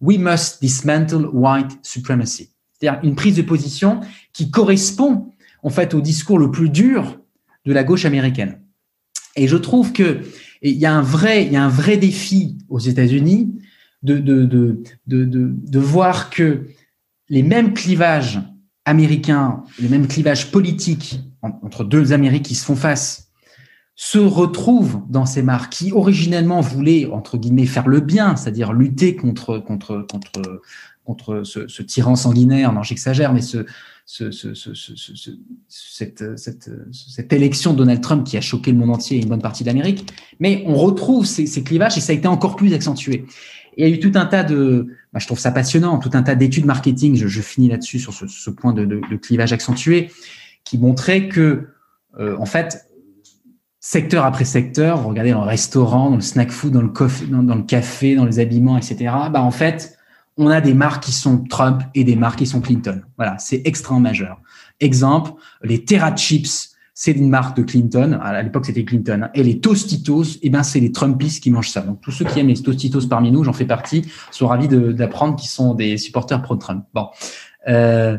We 0.00 0.18
must 0.18 0.60
dismantle 0.60 1.28
white 1.32 1.78
supremacy. 1.82 2.50
C'est-à-dire 2.72 3.00
une 3.04 3.14
prise 3.14 3.36
de 3.36 3.42
position 3.42 4.00
qui 4.32 4.50
correspond 4.50 5.32
en 5.62 5.70
fait 5.70 5.94
au 5.94 6.00
discours 6.00 6.38
le 6.38 6.50
plus 6.50 6.70
dur 6.70 7.20
de 7.64 7.72
la 7.72 7.84
gauche 7.84 8.04
américaine. 8.04 8.58
Et 9.36 9.48
je 9.48 9.56
trouve 9.56 9.92
que 9.92 10.20
il 10.62 10.76
y 10.76 10.86
a 10.86 10.92
un 10.92 11.02
vrai, 11.02 11.44
il 11.44 11.52
y 11.52 11.56
a 11.56 11.64
un 11.64 11.68
vrai 11.68 11.96
défi 11.96 12.58
aux 12.68 12.78
États-Unis 12.78 13.54
de, 14.02 14.18
de, 14.18 14.44
de, 14.44 14.82
de, 15.06 15.24
de 15.24 15.78
voir 15.78 16.30
que 16.30 16.66
les 17.28 17.42
mêmes 17.42 17.74
clivages 17.74 18.40
américains, 18.84 19.62
les 19.78 19.88
mêmes 19.88 20.06
clivages 20.06 20.50
politiques 20.50 21.20
entre 21.42 21.84
deux 21.84 22.12
Amériques 22.12 22.44
qui 22.44 22.54
se 22.54 22.64
font 22.64 22.76
face, 22.76 23.30
se 23.94 24.18
retrouvent 24.18 25.02
dans 25.08 25.26
ces 25.26 25.42
marques 25.42 25.72
qui 25.72 25.92
originellement 25.92 26.60
voulaient 26.60 27.06
entre 27.06 27.38
guillemets 27.38 27.66
faire 27.66 27.88
le 27.88 28.00
bien, 28.00 28.36
c'est-à-dire 28.36 28.72
lutter 28.72 29.16
contre 29.16 29.58
contre 29.58 30.06
contre 30.10 30.62
contre 31.04 31.42
ce, 31.44 31.68
ce 31.68 31.82
tyran 31.82 32.16
sanguinaire. 32.16 32.72
Non, 32.72 32.82
j'exagère, 32.82 33.32
mais 33.32 33.40
ce, 33.40 33.64
ce, 34.08 34.30
ce, 34.30 34.54
cette, 35.68 36.38
cette, 36.38 36.70
cette, 36.92 37.32
élection 37.32 37.72
de 37.72 37.78
Donald 37.78 38.00
Trump 38.00 38.24
qui 38.24 38.36
a 38.36 38.40
choqué 38.40 38.70
le 38.70 38.78
monde 38.78 38.90
entier 38.90 39.18
et 39.18 39.20
une 39.20 39.28
bonne 39.28 39.42
partie 39.42 39.64
d'Amérique. 39.64 40.12
Mais 40.38 40.62
on 40.66 40.76
retrouve 40.76 41.26
ces, 41.26 41.44
clivages 41.64 41.98
et 41.98 42.00
ça 42.00 42.12
a 42.12 42.14
été 42.14 42.28
encore 42.28 42.54
plus 42.54 42.72
accentué. 42.72 43.26
Il 43.76 43.86
y 43.86 43.90
a 43.90 43.92
eu 43.92 43.98
tout 43.98 44.12
un 44.14 44.26
tas 44.26 44.44
de, 44.44 44.86
bah, 45.12 45.18
je 45.18 45.26
trouve 45.26 45.40
ça 45.40 45.50
passionnant, 45.50 45.98
tout 45.98 46.12
un 46.12 46.22
tas 46.22 46.36
d'études 46.36 46.66
marketing. 46.66 47.16
Je, 47.16 47.26
je 47.26 47.42
finis 47.42 47.68
là-dessus 47.68 47.98
sur 47.98 48.14
ce, 48.14 48.28
ce 48.28 48.48
point 48.48 48.72
de, 48.72 48.84
de, 48.84 49.00
de, 49.10 49.16
clivage 49.16 49.52
accentué 49.52 50.12
qui 50.64 50.78
montraient 50.78 51.28
que, 51.28 51.66
euh, 52.20 52.36
en 52.38 52.46
fait, 52.46 52.86
secteur 53.80 54.24
après 54.24 54.44
secteur, 54.44 55.04
regardez 55.04 55.32
dans 55.32 55.42
le 55.42 55.48
restaurant, 55.48 56.10
dans 56.10 56.16
le 56.16 56.22
snack 56.22 56.52
food, 56.52 56.72
dans 56.72 56.80
le, 56.80 56.88
coffee, 56.88 57.26
dans 57.26 57.56
le 57.56 57.62
café, 57.64 58.14
dans 58.14 58.24
les 58.24 58.38
habillements, 58.38 58.78
etc. 58.78 58.96
Bah 59.32 59.42
en 59.42 59.50
fait, 59.50 59.95
on 60.36 60.48
a 60.48 60.60
des 60.60 60.74
marques 60.74 61.04
qui 61.04 61.12
sont 61.12 61.44
Trump 61.44 61.82
et 61.94 62.04
des 62.04 62.16
marques 62.16 62.38
qui 62.38 62.46
sont 62.46 62.60
Clinton. 62.60 63.02
Voilà, 63.16 63.38
c'est 63.38 63.62
extrêmement 63.64 64.00
majeur. 64.00 64.40
Exemple, 64.80 65.32
les 65.62 65.84
Terra 65.84 66.14
Chips, 66.14 66.76
c'est 66.98 67.12
une 67.12 67.28
marque 67.28 67.56
de 67.56 67.62
Clinton. 67.62 68.18
À 68.22 68.42
l'époque, 68.42 68.66
c'était 68.66 68.84
Clinton. 68.84 69.28
Et 69.34 69.42
les 69.42 69.60
Tostitos, 69.60 70.38
eh 70.42 70.50
ben, 70.50 70.62
c'est 70.62 70.80
les 70.80 70.92
Trumpistes 70.92 71.42
qui 71.42 71.50
mangent 71.50 71.70
ça. 71.70 71.82
Donc, 71.82 72.00
tous 72.00 72.10
ceux 72.10 72.24
qui 72.24 72.40
aiment 72.40 72.48
les 72.48 72.62
Tostitos 72.62 73.06
parmi 73.08 73.30
nous, 73.30 73.44
j'en 73.44 73.52
fais 73.52 73.66
partie, 73.66 74.10
sont 74.30 74.46
ravis 74.46 74.68
d'apprendre 74.68 75.36
qu'ils 75.36 75.50
sont 75.50 75.74
des 75.74 75.98
supporters 75.98 76.40
pro-Trump. 76.42 76.84
Bon. 76.94 77.08
Euh, 77.68 78.16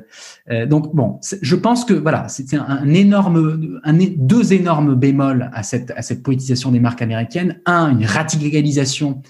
euh, 0.52 0.66
donc 0.66 0.94
bon, 0.94 1.20
je 1.42 1.56
pense 1.56 1.86
que 1.86 1.94
voilà, 1.94 2.28
c'était 2.28 2.58
un, 2.58 2.94
énorme, 2.94 3.80
deux 4.18 4.54
énormes 4.54 4.96
bémols 4.96 5.50
à 5.54 5.64
cette 5.64 5.92
à 5.92 6.02
cette 6.02 6.22
politisation 6.22 6.70
des 6.70 6.82
marques 6.82 7.02
américaines. 7.02 7.62
Un, 7.66 7.92
une 7.92 8.06
radicalisation 8.06 9.22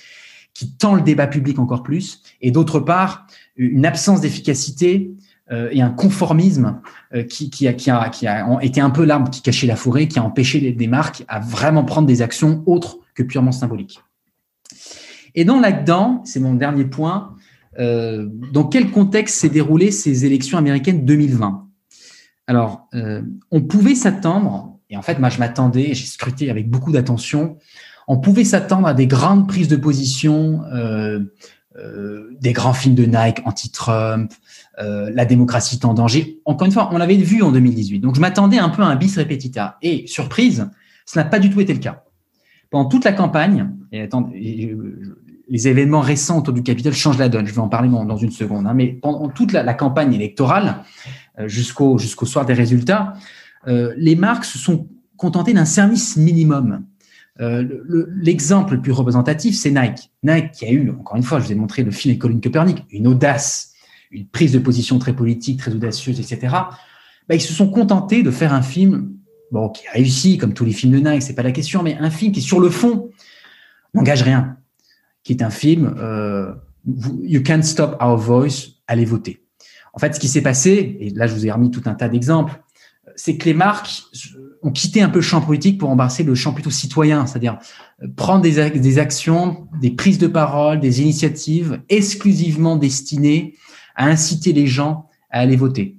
qui 0.58 0.72
tend 0.72 0.96
le 0.96 1.04
débat 1.04 1.28
public 1.28 1.60
encore 1.60 1.84
plus, 1.84 2.24
et 2.41 2.50
d'autre 2.50 2.80
part, 2.80 3.28
une 3.58 3.86
absence 3.86 4.22
d'efficacité 4.22 5.12
euh, 5.52 5.70
et 5.72 5.82
un 5.82 5.91
conformisme 5.91 6.82
euh, 7.13 7.22
qui, 7.22 7.52
qui, 7.52 7.67
a, 7.67 7.74
qui, 7.74 7.91
a, 7.91 8.10
qui 8.10 8.26
a 8.26 8.58
été 8.63 8.82
un 8.82 8.89
peu 8.89 9.06
l'arbre 9.06 9.30
qui 9.30 9.43
cachait 9.43 9.67
la 9.67 9.76
forêt, 9.76 10.08
qui 10.08 10.17
a 10.17 10.24
empêché 10.24 10.60
les, 10.60 10.72
des 10.72 10.88
marques 10.88 11.24
à 11.28 11.39
vraiment 11.39 11.86
prendre 11.86 12.08
des 12.08 12.24
actions 12.24 12.63
autres 12.65 12.98
que 13.13 13.22
purement 13.22 13.52
symboliques. 13.52 14.02
Et 15.36 15.46
dans 15.46 15.60
là-dedans, 15.60 16.24
c'est 16.26 16.39
mon 16.39 16.56
dernier 16.56 16.86
point, 16.86 17.36
euh, 17.78 18.28
dans 18.52 18.63
quel 18.63 18.89
contexte 18.89 19.36
s'est 19.36 19.50
déroulé 19.50 19.91
ces 19.91 20.26
élections 20.26 20.58
américaines 20.58 21.06
2020 21.06 21.67
Alors, 22.48 22.89
on 23.52 23.62
pouvait 23.62 23.93
s'attendre, 23.93 24.80
et 24.89 24.98
en 24.98 25.04
fait, 25.04 25.20
moi 25.20 25.30
je 25.30 25.38
m'attendais, 25.38 25.93
j'ai 25.93 26.08
scruté 26.08 26.50
avec 26.50 26.67
beaucoup 26.67 26.91
d'attention, 26.91 27.58
on 28.08 28.17
pouvait 28.17 28.46
s'attendre 28.46 28.88
à 28.88 28.93
des 28.93 29.06
grandes 29.06 29.48
prises 29.48 29.67
de 29.67 29.76
position, 29.76 30.63
euh, 30.74 31.20
euh, 31.78 32.30
des 32.39 32.54
grands 32.54 32.74
films 32.74 32.96
de 32.96 33.04
Nike 33.04 33.41
anti-Trump, 33.46 34.34
euh, 34.80 35.12
la 35.13 35.26
démocratie 35.26 35.76
est 35.76 35.86
en 35.86 35.93
danger. 35.93 36.39
Encore 36.46 36.65
une 36.65 36.72
fois, 36.72 36.89
on 36.93 36.98
l'avait 36.98 37.17
vu 37.17 37.41
en 37.41 37.52
2018. 37.52 38.00
Donc 38.00 38.15
je 38.15 38.22
m'attendais 38.22 38.58
un 38.58 38.70
peu 38.70 38.82
à 38.82 38.86
un 38.86 38.96
bis 38.96 39.17
repetita. 39.17 39.78
Et 39.82 40.08
surprise, 40.08 40.70
ce 41.06 41.20
n'a 41.20 41.26
pas 41.26 41.39
du 41.39 41.50
tout 41.50 41.60
été 41.60 41.74
le 41.74 41.80
cas. 41.80 42.04
Pendant 42.70 42.88
toute 42.88 43.04
la 43.04 43.12
campagne, 43.12 43.70
et 43.91 44.02
attendez, 44.02 44.76
les 45.50 45.67
événements 45.67 46.02
récents 46.02 46.39
autour 46.39 46.54
du 46.54 46.63
Capitole 46.63 46.93
changent 46.93 47.17
la 47.17 47.30
donne. 47.30 47.46
Je 47.46 47.54
vais 47.54 47.60
en 47.60 47.70
parler 47.70 47.89
dans, 47.89 48.17
une 48.17 48.32
seconde. 48.32 48.67
Hein. 48.67 48.74
Mais 48.74 48.88
pendant 48.88 49.30
toute 49.30 49.54
la, 49.54 49.74
campagne 49.74 50.13
électorale, 50.13 50.84
jusqu'au 51.46 51.98
jusqu'au 51.98 52.26
soir 52.26 52.46
des 52.46 52.54
résultats, 52.54 53.13
les 53.65 54.17
marques 54.17 54.43
se 54.43 54.58
sont 54.58 54.89
contentées 55.15 55.54
d'un 55.54 55.63
service 55.63 56.17
minimum. 56.17 56.84
L'exemple 57.39 58.76
le, 58.76 58.82
plus 58.82 58.91
représentatif, 58.91 59.56
c'est 59.56 59.71
Nike. 59.71 60.12
Nike 60.23 60.52
qui 60.52 60.65
a 60.65 60.71
eu, 60.71 60.89
encore 60.89 61.17
une 61.17 61.23
fois, 61.23 61.39
je 61.39 61.45
vous 61.45 61.52
ai 61.52 61.56
montré 61.56 61.84
le 61.84 61.91
film 61.91 62.15
de 62.15 62.19
Colin 62.19 62.39
Copernic, 62.39 62.86
une 62.89 63.08
audace, 63.08 63.73
une 64.12 64.28
prise 64.28 64.54
de 64.54 64.60
position 64.60 65.00
très 65.00 65.13
politique, 65.13 65.60
très 65.60 65.73
audacieuse, 65.73 66.19
etc. 66.19 66.54
Bah, 67.28 67.36
ils 67.36 67.41
se 67.41 67.54
sont 67.54 67.69
contentés 67.69 68.23
de 68.23 68.32
faire 68.32 68.54
un 68.54 68.62
film 68.62 69.13
bon, 69.52 69.69
qui 69.69 69.88
a 69.88 69.91
réussi, 69.91 70.38
comme 70.38 70.54
tous 70.54 70.65
les 70.65 70.71
films 70.71 70.93
de 70.93 71.10
Nike, 71.10 71.21
c'est 71.21 71.36
pas 71.36 71.43
la 71.43 71.52
question, 71.52 71.84
mais 71.84 71.97
un 71.97 72.10
film 72.10 72.32
qui, 72.32 72.41
sur 72.41 72.60
le 72.60 72.69
fond, 72.69 73.12
n'engage 73.93 74.23
rien, 74.23 74.58
qui 75.23 75.34
est 75.34 75.43
un 75.43 75.50
film 75.50 75.95
euh, 75.97 76.54
You 77.21 77.41
Can't 77.43 77.63
Stop 77.63 77.97
Our 78.02 78.17
Voice, 78.17 78.82
allez 78.88 79.06
voter. 79.06 79.43
En 79.93 80.00
fait, 80.00 80.13
ce 80.13 80.19
qui 80.19 80.28
s'est 80.28 80.41
passé, 80.41 80.97
et 81.00 81.10
là 81.12 81.28
je 81.28 81.34
vous 81.34 81.45
ai 81.45 81.52
remis 81.52 81.71
tout 81.71 81.82
un 81.86 81.95
tas 81.95 82.08
d'exemples, 82.08 82.62
c'est 83.17 83.36
que 83.36 83.45
les 83.45 83.53
marques 83.53 84.03
ont 84.63 84.71
quitté 84.71 85.01
un 85.01 85.10
peu 85.10 85.17
le 85.17 85.23
champ 85.23 85.41
politique 85.41 85.77
pour 85.77 85.89
embrasser 85.89 86.23
le 86.23 86.36
champ 86.36 86.53
plutôt 86.53 86.69
citoyen, 86.69 87.25
c'est-à-dire 87.25 87.58
euh, 88.01 88.08
prendre 88.15 88.41
des, 88.41 88.69
des 88.69 88.99
actions, 88.99 89.67
des 89.82 89.91
prises 89.91 90.19
de 90.19 90.27
parole, 90.27 90.80
des 90.80 91.01
initiatives 91.01 91.82
exclusivement 91.89 92.77
destinées 92.77 93.56
à 93.95 94.06
inciter 94.06 94.53
les 94.53 94.67
gens 94.67 95.10
à 95.30 95.39
aller 95.39 95.58
voter 95.58 95.97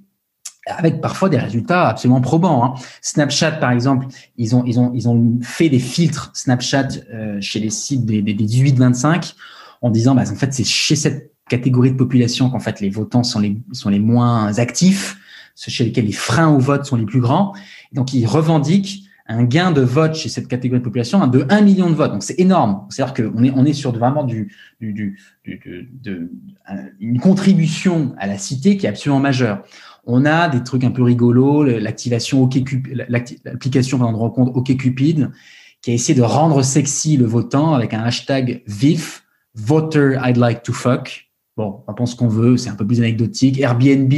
avec 0.65 1.01
parfois 1.01 1.29
des 1.29 1.37
résultats 1.37 1.89
absolument 1.89 2.21
probants. 2.21 2.63
Hein. 2.63 2.73
Snapchat, 3.01 3.53
par 3.53 3.71
exemple, 3.71 4.07
ils 4.37 4.55
ont, 4.55 4.63
ils, 4.65 4.79
ont, 4.79 4.91
ils 4.93 5.09
ont 5.09 5.39
fait 5.41 5.69
des 5.69 5.79
filtres 5.79 6.31
Snapchat 6.33 6.89
euh, 7.11 7.37
chez 7.41 7.59
les 7.59 7.69
sites 7.69 8.05
des, 8.05 8.21
des, 8.21 8.33
18-25 8.35 9.33
en 9.81 9.89
disant, 9.89 10.15
bah, 10.15 10.23
en 10.29 10.35
fait, 10.35 10.53
c'est 10.53 10.63
chez 10.63 10.95
cette 10.95 11.33
catégorie 11.49 11.91
de 11.91 11.97
population 11.97 12.49
qu'en 12.49 12.59
fait 12.59 12.79
les 12.79 12.89
votants 12.89 13.23
sont 13.23 13.39
les, 13.39 13.57
sont 13.73 13.89
les 13.89 13.99
moins 13.99 14.57
actifs, 14.59 15.17
ceux 15.59 15.71
chez 15.71 15.83
lesquels 15.83 16.05
les 16.05 16.13
freins 16.13 16.47
au 16.47 16.57
vote 16.57 16.85
sont 16.85 16.95
les 16.95 17.05
plus 17.05 17.19
grands. 17.19 17.53
Donc, 17.91 18.13
ils 18.13 18.25
revendiquent 18.25 19.03
un 19.27 19.43
gain 19.43 19.73
de 19.73 19.81
vote 19.81 20.15
chez 20.15 20.29
cette 20.29 20.47
catégorie 20.47 20.79
de 20.79 20.85
population 20.85 21.27
de 21.27 21.45
1 21.49 21.61
million 21.61 21.89
de 21.89 21.95
votes. 21.95 22.13
Donc, 22.13 22.23
c'est 22.23 22.39
énorme. 22.39 22.87
C'est-à-dire 22.89 23.13
qu'on 23.13 23.43
est, 23.43 23.51
on 23.53 23.65
est 23.65 23.73
sur 23.73 23.91
vraiment 23.91 24.23
du, 24.23 24.55
du, 24.79 24.93
du, 24.93 25.19
du 25.43 25.89
de, 26.01 26.31
une 27.01 27.19
contribution 27.19 28.15
à 28.17 28.25
la 28.25 28.37
cité 28.37 28.77
qui 28.77 28.85
est 28.85 28.89
absolument 28.89 29.19
majeure. 29.19 29.61
On 30.05 30.25
a 30.25 30.47
des 30.47 30.63
trucs 30.63 30.85
un 30.85 30.91
peu 30.91 31.03
rigolos, 31.03 31.63
l'activation 31.63 32.49
l'application 33.43 33.97
de 33.97 34.03
rencontre 34.05 34.55
OkCupid, 34.55 35.29
qui 35.81 35.91
a 35.91 35.93
essayé 35.93 36.17
de 36.17 36.23
rendre 36.23 36.61
sexy 36.61 37.17
le 37.17 37.25
votant 37.25 37.73
avec 37.73 37.93
un 37.93 37.99
hashtag 37.99 38.63
VIF, 38.65 39.25
Voter 39.55 40.17
I'd 40.23 40.37
like 40.37 40.63
to 40.63 40.71
fuck. 40.71 41.29
Bon, 41.57 41.83
on 41.89 41.93
pense 41.93 42.15
qu'on 42.15 42.29
veut, 42.29 42.55
c'est 42.55 42.69
un 42.69 42.75
peu 42.75 42.87
plus 42.87 42.99
anecdotique. 42.99 43.59
Airbnb 43.59 44.13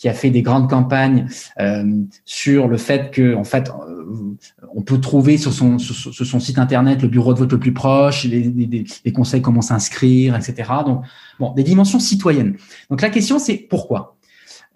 qui 0.00 0.08
a 0.08 0.14
fait 0.14 0.30
des 0.30 0.40
grandes 0.40 0.70
campagnes 0.70 1.26
euh, 1.60 1.84
sur 2.24 2.68
le 2.68 2.78
fait 2.78 3.10
que, 3.10 3.34
en 3.34 3.44
fait, 3.44 3.68
euh, 3.68 4.36
on 4.74 4.80
peut 4.80 4.98
trouver 4.98 5.36
sur 5.36 5.52
son, 5.52 5.78
sur, 5.78 6.26
son 6.26 6.40
site 6.40 6.58
internet 6.58 7.02
le 7.02 7.08
bureau 7.08 7.34
de 7.34 7.38
vote 7.38 7.52
le 7.52 7.58
plus 7.58 7.74
proche, 7.74 8.24
les, 8.24 8.84
les 9.04 9.12
conseils 9.12 9.42
comment 9.42 9.60
s'inscrire, 9.60 10.34
etc. 10.34 10.70
Donc, 10.86 11.04
bon, 11.38 11.52
des 11.52 11.64
dimensions 11.64 12.00
citoyennes. 12.00 12.56
Donc 12.88 13.02
la 13.02 13.10
question 13.10 13.38
c'est 13.38 13.56
pourquoi? 13.56 14.16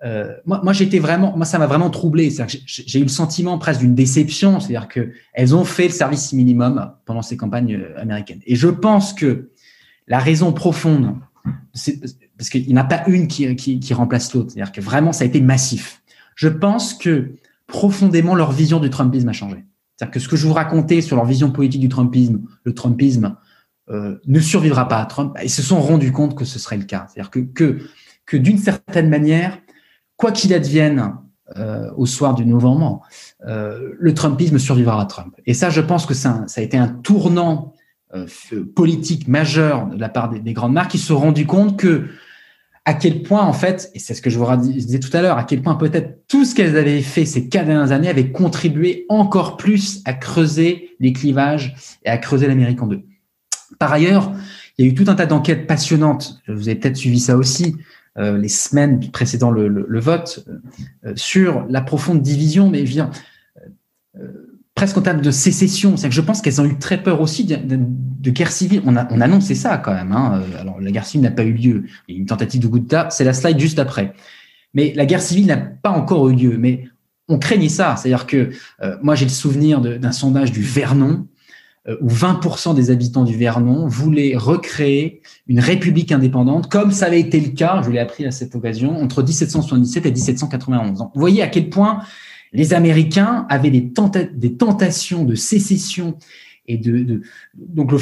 Euh, 0.04 0.34
moi, 0.44 0.60
moi 0.62 0.72
j'étais 0.74 0.98
vraiment, 0.98 1.34
moi, 1.36 1.46
ça 1.46 1.58
m'a 1.58 1.66
vraiment 1.66 1.88
troublé. 1.88 2.30
J'ai 2.66 2.98
eu 2.98 3.04
le 3.04 3.08
sentiment 3.08 3.56
presque 3.58 3.80
d'une 3.80 3.94
déception, 3.94 4.60
c'est-à-dire 4.60 4.88
que 4.88 5.12
elles 5.32 5.54
ont 5.54 5.64
fait 5.64 5.84
le 5.84 5.94
service 5.94 6.34
minimum 6.34 6.92
pendant 7.06 7.22
ces 7.22 7.38
campagnes 7.38 7.76
euh, 7.76 7.98
américaines. 8.00 8.40
Et 8.46 8.56
je 8.56 8.68
pense 8.68 9.14
que 9.14 9.50
la 10.06 10.18
raison 10.18 10.52
profonde, 10.52 11.16
parce 12.36 12.50
qu'il 12.50 12.66
n'y 12.66 12.74
en 12.74 12.82
a 12.82 12.84
pas 12.84 13.04
une 13.06 13.28
qui, 13.28 13.94
remplace 13.94 14.34
l'autre, 14.34 14.50
c'est-à-dire 14.52 14.72
que 14.72 14.80
vraiment, 14.80 15.12
ça 15.12 15.24
a 15.24 15.26
été 15.26 15.40
massif. 15.40 16.02
Je 16.34 16.48
pense 16.48 16.94
que 16.94 17.32
profondément, 17.66 18.34
leur 18.34 18.52
vision 18.52 18.80
du 18.80 18.90
Trumpisme 18.90 19.28
a 19.28 19.32
changé. 19.32 19.64
C'est-à-dire 19.96 20.12
que 20.12 20.20
ce 20.20 20.28
que 20.28 20.36
je 20.36 20.46
vous 20.46 20.52
racontais 20.52 21.00
sur 21.00 21.16
leur 21.16 21.24
vision 21.24 21.50
politique 21.50 21.80
du 21.80 21.88
Trumpisme, 21.88 22.40
le 22.64 22.74
Trumpisme 22.74 23.36
euh, 23.90 24.18
ne 24.26 24.40
survivra 24.40 24.88
pas 24.88 24.98
à 24.98 25.06
Trump. 25.06 25.36
Ils 25.42 25.50
se 25.50 25.62
sont 25.62 25.80
rendus 25.80 26.10
compte 26.10 26.36
que 26.36 26.44
ce 26.44 26.58
serait 26.58 26.76
le 26.76 26.84
cas. 26.84 27.06
C'est-à-dire 27.08 27.30
que, 27.30 27.40
que, 27.40 27.78
que 28.26 28.36
d'une 28.36 28.58
certaine 28.58 29.08
manière, 29.08 29.58
quoi 30.16 30.32
qu'il 30.32 30.52
advienne 30.52 31.14
euh, 31.56 31.90
au 31.96 32.06
soir 32.06 32.34
du 32.34 32.44
novembre, 32.44 33.02
euh, 33.46 33.92
le 33.98 34.14
Trumpisme 34.14 34.58
survivra 34.58 35.00
à 35.00 35.04
Trump. 35.04 35.34
Et 35.46 35.54
ça, 35.54 35.70
je 35.70 35.80
pense 35.80 36.06
que 36.06 36.14
ça, 36.14 36.44
a 36.56 36.60
été 36.60 36.76
un 36.76 36.88
tournant 36.88 37.72
politique 38.76 39.26
majeur 39.26 39.88
de 39.88 39.98
la 39.98 40.08
part 40.08 40.30
des, 40.30 40.52
grandes 40.52 40.72
marques 40.72 40.92
qui 40.92 40.98
se 40.98 41.08
sont 41.08 41.18
rendues 41.18 41.46
compte 41.46 41.76
que 41.76 42.06
à 42.86 42.92
quel 42.92 43.22
point, 43.22 43.42
en 43.42 43.54
fait, 43.54 43.90
et 43.94 43.98
c'est 43.98 44.12
ce 44.12 44.20
que 44.20 44.28
je 44.28 44.38
vous 44.38 44.56
disais 44.56 45.00
tout 45.00 45.14
à 45.16 45.22
l'heure, 45.22 45.38
à 45.38 45.44
quel 45.44 45.62
point 45.62 45.74
peut-être 45.74 46.26
tout 46.28 46.44
ce 46.44 46.54
qu'elles 46.54 46.76
avaient 46.76 47.00
fait 47.00 47.24
ces 47.24 47.48
quatre 47.48 47.66
dernières 47.66 47.92
années 47.92 48.08
avait 48.08 48.30
contribué 48.30 49.06
encore 49.08 49.56
plus 49.56 50.02
à 50.04 50.12
creuser 50.12 50.90
les 51.00 51.12
clivages 51.12 51.74
et 52.04 52.10
à 52.10 52.18
creuser 52.18 52.46
l'Amérique 52.46 52.82
en 52.82 52.86
deux. 52.86 53.02
Par 53.78 53.92
ailleurs, 53.92 54.32
il 54.76 54.84
y 54.84 54.88
a 54.88 54.90
eu 54.90 54.94
tout 54.94 55.04
un 55.08 55.14
tas 55.14 55.26
d'enquêtes 55.26 55.66
passionnantes. 55.66 56.42
Vous 56.46 56.68
avez 56.68 56.78
peut-être 56.78 56.96
suivi 56.96 57.20
ça 57.20 57.36
aussi 57.36 57.76
euh, 58.18 58.36
les 58.36 58.48
semaines 58.48 59.10
précédant 59.10 59.50
le, 59.50 60.00
vote 60.00 60.44
euh, 61.04 61.12
sur 61.16 61.66
la 61.68 61.80
profonde 61.80 62.20
division, 62.20 62.68
mais 62.68 62.84
euh, 64.16 64.30
presque 64.74 64.98
en 64.98 65.02
termes 65.02 65.22
de 65.22 65.30
sécession. 65.30 65.96
C'est 65.96 66.08
que 66.08 66.14
je 66.14 66.20
pense 66.20 66.42
qu'elles 66.42 66.60
ont 66.60 66.66
eu 66.66 66.78
très 66.78 67.02
peur 67.02 67.22
aussi 67.22 67.46
de, 68.24 68.30
guerre 68.30 68.52
civile. 68.52 68.82
On 68.86 68.96
a, 68.96 69.06
on 69.10 69.40
ça 69.40 69.78
quand 69.78 69.94
même. 69.94 70.12
Hein. 70.12 70.42
Alors 70.60 70.80
la 70.80 70.90
guerre 70.90 71.06
civile 71.06 71.22
n'a 71.22 71.30
pas 71.30 71.44
eu 71.44 71.52
lieu. 71.52 71.84
Une 72.08 72.26
tentative 72.26 72.62
de 72.62 72.66
Gouda, 72.66 73.08
c'est 73.10 73.24
la 73.24 73.32
slide 73.32 73.58
juste 73.58 73.78
après. 73.78 74.12
Mais 74.72 74.92
la 74.94 75.06
guerre 75.06 75.22
civile 75.22 75.46
n'a 75.46 75.56
pas 75.56 75.90
encore 75.90 76.28
eu 76.28 76.34
lieu. 76.34 76.58
Mais 76.58 76.84
on 77.28 77.38
craignait 77.38 77.68
ça. 77.68 77.96
C'est-à-dire 77.96 78.26
que 78.26 78.50
moi 79.02 79.14
j'ai 79.14 79.24
le 79.24 79.30
souvenir 79.30 79.80
d'un 79.80 80.12
sondage 80.12 80.52
du 80.52 80.62
Vernon 80.62 81.26
euh, 81.86 81.96
où 82.00 82.08
20% 82.08 82.74
des 82.74 82.90
habitants 82.90 83.24
du 83.24 83.36
Vernon 83.36 83.86
voulaient 83.86 84.34
recréer 84.36 85.20
une 85.46 85.60
république 85.60 86.12
indépendante, 86.12 86.70
comme 86.70 86.92
ça 86.92 87.06
avait 87.06 87.20
été 87.20 87.38
le 87.38 87.50
cas, 87.50 87.82
je 87.84 87.90
l'ai 87.90 87.98
appris 87.98 88.24
à 88.24 88.30
cette 88.30 88.54
occasion, 88.54 88.98
entre 89.02 89.22
1777 89.22 90.06
et 90.06 90.10
1791. 90.10 90.98
vous 90.98 91.08
voyez 91.14 91.42
à 91.42 91.48
quel 91.48 91.68
point 91.68 92.00
les 92.54 92.72
Américains 92.72 93.46
avaient 93.50 93.70
des 93.70 94.56
tentations 94.56 95.24
de 95.24 95.34
sécession 95.34 96.16
et 96.66 96.78
de, 96.78 97.20
donc 97.54 97.92
le, 97.92 97.98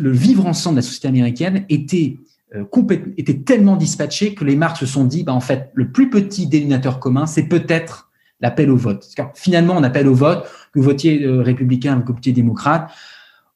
le, 0.00 0.10
vivre 0.10 0.46
ensemble 0.46 0.76
de 0.76 0.78
la 0.80 0.82
société 0.82 1.08
américaine 1.08 1.64
était 1.68 2.18
euh, 2.54 2.64
était 3.16 3.38
tellement 3.38 3.76
dispatché 3.76 4.34
que 4.34 4.44
les 4.44 4.56
marques 4.56 4.76
se 4.76 4.86
sont 4.86 5.04
dit, 5.04 5.24
bah, 5.24 5.32
en 5.32 5.40
fait, 5.40 5.70
le 5.74 5.90
plus 5.90 6.10
petit 6.10 6.46
dénominateur 6.46 7.00
commun, 7.00 7.26
c'est 7.26 7.44
peut-être 7.44 8.10
l'appel 8.40 8.70
au 8.70 8.76
vote. 8.76 9.08
Car 9.16 9.32
finalement, 9.34 9.74
on 9.76 9.82
appelle 9.82 10.06
au 10.06 10.14
vote, 10.14 10.44
que 10.72 10.78
vous 10.78 10.84
votiez 10.84 11.24
euh, 11.24 11.42
républicain 11.42 12.00
que 12.00 12.08
vous 12.08 12.14
votiez 12.14 12.32
démocrate, 12.32 12.90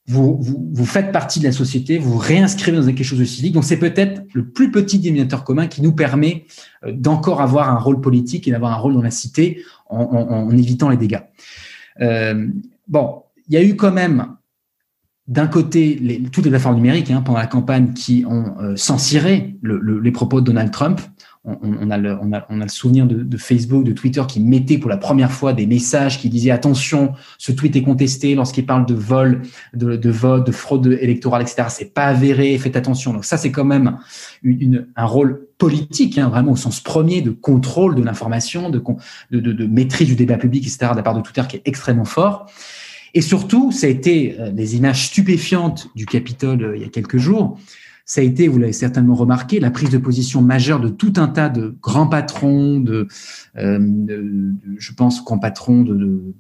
vous, 0.07 0.41
vous, 0.41 0.87
faites 0.87 1.13
partie 1.13 1.39
de 1.39 1.45
la 1.45 1.53
société, 1.53 1.99
vous, 1.99 2.13
vous 2.13 2.19
réinscrivez 2.19 2.79
dans 2.79 2.87
quelque 2.87 3.05
chose 3.05 3.19
de 3.19 3.27
civique. 3.27 3.53
Donc, 3.53 3.65
c'est 3.65 3.79
peut-être 3.79 4.23
le 4.33 4.49
plus 4.49 4.71
petit 4.71 4.99
dénominateur 4.99 5.45
commun 5.45 5.67
qui 5.67 5.83
nous 5.83 5.93
permet 5.93 6.47
euh, 6.85 6.93
d'encore 6.93 7.43
avoir 7.43 7.71
un 7.71 7.79
rôle 7.79 8.01
politique 8.01 8.49
et 8.49 8.51
d'avoir 8.51 8.73
un 8.73 8.77
rôle 8.77 8.95
dans 8.95 9.03
la 9.03 9.11
cité 9.11 9.63
en, 9.91 10.01
en, 10.01 10.51
évitant 10.51 10.89
les 10.89 10.97
dégâts. 10.97 11.21
Euh, 12.01 12.49
bon, 12.89 13.23
il 13.49 13.55
y 13.55 13.57
a 13.59 13.63
eu 13.63 13.77
quand 13.77 13.93
même 13.93 14.38
d'un 15.29 15.47
côté 15.47 15.99
les, 16.01 16.23
toutes 16.23 16.45
les 16.45 16.51
plateformes 16.51 16.77
numériques 16.77 17.11
hein, 17.11 17.23
pendant 17.23 17.39
la 17.39 17.47
campagne 17.47 17.93
qui 17.93 18.25
ont 18.27 18.55
euh, 18.61 18.77
censuré 18.77 19.57
le, 19.63 20.01
les 20.01 20.11
propos 20.11 20.41
de 20.41 20.47
Donald 20.47 20.71
Trump 20.71 21.01
on, 21.45 21.91
a 21.91 21.97
le, 21.97 22.19
on, 22.21 22.33
a, 22.33 22.47
on, 22.51 22.61
a, 22.61 22.65
le, 22.65 22.69
souvenir 22.69 23.07
de, 23.07 23.37
Facebook, 23.37 23.85
de 23.85 23.93
Twitter 23.93 24.23
qui 24.29 24.41
mettait 24.41 24.79
pour 24.79 24.91
la 24.91 24.97
première 24.97 25.33
fois 25.33 25.53
des 25.53 25.67
messages 25.67 26.19
qui 26.19 26.29
disaient 26.29 26.51
attention, 26.51 27.13
ce 27.39 27.53
tweet 27.53 27.77
est 27.77 27.83
contesté 27.83 28.35
lorsqu'il 28.35 28.67
parle 28.67 28.87
de 28.87 28.95
vol, 28.95 29.43
de, 29.75 29.97
de, 29.97 30.11
vote, 30.11 30.47
de 30.47 30.53
fraude 30.53 30.87
électorale, 31.01 31.43
etc. 31.43 31.65
C'est 31.69 31.95
pas 31.95 32.07
avéré, 32.07 32.59
faites 32.59 32.77
attention. 32.77 33.13
Donc 33.13 33.25
ça, 33.25 33.37
c'est 33.37 33.51
quand 33.51 33.65
même 33.65 33.99
une, 34.43 34.89
un 34.97 35.07
rôle 35.07 35.47
politique, 35.59 36.19
hein, 36.19 36.29
vraiment 36.29 36.53
au 36.53 36.57
sens 36.57 36.81
premier 36.81 37.23
de 37.23 37.31
contrôle 37.31 37.95
de 37.95 38.03
l'information, 38.03 38.71
de, 38.71 38.83
de, 39.31 39.41
de, 39.41 39.67
maîtrise 39.67 40.09
du 40.09 40.17
débat 40.17 40.37
public, 40.37 40.65
etc. 40.65 40.93
de 40.93 40.97
la 40.97 41.03
part 41.03 41.15
de 41.15 41.23
Twitter 41.23 41.43
qui 41.49 41.57
est 41.57 41.63
extrêmement 41.65 42.05
fort. 42.05 42.47
Et 43.15 43.21
surtout, 43.21 43.73
ça 43.73 43.87
a 43.87 43.91
été 43.91 44.37
euh, 44.39 44.51
des 44.51 44.77
images 44.77 45.07
stupéfiantes 45.07 45.89
du 45.95 46.07
Capitole 46.07 46.63
euh, 46.63 46.77
il 46.77 46.83
y 46.83 46.85
a 46.85 46.89
quelques 46.89 47.19
jours 47.19 47.59
ça 48.09 48.23
a 48.23 48.25
été, 48.25 48.49
vous 48.49 48.59
l'avez 48.59 48.73
certainement 48.73 49.15
remarqué, 49.15 49.61
la 49.61 49.71
prise 49.71 49.91
de 49.91 49.99
position 49.99 50.41
majeure 50.41 50.81
de 50.81 50.89
tout 50.89 51.13
un 51.17 51.29
tas 51.29 51.51
de 51.51 51.77
grands 51.83 52.07
patrons, 52.07 52.81
de, 52.81 53.07
euh, 53.59 53.79
je 54.79 54.93
pense 54.95 55.23
grands 55.23 55.39
patrons 55.39 55.83
de, 55.83 56.35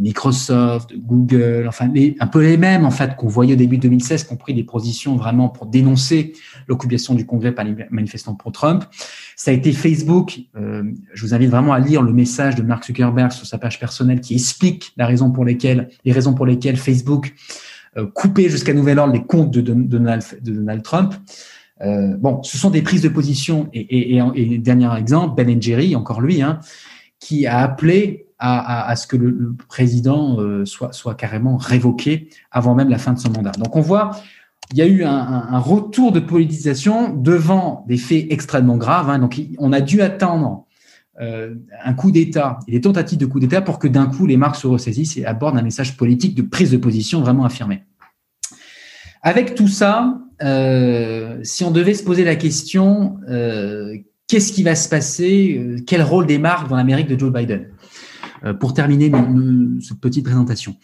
Microsoft, 0.00 0.90
de 0.90 0.96
Google, 0.96 1.66
enfin 1.68 1.88
un 2.18 2.26
peu 2.26 2.42
les 2.42 2.56
mêmes 2.56 2.84
en 2.84 2.90
fait 2.90 3.14
qu'on 3.14 3.28
voyait 3.28 3.52
au 3.52 3.56
début 3.56 3.76
de 3.76 3.82
2016, 3.82 4.24
qui 4.24 4.32
ont 4.32 4.36
pris 4.36 4.52
des 4.52 4.64
positions 4.64 5.14
vraiment 5.14 5.48
pour 5.48 5.66
dénoncer 5.66 6.32
l'occupation 6.66 7.14
du 7.14 7.24
Congrès 7.24 7.52
par 7.52 7.64
les 7.64 7.76
manifestants 7.90 8.34
pro 8.34 8.50
Trump. 8.50 8.84
Ça 9.36 9.52
a 9.52 9.54
été 9.54 9.70
Facebook. 9.70 10.40
Euh, 10.56 10.82
je 11.14 11.24
vous 11.24 11.34
invite 11.34 11.50
vraiment 11.50 11.72
à 11.72 11.78
lire 11.78 12.02
le 12.02 12.12
message 12.12 12.56
de 12.56 12.62
Mark 12.62 12.84
Zuckerberg 12.84 13.30
sur 13.30 13.46
sa 13.46 13.58
page 13.58 13.78
personnelle 13.78 14.20
qui 14.20 14.34
explique 14.34 14.92
la 14.96 15.06
raison 15.06 15.30
pour 15.30 15.44
lesquelles, 15.44 15.88
les 16.04 16.10
raisons 16.10 16.34
pour 16.34 16.46
lesquelles 16.46 16.76
Facebook 16.76 17.32
couper 18.14 18.48
jusqu'à 18.48 18.72
nouvel 18.72 18.98
ordre 18.98 19.12
les 19.12 19.24
comptes 19.24 19.50
de, 19.50 19.60
Donald, 19.60 20.82
Trump. 20.82 21.14
bon, 21.80 22.42
ce 22.42 22.56
sont 22.56 22.70
des 22.70 22.82
prises 22.82 23.02
de 23.02 23.08
position. 23.08 23.68
Et, 23.74 24.20
dernier 24.58 24.96
exemple, 24.96 25.34
Ben 25.36 25.60
Jerry, 25.60 25.94
encore 25.94 26.20
lui, 26.20 26.40
hein, 26.42 26.60
qui 27.20 27.46
a 27.46 27.58
appelé 27.58 28.26
à, 28.38 28.96
ce 28.96 29.06
que 29.06 29.16
le, 29.16 29.54
président 29.68 30.38
soit, 30.64 30.92
soit 30.92 31.14
carrément 31.14 31.56
révoqué 31.56 32.28
avant 32.50 32.74
même 32.74 32.88
la 32.88 32.98
fin 32.98 33.12
de 33.12 33.18
son 33.18 33.30
mandat. 33.30 33.52
Donc 33.52 33.76
on 33.76 33.80
voit 33.80 34.12
il 34.72 34.78
y 34.78 34.82
a 34.82 34.86
eu 34.86 35.04
un, 35.04 35.58
retour 35.58 36.12
de 36.12 36.20
politisation 36.20 37.14
devant 37.14 37.84
des 37.88 37.98
faits 37.98 38.26
extrêmement 38.30 38.76
graves. 38.76 39.10
Hein. 39.10 39.18
donc, 39.18 39.40
on 39.58 39.72
a 39.72 39.80
dû 39.80 40.00
attendre 40.00 40.48
euh, 40.48 40.71
un 41.18 41.94
coup 41.94 42.10
d'État 42.10 42.58
et 42.66 42.72
des 42.72 42.80
tentatives 42.80 43.18
de 43.18 43.26
coup 43.26 43.38
d'État 43.38 43.60
pour 43.60 43.78
que 43.78 43.86
d'un 43.86 44.06
coup 44.06 44.26
les 44.26 44.36
marques 44.36 44.56
se 44.56 44.66
ressaisissent 44.66 45.16
et 45.16 45.26
abordent 45.26 45.58
un 45.58 45.62
message 45.62 45.96
politique 45.96 46.34
de 46.34 46.42
prise 46.42 46.70
de 46.70 46.78
position 46.78 47.20
vraiment 47.20 47.44
affirmé. 47.44 47.82
Avec 49.22 49.54
tout 49.54 49.68
ça, 49.68 50.18
euh, 50.42 51.38
si 51.42 51.64
on 51.64 51.70
devait 51.70 51.94
se 51.94 52.02
poser 52.02 52.24
la 52.24 52.34
question, 52.34 53.18
euh, 53.28 53.94
qu'est-ce 54.26 54.52
qui 54.52 54.62
va 54.62 54.74
se 54.74 54.88
passer 54.88 55.82
Quel 55.86 56.02
rôle 56.02 56.26
des 56.26 56.38
marques 56.38 56.68
dans 56.68 56.76
l'Amérique 56.76 57.08
de 57.08 57.18
Joe 57.18 57.32
Biden? 57.32 57.68
Pour 58.58 58.74
terminer 58.74 59.12
cette 59.80 60.00
petite 60.00 60.24
présentation. 60.24 60.74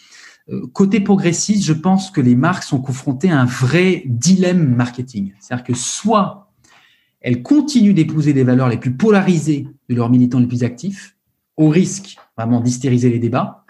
Euh, 0.50 0.66
côté 0.72 1.00
progressiste, 1.00 1.64
je 1.64 1.72
pense 1.72 2.10
que 2.10 2.20
les 2.20 2.34
marques 2.34 2.62
sont 2.62 2.80
confrontées 2.80 3.30
à 3.30 3.40
un 3.40 3.44
vrai 3.44 4.02
dilemme 4.06 4.74
marketing. 4.74 5.32
C'est-à-dire 5.40 5.64
que 5.64 5.74
soit 5.74 6.47
elles 7.20 7.42
continuent 7.42 7.94
d'épouser 7.94 8.32
des 8.32 8.44
valeurs 8.44 8.68
les 8.68 8.76
plus 8.76 8.92
polarisées 8.92 9.66
de 9.88 9.94
leurs 9.94 10.10
militants 10.10 10.38
les 10.38 10.46
plus 10.46 10.64
actifs, 10.64 11.16
au 11.56 11.68
risque 11.68 12.16
vraiment 12.36 12.60
d'hystériser 12.60 13.10
les 13.10 13.18
débats, 13.18 13.64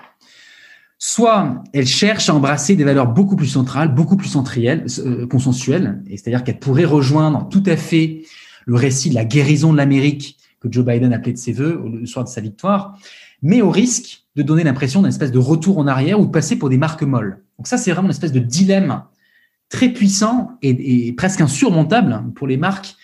soit 0.98 1.62
elles 1.72 1.86
cherchent 1.86 2.28
à 2.28 2.34
embrasser 2.34 2.76
des 2.76 2.84
valeurs 2.84 3.06
beaucoup 3.06 3.36
plus 3.36 3.46
centrales, 3.46 3.94
beaucoup 3.94 4.16
plus 4.16 4.28
centrielles, 4.28 4.86
euh, 4.98 5.26
consensuelles, 5.26 6.02
c'est-à-dire 6.10 6.44
qu'elles 6.44 6.58
pourraient 6.58 6.84
rejoindre 6.84 7.48
tout 7.48 7.62
à 7.66 7.76
fait 7.76 8.22
le 8.66 8.74
récit 8.74 9.10
de 9.10 9.14
la 9.14 9.24
guérison 9.24 9.72
de 9.72 9.78
l'Amérique 9.78 10.36
que 10.60 10.68
Joe 10.70 10.84
Biden 10.84 11.12
appelait 11.12 11.32
de 11.32 11.38
ses 11.38 11.52
voeux 11.52 11.82
le 12.00 12.04
soir 12.06 12.24
de 12.24 12.28
sa 12.28 12.40
victoire, 12.40 12.98
mais 13.42 13.62
au 13.62 13.70
risque 13.70 14.24
de 14.36 14.42
donner 14.42 14.64
l'impression 14.64 15.02
d'un 15.02 15.08
espèce 15.08 15.32
de 15.32 15.38
retour 15.38 15.78
en 15.78 15.86
arrière 15.86 16.20
ou 16.20 16.26
de 16.26 16.30
passer 16.30 16.56
pour 16.56 16.68
des 16.68 16.78
marques 16.78 17.02
molles. 17.02 17.42
Donc 17.58 17.66
ça, 17.66 17.78
c'est 17.78 17.92
vraiment 17.92 18.08
une 18.08 18.12
espèce 18.12 18.32
de 18.32 18.40
dilemme 18.40 19.02
très 19.68 19.90
puissant 19.90 20.58
et, 20.62 21.12
presque 21.12 21.40
insurmontable 21.40 22.24
pour 22.34 22.46
les 22.46 22.56
marques 22.56 22.96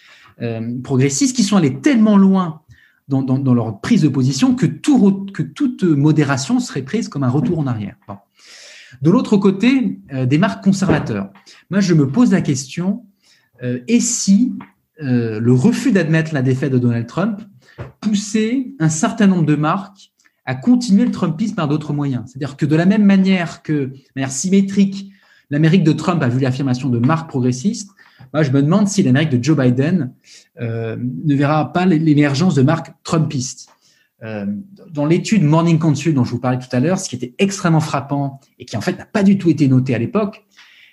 euh, 0.42 0.80
progressistes 0.82 1.36
qui 1.36 1.42
sont 1.42 1.56
allées 1.56 1.80
tellement 1.80 2.16
loin 2.16 2.62
dans, 3.08 3.54
leur 3.54 3.80
prise 3.80 4.02
de 4.02 4.08
position 4.08 4.54
que, 4.54 4.66
toute 4.66 5.84
modération 5.84 6.58
serait 6.58 6.82
prise 6.82 7.08
comme 7.08 7.22
un 7.22 7.28
retour 7.28 7.58
en 7.58 7.66
arrière. 7.66 7.96
De 9.02 9.10
l'autre 9.10 9.36
côté, 9.36 10.00
euh, 10.12 10.26
des 10.26 10.38
marques 10.38 10.64
conservateurs. 10.64 11.30
Moi, 11.70 11.80
je 11.80 11.94
me 11.94 12.08
pose 12.08 12.32
la 12.32 12.40
question, 12.40 13.04
euh, 13.62 13.80
et 13.88 14.00
si 14.00 14.52
le 14.96 15.52
refus 15.52 15.90
d'admettre 15.90 16.32
la 16.32 16.42
défaite 16.42 16.72
de 16.72 16.78
Donald 16.78 17.08
Trump 17.08 17.40
poussait 18.00 18.74
un 18.78 18.88
certain 18.88 19.26
nombre 19.26 19.44
de 19.44 19.56
marques 19.56 20.12
à 20.46 20.54
continuer 20.54 21.04
le 21.04 21.10
Trumpisme 21.10 21.56
par 21.56 21.66
d'autres 21.66 21.92
moyens? 21.92 22.22
C'est-à-dire 22.26 22.56
que 22.56 22.64
de 22.64 22.76
la 22.76 22.86
même 22.86 23.04
manière 23.04 23.62
que, 23.62 23.72
de 23.72 23.96
manière 24.14 24.30
symétrique, 24.30 25.10
l'Amérique 25.50 25.84
de 25.84 25.92
Trump 25.92 26.22
a 26.22 26.28
vu 26.28 26.40
l'affirmation 26.40 26.88
de 26.88 26.98
marques 26.98 27.28
progressistes, 27.28 27.90
moi, 28.34 28.42
je 28.42 28.50
me 28.50 28.62
demande 28.62 28.88
si 28.88 29.02
l'Amérique 29.02 29.30
de 29.30 29.42
Joe 29.42 29.56
Biden 29.56 30.12
euh, 30.60 30.96
ne 30.98 31.34
verra 31.34 31.72
pas 31.72 31.86
l'émergence 31.86 32.54
de 32.54 32.62
marques 32.62 32.92
trumpistes. 33.04 33.68
Euh, 34.22 34.46
dans 34.90 35.06
l'étude 35.06 35.42
Morning 35.42 35.78
Consult 35.78 36.14
dont 36.14 36.24
je 36.24 36.30
vous 36.30 36.40
parlais 36.40 36.58
tout 36.58 36.74
à 36.74 36.80
l'heure, 36.80 36.98
ce 36.98 37.08
qui 37.08 37.16
était 37.16 37.34
extrêmement 37.38 37.80
frappant 37.80 38.40
et 38.58 38.64
qui 38.64 38.76
en 38.76 38.80
fait 38.80 38.98
n'a 38.98 39.04
pas 39.04 39.22
du 39.22 39.38
tout 39.38 39.50
été 39.50 39.68
noté 39.68 39.94
à 39.94 39.98
l'époque, 39.98 40.44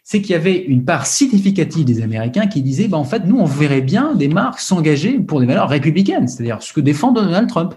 c'est 0.04 0.22
qu'il 0.22 0.32
y 0.32 0.36
avait 0.36 0.58
une 0.58 0.84
part 0.84 1.06
significative 1.06 1.86
des 1.86 2.02
Américains 2.02 2.48
qui 2.48 2.62
disaient, 2.62 2.88
bah, 2.88 2.98
en 2.98 3.04
fait, 3.04 3.26
nous, 3.26 3.38
on 3.38 3.46
verrait 3.46 3.82
bien 3.82 4.16
des 4.16 4.28
marques 4.28 4.60
s'engager 4.60 5.20
pour 5.20 5.40
des 5.40 5.46
valeurs 5.46 5.70
républicaines, 5.70 6.28
c'est-à-dire 6.28 6.62
ce 6.62 6.74
que 6.74 6.82
défend 6.82 7.12
Donald 7.12 7.48
Trump. 7.48 7.76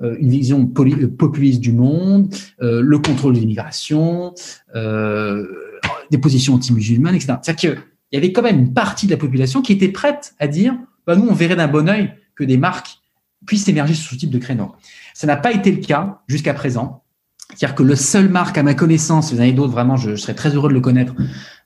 Euh, 0.00 0.16
une 0.20 0.30
vision 0.30 0.60
euh, 0.60 1.08
populiste 1.08 1.60
du 1.60 1.72
monde, 1.72 2.32
euh, 2.62 2.80
le 2.80 2.98
contrôle 3.00 3.34
de 3.34 3.40
l'immigration, 3.40 4.32
des 6.10 6.18
positions 6.18 6.54
anti-musulmanes, 6.54 7.16
etc. 7.16 7.34
C'est-à-dire 7.42 7.82
qu'il 8.10 8.20
y 8.20 8.24
avait 8.24 8.32
quand 8.32 8.42
même 8.42 8.58
une 8.58 8.74
partie 8.74 9.06
de 9.06 9.12
la 9.12 9.16
population 9.16 9.62
qui 9.62 9.72
était 9.72 9.88
prête 9.88 10.34
à 10.38 10.46
dire 10.46 10.76
bah, 11.06 11.16
nous, 11.16 11.26
on 11.26 11.34
verrait 11.34 11.56
d'un 11.56 11.68
bon 11.68 11.88
oeil 11.88 12.12
que 12.34 12.44
des 12.44 12.56
marques 12.56 12.98
puissent 13.46 13.68
émerger 13.68 13.94
sur 13.94 14.10
ce 14.10 14.16
type 14.16 14.30
de 14.30 14.38
créneau. 14.38 14.74
Ça 15.14 15.26
n'a 15.26 15.36
pas 15.36 15.52
été 15.52 15.72
le 15.72 15.78
cas 15.78 16.20
jusqu'à 16.28 16.54
présent. 16.54 17.02
C'est-à-dire 17.48 17.74
que 17.74 17.82
le 17.82 17.96
seul 17.96 18.28
marque, 18.28 18.58
à 18.58 18.62
ma 18.62 18.74
connaissance, 18.74 19.32
vous 19.32 19.38
en 19.38 19.42
avez 19.42 19.52
d'autres, 19.52 19.72
vraiment, 19.72 19.96
je, 19.96 20.16
serais 20.16 20.34
très 20.34 20.54
heureux 20.54 20.68
de 20.68 20.74
le 20.74 20.80
connaître. 20.80 21.14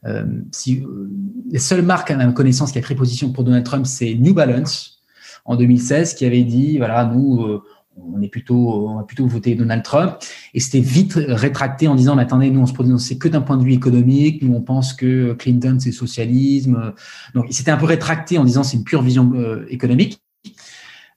Euh, 0.04 0.24
si, 0.52 0.80
euh, 0.80 1.10
les 1.50 1.58
seules 1.58 1.82
marques, 1.82 2.12
à 2.12 2.16
ma 2.16 2.30
connaissance, 2.32 2.70
qui 2.70 2.78
a 2.78 2.82
pris 2.82 2.94
position 2.94 3.32
pour 3.32 3.42
Donald 3.42 3.64
Trump, 3.64 3.84
c'est 3.84 4.14
New 4.14 4.32
Balance 4.32 5.02
en 5.44 5.56
2016, 5.56 6.14
qui 6.14 6.24
avait 6.24 6.44
dit, 6.44 6.78
voilà, 6.78 7.04
nous, 7.04 7.60
on 7.96 8.22
est 8.22 8.28
plutôt, 8.28 8.88
on 8.88 8.98
a 8.98 9.04
plutôt 9.04 9.26
voté 9.26 9.54
Donald 9.54 9.82
Trump. 9.82 10.16
Et 10.54 10.60
c'était 10.60 10.80
vite 10.80 11.14
rétracté 11.16 11.88
en 11.88 11.94
disant, 11.94 12.16
mais 12.16 12.22
attendez, 12.22 12.50
nous, 12.50 12.60
on 12.60 12.66
se 12.66 12.72
prononce 12.72 13.12
que 13.14 13.28
d'un 13.28 13.40
point 13.40 13.56
de 13.56 13.64
vue 13.64 13.72
économique. 13.72 14.42
Nous, 14.42 14.54
on 14.54 14.60
pense 14.60 14.94
que 14.94 15.34
Clinton, 15.34 15.78
c'est 15.80 15.92
socialisme. 15.92 16.94
Donc, 17.34 17.46
il 17.48 17.54
s'était 17.54 17.70
un 17.70 17.76
peu 17.76 17.86
rétracté 17.86 18.38
en 18.38 18.44
disant, 18.44 18.62
c'est 18.62 18.76
une 18.76 18.84
pure 18.84 19.02
vision 19.02 19.32
euh, 19.34 19.66
économique. 19.68 20.22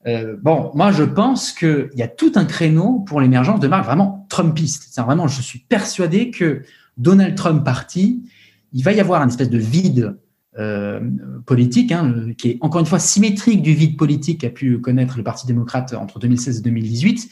Euh, 0.07 0.35
bon, 0.41 0.71
moi, 0.75 0.91
je 0.91 1.03
pense 1.03 1.51
qu'il 1.51 1.89
y 1.95 2.03
a 2.03 2.07
tout 2.07 2.33
un 2.35 2.45
créneau 2.45 2.99
pour 3.07 3.21
l'émergence 3.21 3.59
de 3.59 3.67
marques 3.67 3.85
vraiment 3.85 4.25
Trumpistes. 4.29 4.87
C'est 4.91 5.01
vraiment, 5.01 5.27
je 5.27 5.41
suis 5.41 5.59
persuadé 5.59 6.29
que 6.29 6.61
Donald 6.97 7.35
Trump 7.35 7.63
parti, 7.63 8.23
il 8.73 8.83
va 8.83 8.91
y 8.93 8.99
avoir 8.99 9.21
un 9.21 9.27
espèce 9.27 9.49
de 9.49 9.57
vide 9.57 10.17
euh, 10.57 11.01
politique, 11.45 11.91
hein, 11.91 12.31
qui 12.37 12.51
est 12.51 12.57
encore 12.61 12.79
une 12.79 12.85
fois 12.85 12.99
symétrique 12.99 13.61
du 13.61 13.73
vide 13.73 13.97
politique 13.97 14.41
qu'a 14.41 14.49
pu 14.49 14.79
connaître 14.79 15.17
le 15.17 15.23
Parti 15.23 15.45
démocrate 15.45 15.93
entre 15.93 16.17
2016 16.17 16.59
et 16.59 16.61
2018. 16.61 17.29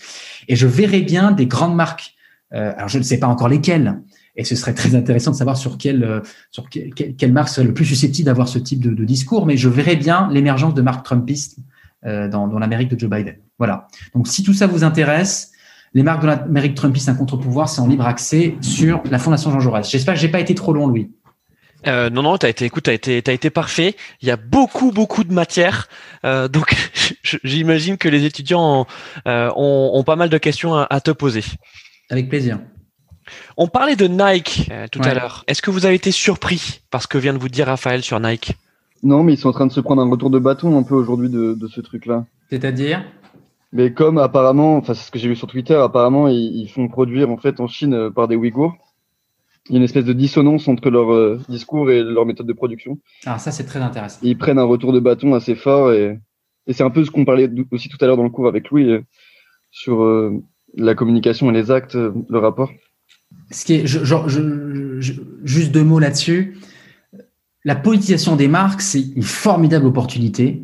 Et 0.49 0.55
je 0.57 0.67
verrais 0.67 1.01
bien 1.01 1.32
des 1.32 1.45
grandes 1.45 1.76
marques, 1.76 2.15
euh, 2.53 2.74
alors 2.76 2.89
je 2.89 2.97
ne 2.97 3.03
sais 3.03 3.19
pas 3.19 3.28
encore 3.28 3.47
lesquelles, 3.47 4.01
et 4.36 4.43
ce 4.43 4.55
serait 4.55 4.74
très 4.74 4.93
intéressant 4.95 5.32
de 5.32 5.38
savoir 5.38 5.55
sur 5.55 5.78
quelle, 5.78 6.03
euh, 6.03 6.19
sur 6.51 6.69
quelle, 6.69 6.93
quelle 6.93 7.32
marque 7.32 7.47
serait 7.47 7.65
le 7.65 7.74
plus 7.74 7.86
susceptible 7.86 8.26
d'avoir 8.26 8.49
ce 8.49 8.59
type 8.59 8.82
de, 8.82 9.05
discours, 9.05 9.45
mais 9.45 9.55
je 9.55 9.69
verrais 9.69 9.95
bien 9.95 10.30
l'émergence 10.32 10.74
de 10.74 10.82
marques 10.82 11.05
trumpistes 11.05 11.59
dans, 12.05 12.49
dans 12.49 12.59
l'Amérique 12.59 12.89
de 12.89 12.99
Joe 12.99 13.09
Biden. 13.09 13.38
Voilà. 13.57 13.88
Donc 14.13 14.28
si 14.28 14.43
tout 14.43 14.53
ça 14.53 14.67
vous 14.67 14.84
intéresse, 14.84 15.53
les 15.93 16.03
marques 16.03 16.21
de 16.21 16.28
l'Amérique 16.28 16.76
trumpiste, 16.76 17.07
un 17.07 17.15
contre-pouvoir, 17.15 17.69
c'est 17.69 17.80
en 17.80 17.88
libre 17.88 18.05
accès 18.05 18.55
sur 18.59 19.01
la 19.09 19.19
Fondation 19.19 19.51
Jean 19.51 19.61
Jaurès. 19.61 19.89
J'espère 19.89 20.15
que 20.15 20.19
j'ai 20.19 20.28
pas 20.28 20.41
été 20.41 20.55
trop 20.55 20.74
long, 20.74 20.88
Louis. 20.88 21.11
Euh, 21.88 22.10
non, 22.10 22.24
non, 22.24 22.38
t'as 22.38 22.50
été, 22.50 22.66
écoute, 22.66 22.84
t'as 22.84 22.94
été, 22.94 23.22
t'as 23.22 23.34
été 23.34 23.50
parfait. 23.50 23.96
Il 24.22 24.28
y 24.28 24.32
a 24.32 24.38
beaucoup, 24.38 24.92
beaucoup 24.92 25.24
de 25.24 25.34
matière, 25.34 25.88
euh, 26.26 26.48
donc 26.48 26.76
j'imagine 27.44 27.98
que 27.98 28.10
les 28.10 28.26
étudiants 28.26 28.88
euh, 29.28 29.52
ont, 29.56 29.92
ont, 29.94 30.04
pas 30.04 30.16
mal 30.16 30.30
de 30.30 30.38
questions 30.38 30.76
à, 30.76 31.02
te 31.02 31.12
poser. 31.12 31.44
Avec 32.10 32.30
plaisir. 32.30 32.60
On 33.58 33.68
parlait 33.68 33.96
de 33.96 34.08
Nike 34.08 34.70
euh, 34.72 34.88
tout 34.92 35.02
à 35.04 35.14
l'heure. 35.14 35.44
Est-ce 35.48 35.62
que 35.62 35.72
vous 35.72 35.86
avez 35.86 35.96
été 35.96 36.12
surpris 36.12 36.82
par 36.92 37.02
ce 37.02 37.08
que 37.08 37.18
vient 37.18 37.34
de 37.34 37.38
vous 37.38 37.50
dire 37.50 37.68
Raphaël 37.68 38.04
sur 38.04 38.20
Nike? 38.20 38.56
Non, 39.02 39.24
mais 39.24 39.34
ils 39.34 39.38
sont 39.38 39.50
en 39.50 39.54
train 39.54 39.68
de 39.68 39.72
se 39.72 39.82
prendre 39.82 40.02
un 40.02 40.10
retour 40.10 40.30
de 40.30 40.40
bâton 40.40 40.78
un 40.78 40.84
peu 40.84 40.96
aujourd'hui 40.96 41.30
de, 41.30 41.54
de 41.54 41.68
ce 41.68 41.82
truc-là. 41.82 42.26
C'est-à-dire? 42.50 43.04
Mais 43.74 43.92
comme 43.92 44.18
apparemment, 44.18 44.78
enfin 44.78 44.94
c'est 44.94 45.06
ce 45.06 45.12
que 45.12 45.20
j'ai 45.20 45.28
vu 45.28 45.36
sur 45.36 45.48
Twitter, 45.48 45.74
apparemment 45.74 46.28
ils, 46.28 46.62
ils, 46.62 46.70
font 46.70 46.88
produire 46.88 47.32
en 47.32 47.38
fait 47.38 47.60
en 47.60 47.68
Chine 47.68 48.12
par 48.12 48.28
des 48.28 48.36
Ouïghours 48.36 48.76
il 49.70 49.74
y 49.74 49.76
a 49.76 49.78
une 49.78 49.84
espèce 49.84 50.05
de 50.05 50.14
dissonance 50.14 50.68
entre 50.68 50.89
leur 50.89 51.14
euh, 51.14 51.39
discours 51.47 51.89
et 51.89 52.03
leur 52.03 52.26
méthode 52.26 52.47
de 52.47 52.53
production. 52.53 52.99
Ah, 53.26 53.39
ça, 53.39 53.51
c'est 53.51 53.64
très 53.64 53.80
intéressant. 53.80 54.20
ils 54.22 54.38
prennent 54.38 54.59
un 54.59 54.64
retour 54.64 54.91
de 54.91 54.99
bâton 54.99 55.34
assez 55.36 55.55
fort 55.55 55.93
et, 55.93 56.20
et 56.68 56.74
c'est 56.74 56.84
un 56.84 56.89
peu 56.89 57.05
ce 57.05 57.11
qu'on 57.11 57.26
parlait 57.26 57.49
aussi 57.72 57.89
tout 57.89 57.97
à 58.01 58.07
l'heure 58.07 58.18
dans 58.18 58.24
le 58.24 58.30
cours 58.30 58.47
avec 58.47 58.70
Louis 58.70 58.89
euh, 58.89 59.01
sur 59.72 60.03
euh, 60.03 60.43
la 60.76 60.95
communication 60.95 61.49
et 61.49 61.53
les 61.53 61.72
actes, 61.72 61.95
le 61.95 62.39
rapport. 62.39 62.72
Ce 63.51 63.66
qui 63.66 63.76
est, 63.76 63.88
genre, 63.88 64.28
je, 64.30 65.01
juste 65.43 65.72
deux 65.72 65.84
mots 65.84 65.99
là-dessus. 65.99 66.57
La 67.64 67.76
politisation 67.76 68.36
des 68.36 68.47
marques, 68.47 68.82
c'est 68.82 69.01
une 69.16 69.24
formidable 69.24 69.86
opportunité 69.86 70.64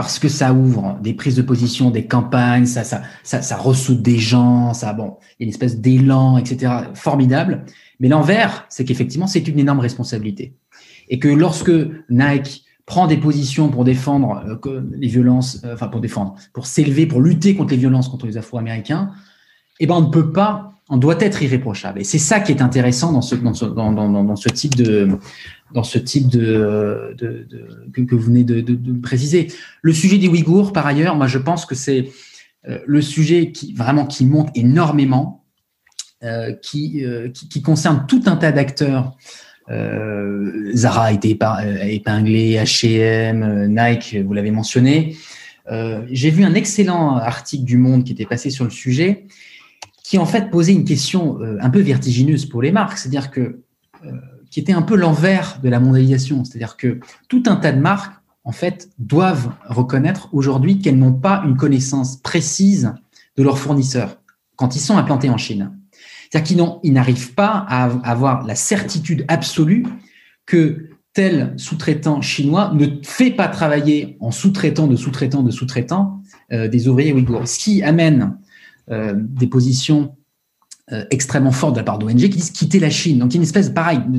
parce 0.00 0.18
que 0.18 0.28
ça 0.28 0.54
ouvre 0.54 0.98
des 1.02 1.12
prises 1.12 1.36
de 1.36 1.42
position, 1.42 1.90
des 1.90 2.06
campagnes, 2.06 2.64
ça, 2.64 2.84
ça, 2.84 3.56
ressoute 3.58 4.00
des 4.00 4.18
gens, 4.18 4.72
ça, 4.72 4.94
bon, 4.94 5.18
il 5.38 5.42
y 5.42 5.44
a 5.44 5.44
une 5.44 5.50
espèce 5.50 5.78
d'élan, 5.78 6.38
etc. 6.38 6.72
Formidable. 6.94 7.66
Mais 8.00 8.08
l'envers, 8.08 8.64
c'est 8.70 8.86
qu'effectivement, 8.86 9.26
c'est 9.26 9.46
une 9.46 9.58
énorme 9.58 9.80
responsabilité. 9.80 10.54
Et 11.10 11.18
que 11.18 11.28
lorsque 11.28 11.70
Nike 12.08 12.64
prend 12.86 13.08
des 13.08 13.18
positions 13.18 13.68
pour 13.68 13.84
défendre 13.84 14.58
euh, 14.64 14.80
les 14.92 15.08
violences, 15.08 15.60
euh, 15.64 15.74
enfin 15.74 15.88
pour 15.88 16.00
défendre, 16.00 16.34
pour 16.54 16.64
s'élever, 16.64 17.04
pour 17.04 17.20
lutter 17.20 17.54
contre 17.54 17.72
les 17.72 17.76
violences 17.76 18.08
contre 18.08 18.26
les 18.26 18.38
Afro-Américains, 18.38 19.10
eh 19.80 19.86
ben 19.86 19.96
on 19.96 20.00
ne 20.00 20.10
peut 20.10 20.32
pas, 20.32 20.72
on 20.88 20.96
doit 20.96 21.20
être 21.20 21.42
irréprochable. 21.42 22.00
Et 22.00 22.04
c'est 22.04 22.18
ça 22.18 22.40
qui 22.40 22.52
est 22.52 22.62
intéressant 22.62 23.12
dans 23.12 23.20
ce 23.20 24.48
type 24.48 24.76
de, 24.76 25.18
dans 25.72 25.82
ce 25.82 25.98
type 25.98 26.28
de, 26.28 27.16
que, 27.92 28.14
vous 28.14 28.22
venez 28.22 28.44
de, 28.44 29.00
préciser. 29.00 29.48
Le 29.82 29.92
sujet 29.92 30.18
des 30.18 30.28
Ouïghours, 30.28 30.72
par 30.72 30.86
ailleurs, 30.86 31.16
moi 31.16 31.26
je 31.26 31.38
pense 31.38 31.66
que 31.66 31.74
c'est 31.74 32.08
euh, 32.68 32.78
le 32.86 33.00
sujet 33.00 33.52
qui 33.52 33.72
vraiment 33.72 34.06
qui 34.06 34.26
monte 34.26 34.50
énormément 34.54 35.44
euh, 36.22 36.52
qui, 36.52 37.04
euh, 37.04 37.30
qui, 37.30 37.48
qui, 37.48 37.62
concerne 37.62 38.04
tout 38.06 38.22
un 38.26 38.36
tas 38.36 38.52
d'acteurs 38.52 39.16
Zara 40.74 41.04
a 41.04 41.12
été 41.12 41.30
épinglé, 41.30 42.56
H&M, 42.56 43.68
Nike, 43.68 44.16
vous 44.16 44.32
l'avez 44.32 44.50
mentionné. 44.50 45.16
J'ai 46.10 46.30
vu 46.30 46.42
un 46.42 46.54
excellent 46.54 47.14
article 47.18 47.62
du 47.62 47.76
Monde 47.76 48.02
qui 48.02 48.10
était 48.10 48.26
passé 48.26 48.50
sur 48.50 48.64
le 48.64 48.70
sujet, 48.70 49.28
qui 50.02 50.18
en 50.18 50.26
fait 50.26 50.50
posait 50.50 50.72
une 50.72 50.84
question 50.84 51.38
un 51.60 51.70
peu 51.70 51.78
vertigineuse 51.78 52.46
pour 52.46 52.62
les 52.62 52.72
marques, 52.72 52.98
c'est-à-dire 52.98 53.30
que 53.30 53.60
qui 54.50 54.60
était 54.60 54.72
un 54.72 54.82
peu 54.82 54.96
l'envers 54.96 55.58
de 55.62 55.68
la 55.68 55.80
mondialisation, 55.80 56.44
c'est-à-dire 56.44 56.76
que 56.76 57.00
tout 57.28 57.42
un 57.46 57.56
tas 57.56 57.72
de 57.72 57.80
marques 57.80 58.20
en 58.44 58.52
fait 58.52 58.90
doivent 58.98 59.52
reconnaître 59.66 60.28
aujourd'hui 60.32 60.80
qu'elles 60.80 60.98
n'ont 60.98 61.12
pas 61.12 61.42
une 61.44 61.56
connaissance 61.56 62.16
précise 62.16 62.92
de 63.36 63.42
leurs 63.42 63.58
fournisseurs 63.58 64.20
quand 64.56 64.76
ils 64.76 64.80
sont 64.80 64.96
implantés 64.96 65.30
en 65.30 65.38
Chine. 65.38 65.72
C'est-à-dire 66.30 66.74
qu'ils 66.82 66.92
n'arrivent 66.92 67.34
pas 67.34 67.64
à 67.68 67.84
avoir 68.08 68.46
la 68.46 68.54
certitude 68.54 69.24
absolue 69.28 69.86
que 70.46 70.90
tel 71.12 71.54
sous-traitant 71.56 72.20
chinois 72.20 72.72
ne 72.74 72.86
fait 73.02 73.30
pas 73.30 73.48
travailler 73.48 74.16
en 74.20 74.30
sous-traitant 74.30 74.86
de 74.86 74.96
sous-traitant 74.96 75.42
de 75.42 75.50
sous-traitant 75.50 76.22
euh, 76.52 76.68
des 76.68 76.88
ouvriers 76.88 77.12
ouïghours. 77.12 77.48
Ce 77.48 77.58
qui 77.58 77.82
amène 77.82 78.38
euh, 78.90 79.14
des 79.16 79.48
positions 79.48 80.16
euh, 80.92 81.04
extrêmement 81.10 81.52
fortes 81.52 81.74
de 81.74 81.78
la 81.78 81.84
part 81.84 81.98
d'ONG 81.98 82.16
qui 82.16 82.28
disent 82.28 82.50
quitter 82.50 82.78
la 82.78 82.90
Chine. 82.90 83.18
Donc, 83.18 83.32
il 83.32 83.34
y 83.34 83.36
a 83.36 83.40
une 83.40 83.44
espèce, 83.44 83.70
pareil, 83.70 84.00
de, 84.08 84.18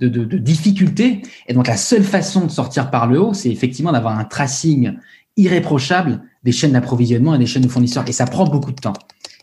de, 0.00 0.08
de, 0.08 0.24
de, 0.24 0.38
difficulté. 0.38 1.22
Et 1.48 1.54
donc, 1.54 1.66
la 1.66 1.76
seule 1.76 2.04
façon 2.04 2.46
de 2.46 2.50
sortir 2.50 2.90
par 2.90 3.06
le 3.06 3.20
haut, 3.20 3.34
c'est 3.34 3.50
effectivement 3.50 3.92
d'avoir 3.92 4.18
un 4.18 4.24
tracing 4.24 4.92
irréprochable 5.36 6.22
des 6.44 6.52
chaînes 6.52 6.72
d'approvisionnement 6.72 7.34
et 7.34 7.38
des 7.38 7.46
chaînes 7.46 7.62
de 7.62 7.68
fournisseurs. 7.68 8.04
Et 8.08 8.12
ça 8.12 8.26
prend 8.26 8.44
beaucoup 8.44 8.72
de 8.72 8.80
temps. 8.80 8.94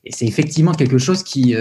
Et 0.05 0.11
c'est 0.11 0.25
effectivement 0.25 0.73
quelque 0.73 0.97
chose 0.97 1.23
qui, 1.23 1.55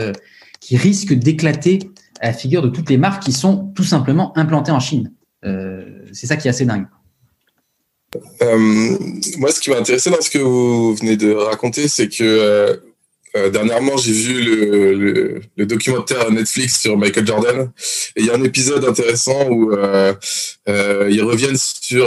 qui 0.60 0.76
risque 0.76 1.14
d'éclater 1.14 1.90
à 2.20 2.28
la 2.28 2.32
figure 2.32 2.62
de 2.62 2.68
toutes 2.68 2.90
les 2.90 2.98
marques 2.98 3.22
qui 3.22 3.32
sont 3.32 3.72
tout 3.74 3.84
simplement 3.84 4.36
implantées 4.36 4.72
en 4.72 4.80
Chine. 4.80 5.12
Euh, 5.44 5.84
c'est 6.12 6.26
ça 6.26 6.36
qui 6.36 6.48
est 6.48 6.50
assez 6.50 6.64
dingue. 6.64 6.86
Euh, 8.42 8.98
moi, 9.38 9.52
ce 9.52 9.60
qui 9.60 9.70
m'a 9.70 9.76
intéressé 9.76 10.10
dans 10.10 10.20
ce 10.20 10.30
que 10.30 10.38
vous 10.38 10.94
venez 10.94 11.16
de 11.16 11.32
raconter, 11.32 11.88
c'est 11.88 12.08
que 12.08 12.24
euh, 12.24 12.76
euh, 13.38 13.50
dernièrement, 13.50 13.96
j'ai 13.96 14.12
vu 14.12 14.42
le, 15.56 15.66
documentaire 15.66 16.30
Netflix 16.30 16.80
sur 16.80 16.96
Michael 16.96 17.26
Jordan. 17.26 17.70
Il 18.16 18.26
y 18.26 18.30
a 18.30 18.34
un 18.34 18.42
épisode 18.42 18.84
intéressant 18.84 19.48
où 19.48 19.72
euh, 19.72 20.14
euh, 20.68 21.08
ils 21.10 21.22
reviennent 21.22 21.56
sur 21.56 22.06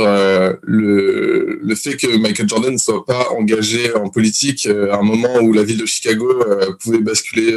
le 0.63 1.75
fait 1.75 1.95
que 1.95 2.17
Michael 2.17 2.49
Jordan 2.49 2.73
ne 2.73 2.77
soit 2.77 3.05
pas 3.05 3.29
engagé 3.31 3.93
en 3.95 4.09
politique 4.09 4.65
à 4.67 4.97
un 4.97 5.03
moment 5.03 5.39
où 5.41 5.53
la 5.53 5.63
ville 5.63 5.77
de 5.77 5.85
Chicago 5.85 6.43
pouvait 6.79 6.99
basculer 6.99 7.55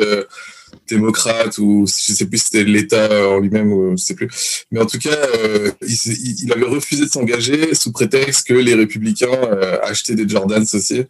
démocrate 0.88 1.58
ou 1.58 1.86
je 1.86 2.12
sais 2.12 2.26
plus 2.26 2.38
si 2.38 2.44
c'était 2.46 2.64
l'État 2.64 3.28
en 3.28 3.40
lui-même 3.40 3.72
ou 3.72 3.96
je 3.96 4.02
sais 4.02 4.14
plus. 4.14 4.28
Mais 4.70 4.80
en 4.80 4.86
tout 4.86 4.98
cas, 4.98 5.14
euh, 5.14 5.70
il, 5.82 6.52
avait 6.52 6.64
refusé 6.64 7.06
de 7.06 7.10
s'engager 7.10 7.74
sous 7.74 7.92
prétexte 7.92 8.46
que 8.46 8.54
les 8.54 8.74
républicains 8.74 9.26
euh, 9.32 9.78
achetaient 9.82 10.14
des 10.14 10.28
Jordans 10.28 10.62
aussi. 10.72 11.04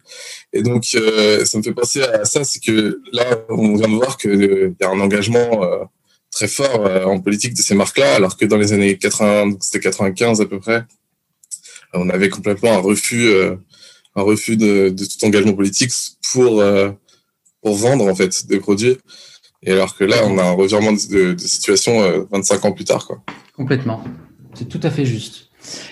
Et 0.53 0.61
donc, 0.61 0.85
euh, 0.95 1.45
ça 1.45 1.57
me 1.57 1.63
fait 1.63 1.73
penser 1.73 2.01
à 2.01 2.25
ça, 2.25 2.43
c'est 2.43 2.59
que 2.59 3.01
là, 3.11 3.25
on 3.49 3.75
vient 3.75 3.89
de 3.89 3.95
voir 3.95 4.17
qu'il 4.17 4.75
y 4.79 4.83
a 4.83 4.89
un 4.89 4.99
engagement 4.99 5.89
très 6.31 6.47
fort 6.47 7.07
en 7.07 7.19
politique 7.19 7.53
de 7.53 7.61
ces 7.61 7.75
marques-là, 7.75 8.15
alors 8.15 8.37
que 8.37 8.45
dans 8.45 8.57
les 8.57 8.73
années 8.73 8.97
80, 8.97 9.57
c'était 9.61 9.79
95 9.79 10.41
à 10.41 10.45
peu 10.45 10.59
près, 10.59 10.83
on 11.93 12.09
avait 12.09 12.29
complètement 12.29 12.73
un 12.73 12.79
refus, 12.79 13.33
un 14.15 14.21
refus 14.21 14.57
de, 14.57 14.89
de, 14.89 15.05
tout 15.05 15.25
engagement 15.25 15.53
politique 15.53 15.91
pour 16.33 16.61
pour 17.65 17.75
vendre 17.77 18.05
en 18.05 18.13
fait 18.13 18.45
des 18.45 18.59
produits. 18.59 18.95
Et 19.65 19.71
alors 19.71 19.95
que 19.97 20.03
là, 20.03 20.17
on 20.25 20.37
a 20.37 20.43
un 20.43 20.51
revirement 20.51 20.93
de, 20.93 21.35
situation 21.37 22.25
25 22.31 22.65
euh, 22.65 22.67
ans 22.67 22.71
plus 22.71 22.85
tard. 22.85 23.07
Complètement. 23.55 24.03
C'est 24.53 24.69
tout 24.69 24.79
à 24.83 24.91
fait 24.91 25.05
juste. 25.05 25.49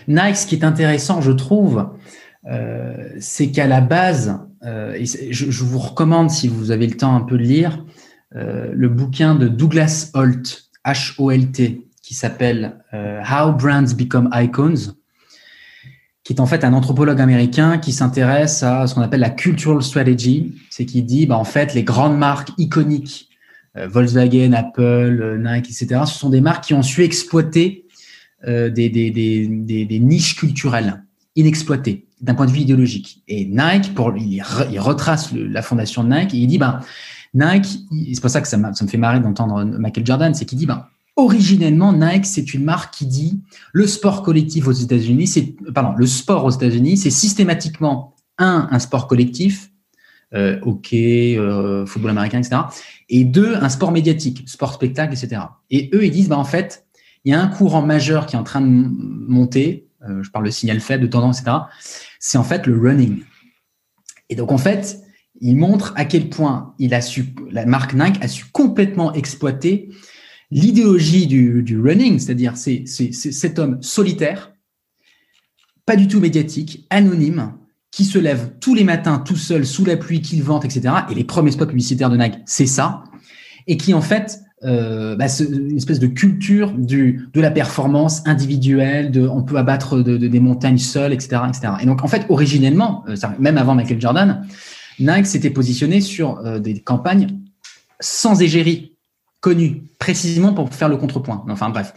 Nike, 0.08 0.38
ce 0.38 0.46
qui 0.46 0.56
est 0.56 0.64
intéressant, 0.64 1.22
je 1.22 1.32
trouve, 1.32 1.90
euh, 2.50 2.96
c'est 3.20 3.50
qu'à 3.50 3.66
la 3.66 3.82
base, 3.82 4.40
euh, 4.64 4.96
je, 5.04 5.64
vous 5.64 5.80
recommande, 5.80 6.30
si 6.30 6.48
vous 6.48 6.70
avez 6.70 6.86
le 6.86 6.96
temps 6.96 7.16
un 7.16 7.22
peu 7.22 7.38
de 7.38 7.44
lire, 7.44 7.84
le 8.36 8.88
bouquin 8.88 9.36
de 9.36 9.48
Douglas 9.48 10.10
Holt, 10.16 10.64
H-O-L-T, 10.86 11.88
qui 12.02 12.14
s'appelle 12.16 12.84
How 12.92 13.52
Brands 13.52 13.94
Become 13.96 14.28
Icons, 14.34 14.96
qui 16.24 16.34
est 16.34 16.40
en 16.40 16.48
fait 16.48 16.64
un 16.64 16.74
anthropologue 16.74 17.22
américain 17.22 17.78
qui 17.78 17.92
s'intéresse 17.92 18.64
à 18.64 18.88
ce 18.88 18.96
qu'on 18.96 19.02
appelle 19.02 19.20
la 19.20 19.30
cultural 19.30 19.84
strategy. 19.84 20.56
C'est 20.72 20.86
qui 20.86 21.04
dit, 21.04 21.28
bah, 21.28 21.38
en 21.38 21.44
fait, 21.44 21.76
les 21.76 21.84
grandes 21.84 22.18
marques 22.18 22.50
iconiques 22.58 23.30
Volkswagen, 23.76 24.54
Apple, 24.54 24.82
euh, 24.82 25.38
Nike, 25.38 25.70
etc. 25.70 26.02
Ce 26.06 26.18
sont 26.18 26.30
des 26.30 26.42
marques 26.42 26.66
qui 26.66 26.74
ont 26.74 26.84
su 26.84 27.04
exploiter 27.04 27.86
euh, 28.48 28.70
des, 28.70 28.90
des, 28.90 29.10
des, 29.10 29.86
des, 29.86 30.00
niches 30.00 30.36
culturelles 30.36 31.04
inexploitées 31.36 32.08
d'un 32.22 32.36
point 32.36 32.46
de 32.46 32.52
vue 32.52 32.60
idéologique. 32.60 33.24
Et 33.28 33.46
Nike, 33.46 33.94
pour, 33.96 34.16
il, 34.18 34.44
il 34.72 34.80
retrace 34.80 35.32
la 35.34 35.62
fondation 35.62 36.04
de 36.04 36.14
Nike 36.14 36.34
et 36.34 36.38
il 36.38 36.48
dit, 36.48 36.58
ben, 36.58 36.82
Nike, 37.34 37.80
c'est 38.14 38.22
pour 38.22 38.30
ça 38.30 38.42
que 38.42 38.48
ça, 38.48 38.58
ça 38.74 38.86
me 38.86 38.90
fait 38.90 38.98
marrer 38.98 39.20
d'entendre 39.20 39.64
Michael 39.64 40.06
Jordan, 40.06 40.34
c'est 40.34 40.46
qu'il 40.46 40.58
dit, 40.58 40.66
ben, 40.66 40.86
originellement, 41.16 41.94
Nike, 41.94 42.26
c'est 42.26 42.54
une 42.54 42.64
marque 42.64 42.94
qui 42.94 43.06
dit 43.06 43.42
le 43.72 43.88
sport 43.88 44.24
collectif 44.24 44.68
aux 44.68 44.72
États-Unis, 44.72 45.28
c'est, 45.28 45.56
pardon, 45.74 45.94
le 45.98 46.06
sport 46.06 46.46
aux 46.46 46.52
États-Unis, 46.52 46.98
c'est 46.98 47.10
systématiquement 47.10 48.14
un, 48.38 48.68
un 48.72 48.80
sport 48.80 49.08
collectif, 49.08 49.72
euh, 50.34 50.60
hockey, 50.64 51.38
euh, 51.38 51.86
football 51.86 52.12
américain, 52.12 52.40
etc. 52.40 52.62
Et 53.10 53.24
deux, 53.24 53.56
un 53.56 53.70
sport 53.70 53.92
médiatique, 53.92 54.44
sport 54.48 54.74
spectacle, 54.74 55.14
etc. 55.14 55.42
Et 55.70 55.90
eux, 55.94 56.06
ils 56.06 56.12
disent, 56.12 56.30
bah, 56.30 56.38
en 56.38 56.44
fait, 56.44 56.86
il 57.26 57.32
y 57.32 57.36
a 57.36 57.42
un 57.42 57.48
courant 57.48 57.82
majeur 57.82 58.26
qui 58.26 58.36
est 58.36 58.40
en 58.40 58.44
train 58.44 58.62
de 58.62 58.68
monter, 58.68 59.88
euh, 60.08 60.24
je 60.24 60.32
parle 60.32 60.46
de 60.46 60.50
signal 60.50 60.80
faible, 60.80 61.04
de 61.04 61.08
tendance, 61.08 61.40
etc. 61.40 61.58
C'est 62.20 62.38
en 62.38 62.44
fait 62.44 62.66
le 62.68 62.78
running. 62.78 63.24
Et 64.30 64.36
donc, 64.36 64.52
en 64.52 64.58
fait, 64.58 65.00
il 65.40 65.56
montre 65.58 65.94
à 65.96 66.06
quel 66.06 66.30
point 66.30 66.74
il 66.80 66.94
a 66.94 67.02
su, 67.02 67.36
la 67.52 67.66
marque 67.66 67.94
Nike 67.94 68.24
a 68.24 68.28
su 68.28 68.46
complètement 68.52 69.14
exploiter 69.14 69.90
l'idéologie 70.52 71.28
du, 71.28 71.64
du, 71.64 71.80
running, 71.82 72.20
c'est-à-dire 72.20 72.58
c'est 72.58 72.86
cet 72.86 73.60
homme 73.60 73.82
solitaire, 73.82 74.54
pas 75.86 75.96
du 75.96 76.08
tout 76.08 76.20
médiatique, 76.20 76.86
anonyme, 76.90 77.54
qui 77.94 78.06
se 78.06 78.18
lève 78.18 78.54
tous 78.60 78.74
les 78.74 78.84
matins 78.84 79.20
tout 79.20 79.36
seul 79.36 79.68
sous 79.68 79.86
la 79.86 79.96
pluie, 79.96 80.20
qu'il 80.20 80.42
vente, 80.42 80.66
etc. 80.66 80.96
Et 81.12 81.14
les 81.14 81.24
premiers 81.24 81.52
spots 81.52 81.68
publicitaires 81.68 82.10
de 82.10 82.18
Nike, 82.18 82.40
c'est 82.48 82.66
ça. 82.66 83.04
Et 83.68 83.78
qui 83.78 83.94
en 83.94 84.02
fait, 84.02 84.42
euh, 84.64 85.16
bah, 85.16 85.28
une 85.40 85.78
espèce 85.78 86.00
de 86.00 86.08
culture 86.08 86.72
du, 86.72 87.30
de 87.32 87.40
la 87.40 87.52
performance 87.52 88.26
individuelle, 88.26 89.12
de 89.12 89.28
on 89.28 89.44
peut 89.44 89.58
abattre 89.58 90.02
de, 90.02 90.18
des 90.18 90.40
montagnes 90.40 90.80
seul, 90.80 91.14
etc., 91.14 91.44
etc. 91.48 91.74
Et 91.82 91.86
donc 91.86 92.04
en 92.04 92.08
fait, 92.08 92.26
originellement, 92.30 93.06
euh, 93.08 93.16
même 93.38 93.60
avant 93.60 93.76
Michael 93.76 94.02
Jordan, 94.02 94.48
Nike 95.00 95.28
s'était 95.28 95.52
positionné 95.52 96.02
sur 96.02 96.40
euh, 96.40 96.58
des 96.58 96.80
campagnes 96.80 97.28
sans 98.00 98.42
égérie 98.42 98.98
connues, 99.40 99.84
précisément 100.00 100.54
pour 100.54 100.74
faire 100.74 100.90
le 100.90 100.98
contrepoint. 100.98 101.46
Enfin 101.48 101.70
bref, 101.70 101.94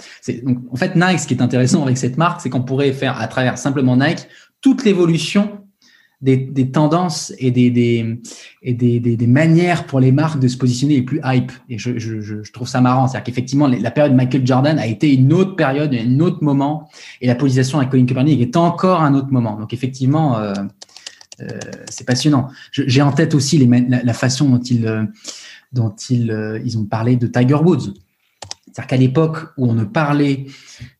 en 0.70 0.76
fait 0.76 0.94
Nike. 0.94 1.20
Ce 1.20 1.26
qui 1.26 1.32
est 1.32 1.42
intéressant 1.42 1.82
avec 1.84 1.96
cette 1.96 2.18
marque, 2.18 2.42
c'est 2.42 2.50
qu'on 2.50 2.62
pourrait 2.62 2.92
faire 2.92 3.18
à 3.18 3.28
travers 3.28 3.56
simplement 3.56 3.96
Nike 3.96 4.28
toute 4.60 4.84
l'évolution 4.84 5.55
des, 6.22 6.70
tendances 6.70 7.32
et, 7.38 7.50
des, 7.50 9.26
manières 9.26 9.86
pour 9.86 10.00
les 10.00 10.12
marques 10.12 10.40
de 10.40 10.48
se 10.48 10.56
positionner 10.56 10.96
les 10.96 11.02
plus 11.02 11.20
hype. 11.24 11.52
Et 11.68 11.78
je, 11.78 12.50
trouve 12.52 12.68
ça 12.68 12.80
marrant. 12.80 13.06
C'est-à-dire 13.06 13.24
qu'effectivement, 13.24 13.66
la 13.66 13.90
période 13.90 14.14
Michael 14.14 14.46
Jordan 14.46 14.78
a 14.78 14.86
été 14.86 15.12
une 15.12 15.32
autre 15.32 15.56
période, 15.56 15.94
un 15.94 16.20
autre 16.20 16.42
moment. 16.42 16.88
Et 17.20 17.26
la 17.26 17.34
position 17.34 17.78
avec 17.78 17.90
Colin 17.90 18.06
Kaepernick 18.06 18.40
est 18.40 18.56
encore 18.56 19.02
un 19.02 19.14
autre 19.14 19.28
moment. 19.30 19.58
Donc 19.58 19.74
effectivement, 19.74 20.38
euh, 20.38 20.54
euh, 21.40 21.48
c'est 21.90 22.06
passionnant. 22.06 22.48
J'ai 22.72 23.02
en 23.02 23.12
tête 23.12 23.34
aussi 23.34 23.58
la, 23.58 24.14
façon 24.14 24.48
dont 24.48 24.58
ils, 24.58 26.30
euh, 26.30 26.60
ils 26.64 26.78
ont 26.78 26.84
parlé 26.84 27.16
de 27.16 27.26
Tiger 27.26 27.54
Woods. 27.56 27.92
C'est-à-dire 28.66 28.86
qu'à 28.86 28.96
l'époque 28.96 29.38
où 29.58 29.66
on 29.66 29.74
ne 29.74 29.84
parlait 29.84 30.46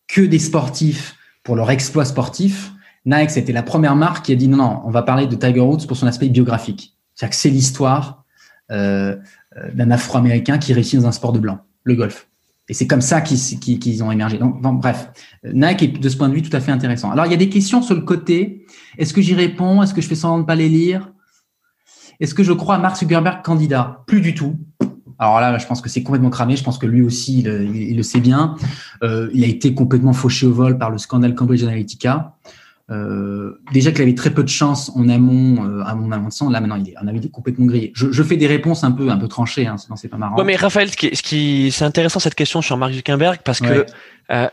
que 0.08 0.20
des 0.20 0.38
sportifs 0.38 1.16
pour 1.42 1.56
leur 1.56 1.70
exploit 1.70 2.04
sportif, 2.04 2.72
Nike, 3.06 3.30
c'était 3.30 3.52
la 3.52 3.62
première 3.62 3.96
marque 3.96 4.26
qui 4.26 4.32
a 4.32 4.34
dit 4.34 4.48
non, 4.48 4.56
non, 4.56 4.82
on 4.84 4.90
va 4.90 5.02
parler 5.02 5.26
de 5.26 5.36
Tiger 5.36 5.60
Woods 5.60 5.86
pour 5.86 5.96
son 5.96 6.06
aspect 6.06 6.28
biographique. 6.28 6.96
C'est-à-dire 7.14 7.30
que 7.30 7.40
c'est 7.40 7.50
l'histoire 7.50 8.24
euh, 8.72 9.16
euh, 9.56 9.70
d'un 9.72 9.90
Afro-Américain 9.92 10.58
qui 10.58 10.72
réussit 10.72 11.00
dans 11.00 11.06
un 11.06 11.12
sport 11.12 11.32
de 11.32 11.38
blanc, 11.38 11.60
le 11.84 11.94
golf. 11.94 12.28
Et 12.68 12.74
c'est 12.74 12.88
comme 12.88 13.00
ça 13.00 13.20
qu'ils 13.20 14.02
ont 14.02 14.10
émergé. 14.10 14.38
Donc, 14.38 14.80
bref, 14.80 15.08
Nike 15.44 15.82
est 15.82 15.98
de 16.00 16.08
ce 16.08 16.16
point 16.16 16.28
de 16.28 16.34
vue 16.34 16.42
tout 16.42 16.54
à 16.54 16.58
fait 16.58 16.72
intéressant. 16.72 17.12
Alors, 17.12 17.26
il 17.26 17.30
y 17.30 17.34
a 17.34 17.38
des 17.38 17.48
questions 17.48 17.80
sur 17.80 17.94
le 17.94 18.00
côté. 18.00 18.66
Est-ce 18.98 19.14
que 19.14 19.22
j'y 19.22 19.34
réponds? 19.34 19.84
Est-ce 19.84 19.94
que 19.94 20.00
je 20.00 20.08
fais 20.08 20.16
semblant 20.16 20.40
de 20.40 20.46
pas 20.46 20.56
les 20.56 20.68
lire? 20.68 21.12
Est-ce 22.18 22.34
que 22.34 22.42
je 22.42 22.52
crois 22.52 22.74
à 22.74 22.78
Mark 22.78 22.98
Zuckerberg 22.98 23.44
candidat? 23.44 24.02
Plus 24.08 24.20
du 24.20 24.34
tout. 24.34 24.56
Alors 25.20 25.40
là, 25.40 25.56
je 25.58 25.66
pense 25.66 25.80
que 25.80 25.88
c'est 25.88 26.02
complètement 26.02 26.30
cramé. 26.30 26.56
Je 26.56 26.64
pense 26.64 26.78
que 26.78 26.86
lui 26.86 27.02
aussi, 27.02 27.42
il, 27.42 27.96
le 27.96 28.02
sait 28.02 28.20
bien. 28.20 28.56
Euh, 29.04 29.30
il 29.32 29.44
a 29.44 29.46
été 29.46 29.72
complètement 29.72 30.12
fauché 30.12 30.46
au 30.46 30.52
vol 30.52 30.76
par 30.76 30.90
le 30.90 30.98
scandale 30.98 31.36
Cambridge 31.36 31.62
Analytica. 31.62 32.36
Euh, 32.88 33.60
déjà 33.72 33.90
qu'il 33.90 34.02
avait 34.02 34.14
très 34.14 34.30
peu 34.30 34.44
de 34.44 34.48
chance 34.48 34.92
en 34.94 35.08
amont, 35.08 35.64
euh, 35.64 35.82
à 35.84 35.96
mon 35.96 36.12
avis, 36.12 36.24
là 36.52 36.60
maintenant 36.60 36.76
il 36.76 36.90
est, 36.90 36.96
un 36.96 37.08
avis 37.08 37.30
complètement 37.30 37.66
grillé. 37.66 37.90
Je, 37.96 38.12
je, 38.12 38.22
fais 38.22 38.36
des 38.36 38.46
réponses 38.46 38.84
un 38.84 38.92
peu, 38.92 39.10
un 39.10 39.16
peu 39.16 39.26
tranchées, 39.26 39.66
hein, 39.66 39.76
sinon 39.76 39.96
c'est 39.96 40.08
pas 40.08 40.16
marrant. 40.16 40.36
Ouais, 40.36 40.44
mais 40.44 40.54
Raphaël, 40.54 40.88
ce 40.88 40.96
qui, 40.96 41.14
ce 41.14 41.22
qui 41.22 41.72
c'est 41.72 41.84
intéressant 41.84 42.20
cette 42.20 42.36
question 42.36 42.62
sur 42.62 42.76
Mark 42.76 42.92
Zuckerberg 42.92 43.40
parce 43.44 43.60
que 43.60 43.86
euh, 44.30 44.48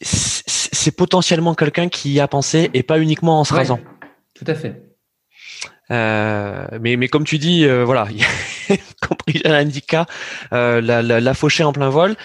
c'est 0.00 0.96
potentiellement 0.96 1.54
quelqu'un 1.54 1.90
qui 1.90 2.12
y 2.12 2.20
a 2.20 2.28
pensé 2.28 2.70
et 2.72 2.82
pas 2.82 2.98
uniquement 2.98 3.40
en 3.40 3.44
se 3.44 3.52
rasant. 3.52 3.80
Tout 4.34 4.44
à 4.46 4.54
fait. 4.54 4.82
Mais, 5.90 6.96
mais 6.96 7.08
comme 7.08 7.24
tu 7.24 7.36
dis, 7.36 7.66
voilà, 7.66 8.08
compris 9.06 9.42
l'indicat, 9.44 10.06
euh, 10.54 10.80
la, 10.80 11.02
la, 11.02 11.20
la 11.20 11.34
faucher 11.34 11.64
en 11.64 11.72
plein 11.72 11.90
vol. 11.90 12.16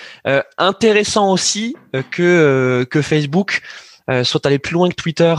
Intéressant 0.57 1.31
aussi 1.31 1.75
que 2.11 2.85
que 2.89 3.01
Facebook 3.01 3.61
soit 4.23 4.45
allé 4.45 4.59
plus 4.59 4.73
loin 4.73 4.89
que 4.89 4.95
Twitter 4.95 5.35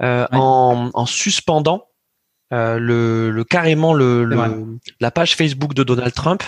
en, 0.00 0.90
en 0.92 1.06
suspendant 1.06 1.86
le, 2.50 3.30
le, 3.30 3.44
carrément 3.44 3.94
le, 3.94 4.24
le 4.24 4.78
la 5.00 5.10
page 5.10 5.36
Facebook 5.36 5.74
de 5.74 5.84
Donald 5.84 6.12
Trump, 6.12 6.42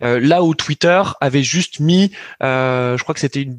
là 0.00 0.42
où 0.42 0.54
Twitter 0.54 1.02
avait 1.20 1.42
juste 1.42 1.80
mis, 1.80 2.12
je 2.40 3.02
crois 3.02 3.14
que 3.14 3.20
c'était 3.20 3.42
une 3.42 3.58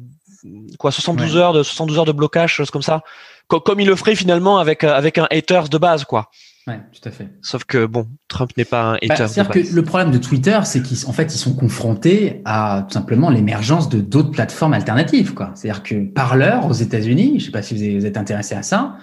quoi 0.78 0.92
72 0.92 1.34
ouais. 1.34 1.40
heures 1.40 1.52
de 1.52 1.62
72 1.62 1.98
heures 1.98 2.04
de 2.04 2.12
blocage, 2.12 2.52
chose 2.52 2.70
comme 2.70 2.82
ça, 2.82 3.02
comme 3.48 3.80
il 3.80 3.86
le 3.86 3.96
ferait 3.96 4.14
finalement 4.14 4.58
avec 4.58 4.84
avec 4.84 5.18
un 5.18 5.26
haters 5.30 5.68
de 5.68 5.78
base 5.78 6.04
quoi. 6.04 6.30
Ouais, 6.66 6.80
tout 6.92 7.08
à 7.08 7.12
fait. 7.12 7.28
Sauf 7.42 7.62
que 7.64 7.86
bon, 7.86 8.08
Trump 8.26 8.50
n'est 8.56 8.64
pas 8.64 8.82
un 8.82 8.94
hater. 8.94 9.08
Bah, 9.08 9.28
C'est-à-dire 9.28 9.52
que 9.52 9.74
le 9.74 9.82
problème 9.82 10.10
de 10.10 10.18
Twitter, 10.18 10.58
c'est 10.64 10.82
qu'en 10.82 11.12
fait, 11.12 11.32
ils 11.32 11.38
sont 11.38 11.54
confrontés 11.54 12.42
à 12.44 12.84
tout 12.88 12.94
simplement 12.94 13.30
l'émergence 13.30 13.88
de 13.88 14.00
d'autres 14.00 14.32
plateformes 14.32 14.72
alternatives. 14.72 15.32
quoi. 15.32 15.52
C'est-à-dire 15.54 15.84
que 15.84 16.04
Parler 16.06 16.58
aux 16.68 16.72
États-Unis, 16.72 17.38
je 17.38 17.44
sais 17.46 17.50
pas 17.52 17.62
si 17.62 17.96
vous 17.98 18.04
êtes 18.04 18.16
intéressé 18.16 18.56
à 18.56 18.62
ça, 18.62 18.96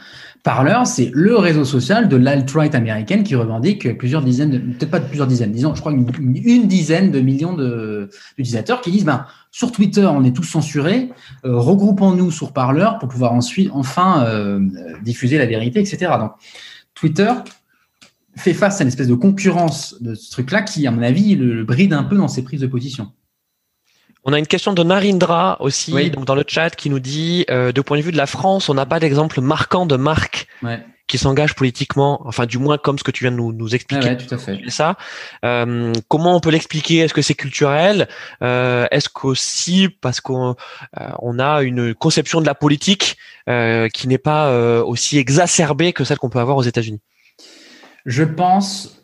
Parler, 0.44 0.78
c'est 0.84 1.10
le 1.14 1.38
réseau 1.38 1.64
social 1.64 2.10
de 2.10 2.18
l'alt-right 2.18 2.76
américaine 2.76 3.24
qui 3.24 3.34
revendique 3.34 3.98
plusieurs 3.98 4.22
dizaines, 4.22 4.50
de, 4.50 4.58
peut-être 4.58 4.92
pas 4.92 5.00
plusieurs 5.00 5.28
dizaines, 5.28 5.54
disons, 5.54 5.74
je 5.74 5.80
crois 5.80 5.94
une, 5.94 6.06
une 6.20 6.68
dizaine 6.68 7.12
de 7.12 7.22
millions 7.22 7.54
d'utilisateurs 7.54 8.82
qui 8.82 8.92
disent, 8.92 9.06
ben, 9.06 9.26
sur 9.52 9.72
Twitter, 9.72 10.06
on 10.06 10.26
est 10.26 10.36
tous 10.36 10.44
censurés, 10.44 11.12
euh, 11.46 11.58
regroupons-nous 11.58 12.30
sur 12.30 12.52
Parler 12.52 12.90
pour 13.00 13.08
pouvoir 13.08 13.32
ensuite, 13.32 13.70
enfin, 13.72 14.26
euh, 14.26 14.60
diffuser 15.02 15.38
la 15.38 15.46
vérité, 15.46 15.80
etc. 15.80 16.12
Donc, 16.20 16.34
Twitter 16.96 17.32
fait 18.36 18.54
face 18.54 18.80
à 18.80 18.84
une 18.84 18.88
espèce 18.88 19.08
de 19.08 19.16
concurrence 19.16 19.96
de 20.02 20.16
ce 20.16 20.32
truc-là 20.32 20.62
qui, 20.62 20.88
à 20.88 20.92
mon 20.92 21.04
avis, 21.04 21.36
le, 21.36 21.54
le, 21.54 21.64
bride 21.64 21.94
un 21.94 22.04
peu 22.04 22.16
dans 22.16 22.28
ses 22.28 22.44
prises 22.44 22.62
de 22.62 22.68
position. 22.68 23.12
On 24.26 24.34
a 24.34 24.40
une 24.40 24.48
question 24.48 24.74
de 24.74 24.84
Narindra 24.84 25.58
aussi 25.60 25.94
oui. 25.94 26.10
donc 26.10 26.26
dans 26.26 26.36
le 26.36 26.46
chat 26.48 26.70
qui 26.76 26.90
nous 26.90 27.00
dit 27.00 27.46
euh, 27.50 27.74
de 27.74 27.82
point 27.82 27.98
de 27.98 28.02
vue 28.02 28.12
de 28.12 28.18
la 28.18 28.26
France, 28.26 28.70
on 28.70 28.74
n'a 28.74 28.86
pas 28.86 29.00
d'exemple 29.00 29.42
marquant 29.42 29.86
de 29.86 29.98
marque 29.98 30.48
ouais. 30.62 30.84
Qui 31.14 31.20
s'engage 31.20 31.54
politiquement, 31.54 32.24
enfin 32.26 32.48
du 32.48 32.58
moins 32.58 32.80
comme 32.80 32.98
ce 32.98 33.04
que 33.04 33.12
tu 33.12 33.24
viens 33.24 33.30
de 33.30 33.36
nous, 33.36 33.54
nous 33.54 33.76
expliquer. 33.76 34.08
Ouais, 34.08 34.18
tout 34.18 34.34
à 34.34 34.40
fait. 34.40 34.60
Ça, 34.70 34.98
euh, 35.46 35.94
comment 36.08 36.36
on 36.36 36.40
peut 36.40 36.50
l'expliquer? 36.50 36.98
Est-ce 36.98 37.14
que 37.14 37.22
c'est 37.22 37.36
culturel? 37.36 38.08
Euh, 38.42 38.88
Est-ce 38.90 39.10
qu'aussi 39.10 39.90
parce 40.02 40.22
qu'on 40.22 40.56
euh, 41.00 41.10
on 41.20 41.38
a 41.38 41.62
une 41.62 41.94
conception 41.94 42.42
de 42.42 42.48
la 42.48 42.56
politique 42.56 43.18
qui 43.46 44.08
n'est 44.08 44.18
pas 44.18 44.82
aussi 44.82 45.20
exacerbée 45.20 45.94
que 45.94 46.04
celle 46.04 46.18
qu'on 46.18 46.32
peut 46.32 46.40
avoir 46.40 46.58
aux 46.58 46.64
États-Unis? 46.64 47.02
Je 48.08 48.24
pense 48.24 49.04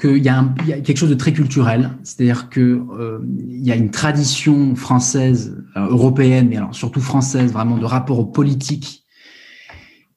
qu'il 0.00 0.18
y, 0.18 0.28
a 0.28 0.44
il 0.60 0.68
y 0.68 0.72
a 0.72 0.80
quelque 0.80 0.98
chose 0.98 1.10
de 1.10 1.14
très 1.16 1.32
culturel, 1.32 1.90
c'est-à-dire 2.04 2.48
que 2.48 2.60
euh, 2.60 3.18
il 3.40 3.66
y 3.66 3.72
a 3.72 3.74
une 3.74 3.90
tradition 3.90 4.76
française, 4.76 5.56
euh, 5.76 5.88
européenne, 5.88 6.48
mais 6.48 6.58
alors 6.58 6.74
surtout 6.74 7.00
française, 7.00 7.52
vraiment 7.52 7.76
de 7.76 7.84
rapport 7.84 8.20
aux 8.20 8.26
politiques, 8.26 9.04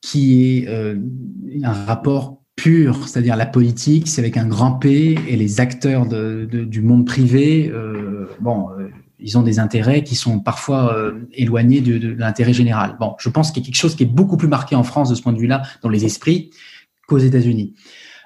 qui 0.01 0.57
est 0.57 0.67
euh, 0.67 0.95
un 1.63 1.73
rapport 1.73 2.41
pur, 2.55 3.07
c'est-à-dire 3.07 3.35
la 3.35 3.45
politique, 3.45 4.07
c'est 4.07 4.21
avec 4.21 4.37
un 4.37 4.45
grand 4.45 4.73
P, 4.73 5.17
et 5.27 5.35
les 5.35 5.59
acteurs 5.61 6.05
du 6.05 6.81
monde 6.81 7.05
privé, 7.05 7.71
euh, 7.73 8.27
bon, 8.39 8.67
ils 9.19 9.37
ont 9.37 9.41
des 9.41 9.59
intérêts 9.59 10.03
qui 10.03 10.15
sont 10.15 10.39
parfois 10.39 10.95
éloignés 11.33 11.81
de, 11.81 11.97
de 11.97 12.13
l'intérêt 12.13 12.53
général. 12.53 12.97
Bon, 12.99 13.15
je 13.19 13.29
pense 13.29 13.51
qu'il 13.51 13.63
y 13.63 13.65
a 13.65 13.67
quelque 13.67 13.79
chose 13.79 13.95
qui 13.95 14.03
est 14.03 14.13
beaucoup 14.13 14.37
plus 14.37 14.47
marqué 14.47 14.75
en 14.75 14.83
France 14.83 15.09
de 15.09 15.15
ce 15.15 15.21
point 15.21 15.33
de 15.33 15.39
vue-là, 15.39 15.61
dans 15.81 15.89
les 15.89 16.05
esprits, 16.05 16.51
qu'aux 17.07 17.19
États-Unis. 17.19 17.73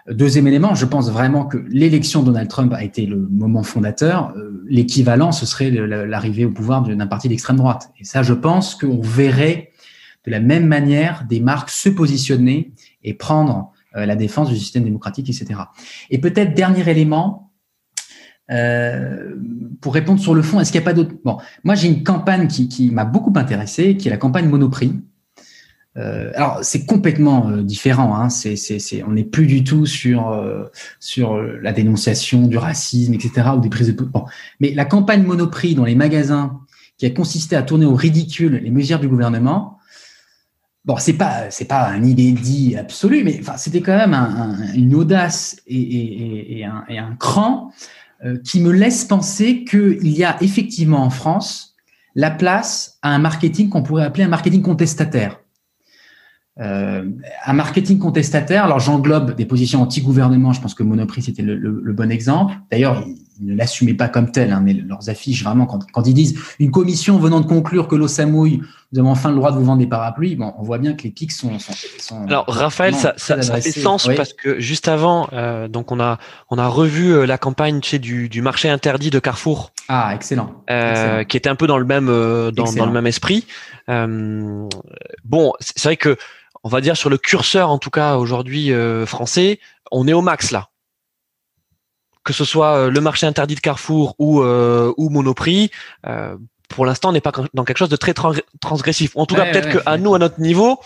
Deuxième 0.09 0.47
élément, 0.47 0.75
je 0.75 0.85
pense 0.85 1.09
vraiment 1.09 1.45
que 1.45 1.57
l'élection 1.67 2.21
de 2.21 2.27
Donald 2.27 2.47
Trump 2.47 2.73
a 2.73 2.83
été 2.83 3.07
le 3.07 3.27
moment 3.31 3.63
fondateur. 3.63 4.35
L'équivalent, 4.67 5.31
ce 5.31 5.47
serait 5.47 5.71
l'arrivée 5.71 6.45
au 6.45 6.51
pouvoir 6.51 6.83
d'un 6.83 7.07
parti 7.07 7.27
d'extrême 7.27 7.57
droite. 7.57 7.89
Et 7.99 8.03
ça, 8.03 8.21
je 8.21 8.33
pense 8.33 8.75
qu'on 8.75 9.01
verrait 9.01 9.71
de 10.25 10.31
la 10.31 10.39
même 10.39 10.65
manière 10.65 11.25
des 11.29 11.39
marques 11.39 11.69
se 11.69 11.89
positionner 11.89 12.73
et 13.03 13.13
prendre 13.13 13.71
la 13.93 14.15
défense 14.17 14.49
du 14.49 14.57
système 14.57 14.83
démocratique, 14.83 15.29
etc. 15.29 15.61
Et 16.09 16.17
peut-être 16.17 16.53
dernier 16.53 16.89
élément, 16.89 17.45
euh, 18.51 19.35
pour 19.81 19.93
répondre 19.93 20.19
sur 20.19 20.35
le 20.35 20.41
fond, 20.41 20.59
est-ce 20.59 20.71
qu'il 20.71 20.79
n'y 20.79 20.85
a 20.85 20.89
pas 20.89 20.93
d'autres? 20.93 21.15
Bon, 21.23 21.37
moi 21.63 21.75
j'ai 21.75 21.87
une 21.87 22.03
campagne 22.03 22.47
qui, 22.47 22.91
m'a 22.91 23.05
beaucoup 23.05 23.33
intéressé, 23.35 23.97
qui 23.97 24.07
est 24.07 24.11
la 24.11 24.17
campagne 24.17 24.47
Monoprix. 24.47 24.93
Euh, 25.97 26.31
alors 26.35 26.59
c'est 26.61 26.85
complètement 26.85 27.49
euh, 27.49 27.63
différent. 27.63 28.15
Hein. 28.15 28.27
On 29.07 29.11
n'est 29.13 29.23
plus 29.23 29.47
du 29.47 29.63
tout 29.63 29.85
sur 29.85 30.29
euh, 30.29 30.65
sur 30.99 31.41
la 31.41 31.71
dénonciation 31.71 32.47
du 32.47 32.57
racisme, 32.57 33.13
etc. 33.13 33.49
ou 33.55 33.59
des 33.59 33.69
prises 33.69 33.87
de 33.87 34.03
bon. 34.03 34.25
Mais 34.59 34.73
la 34.73 34.85
campagne 34.85 35.23
Monoprix 35.23 35.73
dans 35.73 35.85
les 35.85 35.95
magasins, 35.95 36.59
qui 36.97 37.05
a 37.05 37.09
consisté 37.09 37.55
à 37.55 37.63
tourner 37.63 37.85
au 37.85 37.95
ridicule 37.95 38.61
les 38.63 38.71
mesures 38.71 38.99
du 38.99 39.07
gouvernement. 39.07 39.79
Bon, 40.85 40.97
c'est 40.97 41.13
pas 41.13 41.49
c'est 41.49 41.65
pas 41.65 41.87
un 41.87 42.03
inédit 42.03 42.75
absolu, 42.75 43.23
mais 43.23 43.37
enfin 43.41 43.57
c'était 43.57 43.81
quand 43.81 43.97
même 43.97 44.13
un, 44.13 44.51
un, 44.51 44.73
une 44.73 44.93
audace 44.93 45.57
et, 45.65 46.63
un, 46.63 47.15
cran 47.19 47.71
euh, 48.23 48.37
qui 48.43 48.59
me 48.59 48.71
laisse 48.71 49.03
penser 49.03 49.63
qu'il 49.63 50.07
y 50.07 50.23
a 50.23 50.37
effectivement 50.41 51.03
en 51.03 51.09
France 51.09 51.75
la 52.13 52.29
place 52.29 52.99
à 53.01 53.09
un 53.09 53.17
marketing 53.17 53.69
qu'on 53.69 53.81
pourrait 53.81 54.05
appeler 54.05 54.23
un 54.23 54.29
marketing 54.29 54.61
contestataire. 54.61 55.39
Euh, 56.61 57.09
un 57.45 57.53
marketing 57.53 57.99
contestataire, 57.99 58.63
alors 58.63 58.79
j'englobe 58.79 59.35
des 59.35 59.45
positions 59.45 59.81
anti-gouvernement, 59.81 60.53
je 60.53 60.61
pense 60.61 60.73
que 60.73 60.83
Monoprix 60.83 61.23
c'était 61.23 61.41
le, 61.41 61.93
bon 61.93 62.11
exemple. 62.11 62.55
D'ailleurs, 62.71 63.05
ils 63.39 63.47
ne 63.47 63.55
l'assumaient 63.55 63.93
pas 63.93 64.07
comme 64.07 64.31
tel, 64.31 64.51
hein, 64.51 64.61
mais 64.63 64.73
leurs 64.73 65.09
affiches, 65.09 65.43
vraiment, 65.43 65.65
quand, 65.65 65.79
quand, 65.91 66.07
ils 66.07 66.13
disent 66.13 66.39
une 66.59 66.71
commission 66.71 67.17
venant 67.17 67.41
de 67.41 67.45
conclure 67.45 67.87
que 67.87 67.95
l'eau 67.95 68.07
s'amouille, 68.07 68.61
nous 68.91 68.99
avons 68.99 69.11
enfin 69.11 69.29
le 69.29 69.35
droit 69.35 69.51
de 69.51 69.57
vous 69.57 69.65
vendre 69.65 69.79
des 69.79 69.87
parapluies, 69.87 70.35
bon, 70.35 70.53
on 70.57 70.63
voit 70.63 70.77
bien 70.77 70.93
que 70.93 71.03
les 71.03 71.11
pics 71.11 71.31
sont. 71.31 71.59
sont, 71.59 71.73
sont 71.99 72.25
alors, 72.27 72.45
Raphaël, 72.47 72.95
ça, 72.95 73.13
ça, 73.17 73.41
ça, 73.41 73.59
fait 73.59 73.71
sens 73.71 74.05
oui. 74.05 74.15
parce 74.15 74.33
que 74.33 74.59
juste 74.59 74.87
avant, 74.87 75.27
euh, 75.33 75.67
donc 75.67 75.91
on 75.91 75.99
a, 75.99 76.17
on 76.49 76.57
a 76.57 76.67
revu 76.67 77.13
euh, 77.13 77.25
la 77.25 77.37
campagne 77.37 77.81
tu 77.81 77.89
sais, 77.91 77.99
du, 77.99 78.29
du 78.29 78.41
marché 78.41 78.69
interdit 78.69 79.09
de 79.09 79.19
Carrefour. 79.19 79.71
Ah, 79.89 80.11
excellent. 80.13 80.51
Euh, 80.69 80.91
excellent. 80.91 81.25
Qui 81.25 81.37
était 81.37 81.49
un 81.49 81.55
peu 81.55 81.67
dans 81.67 81.77
le 81.77 81.85
même, 81.85 82.07
dans, 82.07 82.51
dans, 82.51 82.85
le 82.85 82.91
même 82.91 83.07
esprit. 83.07 83.45
bon, 83.87 85.53
c'est 85.59 85.83
vrai 85.83 85.97
que 85.97 86.17
on 86.65 86.69
va 86.69 86.81
dire 86.81 86.97
sur 86.97 87.09
le 87.09 87.17
curseur 87.17 87.69
en 87.69 87.77
tout 87.77 87.91
cas 87.91 88.17
aujourd'hui 88.17 88.73
euh, 88.73 89.05
français, 89.05 89.59
on 89.91 90.07
est 90.07 90.13
au 90.13 90.21
max 90.21 90.51
là. 90.51 90.69
Que 92.25 92.33
ce 92.33 92.43
soit 92.43 92.75
euh, 92.75 92.89
le 92.89 92.99
marché 92.99 93.25
interdit 93.25 93.55
de 93.55 93.61
Carrefour 93.61 94.15
ou 94.19 94.41
euh, 94.41 94.91
ou 94.97 95.09
Monoprix, 95.09 95.71
euh, 96.05 96.35
pour 96.67 96.85
l'instant 96.85 97.09
on 97.09 97.11
n'est 97.13 97.21
pas 97.21 97.31
dans 97.53 97.63
quelque 97.63 97.77
chose 97.77 97.89
de 97.89 97.95
très 97.95 98.13
transgressif. 98.59 99.11
En 99.15 99.25
tout 99.25 99.35
ouais, 99.35 99.45
cas 99.45 99.51
peut-être 99.51 99.73
ouais, 99.73 99.81
qu'à 99.83 99.97
nous 99.97 100.13
à 100.13 100.19
notre 100.19 100.41
niveau, 100.41 100.79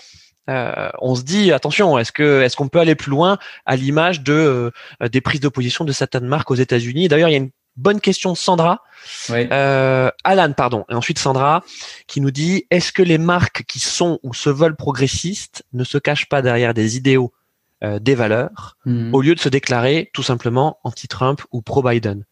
euh, 0.49 0.89
on 0.99 1.15
se 1.15 1.23
dit 1.23 1.51
attention, 1.51 1.97
est-ce 1.97 2.11
que 2.11 2.41
est-ce 2.41 2.55
qu'on 2.55 2.67
peut 2.67 2.79
aller 2.79 2.95
plus 2.95 3.09
loin 3.09 3.39
à 3.65 3.75
l'image 3.75 4.21
de 4.21 4.71
des 5.11 5.21
prises 5.21 5.39
de 5.39 5.49
position 5.49 5.85
de 5.85 5.91
certaines 5.91 6.27
marques 6.27 6.51
aux 6.51 6.55
États-Unis? 6.55 7.07
D'ailleurs, 7.07 7.29
il 7.29 7.33
y 7.33 7.35
a 7.35 7.39
une 7.39 7.51
bonne 7.79 8.01
question 8.01 8.31
de 8.31 8.37
Sandra. 8.37 8.83
Oui. 9.29 9.47
Euh, 9.51 10.11
Alan, 10.23 10.51
pardon. 10.53 10.85
Et 10.89 10.93
ensuite 10.93 11.19
Sandra 11.19 11.63
qui 12.07 12.21
nous 12.21 12.31
dit 12.31 12.65
est-ce 12.69 12.91
que 12.91 13.01
les 13.01 13.17
marques 13.17 13.63
qui 13.63 13.79
sont 13.79 14.19
ou 14.23 14.33
se 14.33 14.49
veulent 14.49 14.75
progressistes 14.75 15.63
ne 15.73 15.83
se 15.83 15.97
cachent 15.97 16.27
pas 16.27 16.41
derrière 16.41 16.73
des 16.73 16.97
idéaux, 16.97 17.31
euh, 17.83 17.99
des 17.99 18.15
valeurs, 18.15 18.77
mmh. 18.85 19.13
au 19.13 19.21
lieu 19.21 19.35
de 19.35 19.39
se 19.39 19.49
déclarer 19.49 20.09
tout 20.13 20.23
simplement 20.23 20.77
anti-Trump 20.83 21.41
ou 21.51 21.61
pro-Biden 21.61 22.25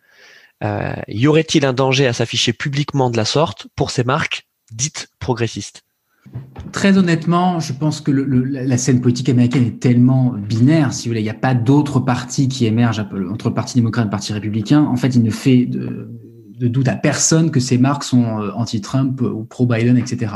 euh, 0.63 0.93
Y 1.07 1.27
aurait-il 1.27 1.65
un 1.65 1.73
danger 1.73 2.07
à 2.07 2.13
s'afficher 2.13 2.53
publiquement 2.53 3.09
de 3.09 3.17
la 3.17 3.25
sorte 3.25 3.67
pour 3.75 3.91
ces 3.91 4.03
marques 4.03 4.47
dites 4.71 5.09
progressistes? 5.19 5.83
Très 6.73 6.97
honnêtement, 6.97 7.61
je 7.61 7.71
pense 7.71 8.01
que 8.01 8.11
le, 8.11 8.25
le, 8.25 8.43
la 8.43 8.77
scène 8.77 8.99
politique 8.99 9.29
américaine 9.29 9.65
est 9.65 9.79
tellement 9.79 10.33
binaire, 10.35 10.91
si 10.91 11.07
vous 11.07 11.11
voulez, 11.11 11.21
il 11.21 11.23
n'y 11.23 11.29
a 11.29 11.33
pas 11.33 11.53
d'autres 11.53 12.01
partis 12.01 12.49
qui 12.49 12.65
émergent 12.65 12.99
entre 13.31 13.47
le 13.47 13.53
Parti 13.53 13.75
démocrate 13.75 14.03
et 14.03 14.07
le 14.07 14.11
Parti 14.11 14.33
républicain. 14.33 14.83
En 14.83 14.97
fait, 14.97 15.15
il 15.15 15.23
ne 15.23 15.31
fait 15.31 15.65
de, 15.65 16.11
de 16.57 16.67
doute 16.67 16.87
à 16.87 16.95
personne 16.95 17.51
que 17.51 17.59
ces 17.59 17.77
marques 17.77 18.03
sont 18.03 18.41
euh, 18.41 18.51
anti-Trump 18.53 19.21
ou 19.21 19.43
pro-Biden, 19.43 19.97
etc. 19.97 20.33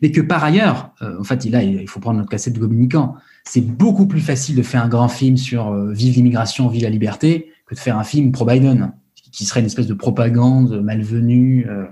Mais 0.00 0.10
que 0.10 0.20
par 0.20 0.42
ailleurs, 0.42 0.90
euh, 1.02 1.20
en 1.20 1.24
fait, 1.24 1.44
là, 1.44 1.62
il 1.62 1.88
faut 1.88 2.00
prendre 2.00 2.18
notre 2.18 2.30
cassette 2.30 2.54
de 2.54 2.60
communicant. 2.60 3.14
C'est 3.44 3.60
beaucoup 3.60 4.06
plus 4.06 4.20
facile 4.20 4.56
de 4.56 4.62
faire 4.62 4.82
un 4.82 4.88
grand 4.88 5.08
film 5.08 5.36
sur 5.36 5.68
euh, 5.68 5.92
vive 5.92 6.14
l'immigration, 6.14 6.68
vive 6.68 6.82
la 6.82 6.90
liberté, 6.90 7.52
que 7.66 7.74
de 7.74 7.80
faire 7.80 7.98
un 7.98 8.04
film 8.04 8.32
pro-Biden, 8.32 8.92
qui 9.32 9.44
serait 9.44 9.60
une 9.60 9.66
espèce 9.66 9.86
de 9.86 9.94
propagande 9.94 10.80
malvenue. 10.82 11.66
Euh. 11.68 11.86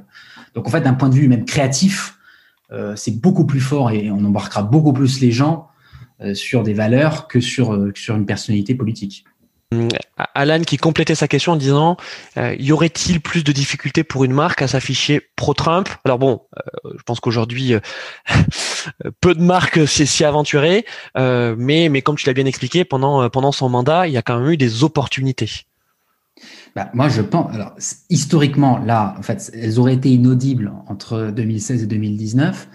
Donc, 0.55 0.69
en 0.69 0.71
fait, 0.71 0.81
d'un 0.81 0.95
point 0.95 1.09
de 1.09 1.15
vue 1.15 1.29
même 1.29 1.45
créatif, 1.45 2.19
euh, 2.73 2.95
c'est 2.97 3.21
beaucoup 3.21 3.47
plus 3.47 3.61
fort 3.61 3.91
et 3.91 4.11
on 4.11 4.25
embarquera 4.25 4.63
beaucoup 4.63 4.93
plus 4.93 5.21
les 5.21 5.33
gens 5.33 5.67
sur 6.35 6.63
des 6.63 6.75
valeurs 6.75 7.29
que 7.29 7.41
sur 7.41 7.73
une 7.73 8.27
personnalité 8.27 8.75
politique. 8.75 9.25
Alan 10.35 10.63
qui 10.63 10.77
complétait 10.77 11.15
sa 11.15 11.29
question 11.29 11.53
en 11.53 11.57
disant 11.57 11.97
y 12.37 12.73
aurait-il 12.73 13.21
plus 13.21 13.45
de 13.45 13.53
difficultés 13.53 14.05
pour 14.05 14.25
une 14.25 14.33
marque 14.33 14.63
à 14.63 14.69
s'afficher 14.69 15.21
pro-Trump? 15.37 15.89
Alors 16.05 16.19
bon, 16.19 16.43
je 16.85 17.03
pense 17.05 17.21
qu'aujourd'hui 17.21 17.75
peu 19.21 19.35
de 19.35 19.43
marques 19.43 19.87
s'y 19.87 20.25
aventuraient, 20.25 20.85
mais 21.17 22.03
comme 22.03 22.17
tu 22.17 22.27
l'as 22.27 22.35
bien 22.35 22.47
expliqué 22.47 22.85
pendant 22.85 23.31
pendant 23.31 23.53
son 23.53 23.69
mandat, 23.69 24.09
il 24.09 24.13
y 24.13 24.17
a 24.17 24.23
quand 24.23 24.41
même 24.41 24.51
eu 24.51 24.57
des 24.57 24.83
opportunités. 24.83 25.65
Bah, 26.77 26.89
moi, 26.95 27.09
je 27.09 27.23
pense. 27.23 27.53
Historiquement, 28.09 28.79
là, 28.79 29.15
en 29.19 29.23
fait, 29.23 29.51
elles 29.55 29.79
auraient 29.79 29.95
été 29.95 30.11
inaudibles 30.11 30.73
entre 30.89 31.31
2016 31.35 31.83
et 31.83 31.87
2019. 31.87 32.69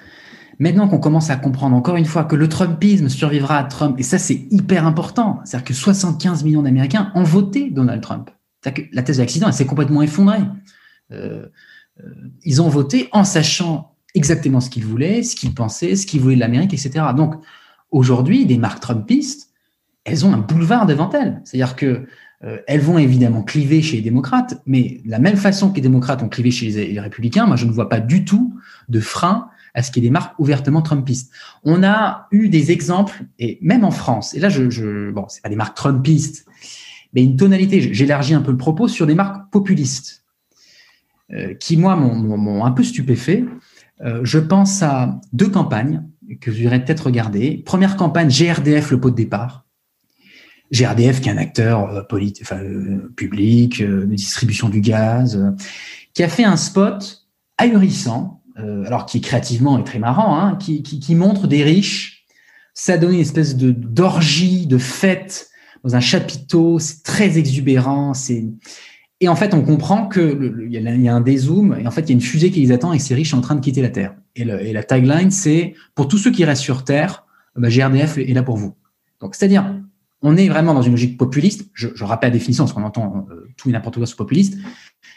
Maintenant 0.60 0.88
qu'on 0.88 1.00
commence 1.00 1.30
à 1.30 1.36
comprendre 1.36 1.76
encore 1.76 1.96
une 1.96 2.06
fois 2.06 2.24
que 2.24 2.36
le 2.36 2.48
Trumpisme 2.48 3.10
survivra 3.10 3.58
à 3.58 3.64
Trump, 3.64 4.00
et 4.00 4.04
ça, 4.04 4.18
c'est 4.18 4.48
hyper 4.52 4.86
important. 4.86 5.40
C'est-à-dire 5.44 5.66
que 5.66 5.74
75 5.74 6.44
millions 6.44 6.62
d'Américains 6.62 7.12
ont 7.16 7.24
voté 7.24 7.70
Donald 7.70 8.02
Trump. 8.02 8.30
Que 8.64 8.82
la 8.94 9.04
thèse 9.04 9.18
de 9.18 9.22
l'accident, 9.22 9.48
elle 9.48 9.54
s'est 9.54 9.66
complètement 9.66 10.02
effondrée. 10.02 10.40
Euh, 11.12 11.46
euh, 12.04 12.10
ils 12.44 12.62
ont 12.62 12.70
voté 12.70 13.10
en 13.12 13.24
sachant 13.24 13.96
exactement 14.16 14.60
ce 14.60 14.70
qu'ils 14.70 14.86
voulaient, 14.86 15.22
ce 15.22 15.36
qu'ils 15.36 15.54
pensaient, 15.54 15.96
ce 15.96 16.06
qu'ils 16.08 16.22
voulaient 16.22 16.36
de 16.36 16.40
l'Amérique, 16.40 16.74
etc. 16.74 17.06
Donc, 17.16 17.36
aujourd'hui, 17.92 18.46
des 18.46 18.58
marques 18.58 18.80
Trumpistes, 18.80 19.50
elles 20.04 20.26
ont 20.26 20.34
un 20.34 20.40
boulevard 20.40 20.86
devant 20.86 21.10
elles. 21.12 21.42
C'est-à-dire 21.44 21.76
que 21.76 22.08
euh, 22.44 22.58
elles 22.68 22.82
vont 22.82 22.98
évidemment 22.98 23.44
cliver 23.44 23.82
chez 23.82 23.98
les 23.98 24.02
démocrates, 24.02 24.62
mais 24.66 25.02
de 25.06 25.10
la 25.10 25.20
même 25.20 25.38
façon 25.38 25.70
que 25.70 25.76
les 25.76 25.82
démocrates 25.82 26.22
ont 26.22 26.30
clivé 26.30 26.52
chez 26.52 26.70
les, 26.70 27.00
républicains, 27.00 27.46
moi 27.48 27.56
je 27.56 27.66
ne 27.66 27.72
vois 27.72 27.90
pas 27.90 28.00
du 28.00 28.26
tout 28.26 28.54
de 28.90 29.00
frein 29.00 29.50
à 29.76 29.84
ce 29.84 29.92
qu'il 29.92 30.04
y 30.04 30.08
des 30.08 30.12
marques 30.12 30.34
ouvertement 30.40 30.82
trumpistes. 30.82 31.32
On 31.64 31.84
a 31.84 32.28
eu 32.32 32.50
des 32.50 32.72
exemples, 32.72 33.26
et 33.38 33.60
même 33.62 33.84
en 33.84 33.92
France, 33.92 34.34
et 34.34 34.40
là 34.40 34.50
je, 34.50 34.70
je 34.70 35.12
bon, 35.12 35.26
c'est 35.28 35.44
pas 35.44 35.50
des 35.50 35.56
marques 35.56 35.78
trumpistes, 35.78 36.46
mais 37.14 37.24
une 37.24 37.38
tonalité, 37.38 37.94
j'élargis 37.94 38.34
un 38.34 38.42
peu 38.42 38.52
le 38.52 38.58
propos, 38.58 38.88
sur 38.88 39.08
des 39.08 39.16
marques 39.16 39.52
populistes, 39.52 40.26
euh, 41.32 41.54
qui 41.56 41.78
moi 41.78 41.96
m'ont 41.96 42.66
un 42.66 42.72
peu 42.72 42.84
stupéfait. 42.84 43.46
Euh, 44.02 44.22
je 44.24 44.38
pense 44.38 44.84
à 44.84 45.20
deux 45.32 45.50
campagnes 45.50 46.04
que 46.42 46.52
vous 46.52 46.62
irez 46.62 46.84
peut-être 46.84 47.06
regarder. 47.06 47.64
Première 47.66 47.96
campagne, 47.96 48.30
GRDF, 48.30 48.92
le 48.92 49.00
pot 49.00 49.12
de 49.12 49.16
départ 49.16 49.66
GRDF, 50.72 51.22
qui 51.22 51.30
est 51.30 51.32
un 51.32 51.38
acteur 51.38 51.90
euh, 51.92 53.14
public, 53.16 53.82
de 53.82 54.06
distribution 54.06 54.68
du 54.68 54.82
gaz, 54.82 55.40
qui 56.14 56.24
a 56.24 56.28
fait 56.28 56.44
un 56.44 56.58
spot 56.58 57.28
ahurissant, 57.58 58.35
alors 58.56 59.06
qui 59.06 59.22
créativement 59.22 59.78
est 59.78 59.84
très 59.84 60.00
marrant, 60.00 60.40
hein, 60.40 60.56
qui, 60.56 61.16
montre 61.16 61.48
des 61.48 61.64
riches 61.64 62.16
ça 62.76 62.98
donne 62.98 63.14
une 63.14 63.22
espèce 63.22 63.56
de 63.56 63.72
d'orgie, 63.72 64.68
de 64.68 64.78
fête 64.78 65.50
dans 65.84 65.96
un 65.96 66.00
chapiteau. 66.00 66.78
C'est 66.78 67.02
très 67.02 67.40
exubérant. 67.40 68.14
C'est 68.14 68.46
et 69.22 69.30
en 69.30 69.36
fait, 69.36 69.54
on 69.54 69.62
comprend 69.62 70.08
que 70.08 70.68
il 70.70 70.72
y, 70.72 71.08
a 71.08 71.16
un 71.16 71.22
dézoom 71.22 71.78
et 71.80 71.88
en 71.88 71.92
fait, 71.92 72.02
il 72.02 72.10
y 72.10 72.12
a 72.12 72.16
une 72.16 72.22
fusée 72.22 72.52
qui 72.52 72.60
les 72.60 72.74
attend 72.74 72.92
et 72.92 73.00
ces 73.00 73.16
riches 73.16 73.32
sont 73.32 73.38
en 73.38 73.42
train 73.42 73.56
de 73.56 73.62
quitter 73.62 73.82
la 73.82 73.90
Terre. 73.90 74.14
Et, 74.36 74.44
la 74.44 74.84
tagline, 74.84 75.32
c'est 75.32 75.74
pour 75.96 76.10
tous 76.10 76.18
ceux 76.18 76.32
qui 76.32 76.44
restent 76.44 76.62
sur 76.62 76.84
Terre, 76.84 77.26
bah, 77.56 77.70
GRDF 77.70 78.18
est 78.18 78.34
là 78.34 78.44
pour 78.44 78.58
vous. 78.58 78.76
Donc, 79.22 79.34
c'est-à-dire, 79.36 79.74
on 80.22 80.36
est 80.36 80.50
vraiment 80.50 80.74
dans 80.74 80.82
une 80.82 80.92
logique 80.92 81.18
populiste. 81.18 81.70
Je, 81.74 81.88
rappelle 82.04 82.32
la 82.32 82.38
définition, 82.38 82.66
parce 82.66 82.74
qu'on 82.74 82.84
entend 82.84 83.26
euh, 83.32 83.48
tout 83.56 83.70
et 83.70 83.72
n'importe 83.72 83.96
quoi 83.96 84.06
sur 84.06 84.18
populiste. 84.18 84.58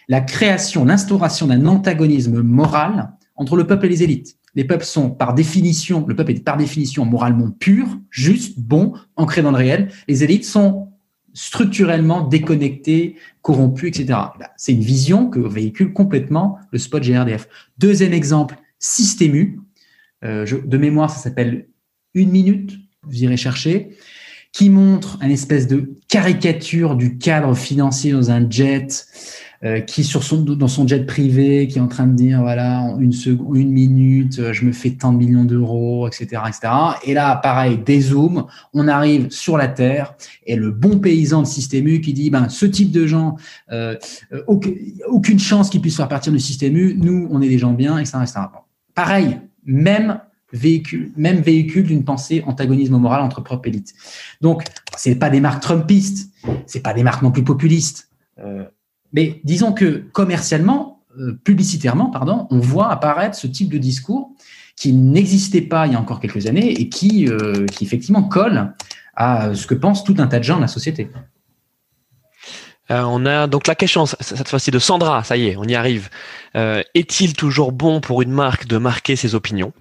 La 0.07 0.21
création, 0.21 0.85
l'instauration 0.85 1.49
d'un 1.49 1.67
antagonisme 1.67 2.41
moral 2.43 3.11
entre 3.39 3.57
le 3.57 3.67
peuple 3.67 3.87
et 3.87 3.89
les 3.89 4.03
élites. 4.03 4.37
Les 4.55 4.65
peuples 4.65 4.85
sont 4.85 5.11
par 5.11 5.35
définition, 5.35 6.05
le 6.07 6.15
peuple 6.15 6.33
est 6.33 6.45
par 6.45 6.57
définition 6.57 7.05
moralement 7.05 7.51
pur, 7.51 7.87
juste, 8.11 8.59
bon, 8.59 8.93
ancré 9.17 9.41
dans 9.41 9.53
le 9.53 9.57
réel. 9.57 9.89
Les 10.09 10.25
élites 10.25 10.45
sont 10.45 10.89
structurellement 11.33 12.27
déconnectées, 12.27 13.17
corrompues, 13.41 13.89
etc. 13.89 14.07
Bah, 14.09 14.51
c'est 14.57 14.73
une 14.73 14.83
vision 14.83 15.31
que 15.31 15.39
véhicule 15.39 15.93
complètement 15.93 16.59
le 16.73 16.79
spot 16.79 17.03
GRDF. 17.03 17.49
Deuxième 17.79 18.13
exemple, 18.13 18.57
Systému. 18.79 19.61
Euh, 20.25 20.45
de 20.45 20.79
mémoire, 20.79 21.11
ça 21.11 21.19
s'appelle 21.19 21.69
Une 22.15 22.31
minute, 22.31 22.77
vous 23.05 23.23
irez 23.23 23.37
chercher 23.37 23.97
qui 24.53 24.71
montre 24.71 25.19
une 25.23 25.31
espèce 25.31 25.67
de 25.67 25.95
caricature 26.09 26.97
du 26.97 27.19
cadre 27.19 27.55
financier 27.55 28.13
dans 28.13 28.31
un 28.31 28.49
jet, 28.49 29.07
euh, 29.65 29.81
qui 29.81 30.05
sur 30.05 30.23
son 30.23 30.43
dans 30.43 30.69
son 30.69 30.87
jet 30.87 31.05
privé, 31.05 31.67
qui 31.67 31.79
est 31.79 31.81
en 31.81 31.89
train 31.89 32.07
de 32.07 32.15
dire 32.15 32.41
voilà 32.43 32.95
une 33.01 33.13
seconde, 33.13 33.57
une 33.57 33.73
minute, 33.73 34.39
euh, 34.39 34.53
je 34.53 34.65
me 34.65 34.71
fais 34.71 34.91
tant 34.91 35.13
de 35.13 35.19
millions 35.19 35.45
d'euros, 35.45 36.07
etc., 36.07 36.43
etc. 36.47 36.73
Et 37.05 37.13
là, 37.13 37.35
pareil, 37.37 37.79
dézoom, 37.79 38.47
on 38.73 38.87
arrive 38.87 39.31
sur 39.31 39.57
la 39.57 39.67
terre 39.67 40.15
et 40.47 40.55
le 40.55 40.71
bon 40.71 41.01
paysan 41.01 41.43
de 41.43 41.47
système 41.47 41.89
U 41.89 42.01
qui 42.01 42.13
dit 42.13 42.31
ben 42.31 42.49
ce 42.49 42.67
type 42.67 42.93
de 42.93 43.07
gens, 43.07 43.37
euh, 43.73 43.97
euh 44.33 44.43
aucune 45.09 45.39
chance 45.41 45.71
qu'ils 45.71 45.81
puissent 45.81 45.97
faire 45.97 46.09
partir 46.09 46.33
du 46.33 46.39
système 46.39 46.77
U. 46.77 46.95
Nous, 46.97 47.27
on 47.31 47.43
est 47.43 47.49
des 47.49 47.59
gens 47.59 47.73
bien, 47.73 47.99
etc., 47.99 48.19
etc. 48.23 48.41
Pareil, 48.95 49.39
même 49.65 50.21
véhicule, 50.53 51.13
même 51.17 51.41
véhicule 51.41 51.85
d'une 51.85 52.05
pensée 52.05 52.43
antagonisme 52.47 52.97
moral 52.97 53.23
entre 53.23 53.43
propre 53.43 53.69
élite. 53.69 53.95
Donc, 54.41 54.65
c'est 54.97 55.17
pas 55.17 55.31
des 55.31 55.41
marques 55.41 55.63
trumpistes, 55.63 56.33
c'est 56.67 56.83
pas 56.83 56.95
des 56.95 57.03
marques 57.03 57.23
non 57.23 57.31
plus 57.31 57.45
populistes. 57.45 58.09
Euh, 58.39 58.65
mais 59.13 59.41
disons 59.45 59.73
que 59.73 60.05
commercialement, 60.13 61.03
euh, 61.19 61.39
publicitairement, 61.45 62.11
pardon, 62.11 62.47
on 62.51 62.59
voit 62.59 62.91
apparaître 62.91 63.37
ce 63.37 63.47
type 63.47 63.73
de 63.73 63.79
discours 63.79 64.31
qui 64.77 64.93
n'existait 64.93 65.63
pas 65.63 65.87
il 65.87 65.93
y 65.93 65.97
a 65.97 66.01
encore 66.01 66.21
quelques 66.21 66.47
années 66.47 66.73
et 66.73 66.89
qui, 66.89 67.29
euh, 67.29 67.67
qui 67.67 67.85
effectivement 67.85 68.23
colle 68.23 68.75
à 69.17 69.55
ce 69.55 69.67
que 69.67 69.75
pense 69.75 70.05
tout 70.05 70.15
un 70.19 70.29
tas 70.29 70.39
de 70.39 70.45
gens 70.45 70.57
de 70.57 70.63
la 70.63 70.69
société. 70.69 71.11
on 72.89 73.27
a 73.27 73.49
donc 73.49 73.67
la 73.67 73.75
question 73.75 74.07
cette 74.07 74.49
fois-ci 74.49 74.71
de 74.71 74.79
Sandra, 74.79 75.25
ça 75.25 75.37
y 75.37 75.49
est, 75.49 75.57
on 75.57 75.65
y 75.65 75.75
arrive. 75.75 76.09
Est-il 76.55 77.35
toujours 77.35 77.73
bon 77.73 78.01
pour 78.01 78.23
une 78.23 78.31
marque 78.31 78.67
de 78.67 78.79
marquer 78.79 79.17
ses 79.17 79.35
opinions? 79.35 79.73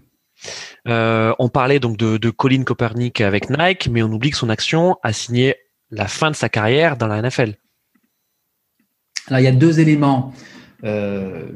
Euh, 0.88 1.34
on 1.40 1.50
parlait 1.50 1.80
donc 1.80 1.98
de, 1.98 2.30
Colin 2.30 2.64
Kaepernick 2.64 3.22
avec 3.22 3.50
Nike, 3.50 3.90
mais 3.92 4.04
on 4.04 4.12
oublie 4.12 4.32
que 4.32 4.38
son 4.38 4.50
action 4.50 4.98
a 5.04 5.14
signé 5.14 5.56
la 5.90 6.08
fin 6.08 6.32
de 6.32 6.36
sa 6.36 6.50
carrière 6.50 6.98
dans 6.98 7.08
la 7.08 7.22
NFL. 7.22 7.56
Alors 9.28 9.40
il 9.40 9.44
y 9.44 9.48
a 9.48 9.52
deux 9.52 9.80
éléments. 9.80 10.34
Euh, 10.84 11.50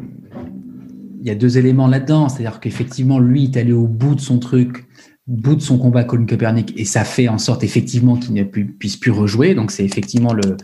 il 1.21 1.27
y 1.27 1.29
a 1.29 1.35
deux 1.35 1.57
éléments 1.57 1.87
là-dedans, 1.87 2.29
c'est-à-dire 2.29 2.59
qu'effectivement 2.59 3.19
lui 3.19 3.43
est 3.43 3.57
allé 3.57 3.73
au 3.73 3.87
bout 3.87 4.15
de 4.15 4.21
son 4.21 4.39
truc, 4.39 4.87
bout 5.27 5.55
de 5.55 5.61
son 5.61 5.77
combat 5.77 6.03
Colin 6.03 6.25
Kaepernick, 6.25 6.73
et 6.79 6.85
ça 6.85 7.03
fait 7.03 7.27
en 7.27 7.37
sorte 7.37 7.63
effectivement 7.63 8.17
qu'il 8.17 8.33
ne 8.33 8.43
puisse 8.43 8.97
plus 8.97 9.11
rejouer. 9.11 9.53
Donc 9.53 9.69
c'est 9.69 9.85
effectivement 9.85 10.33
le, 10.33 10.57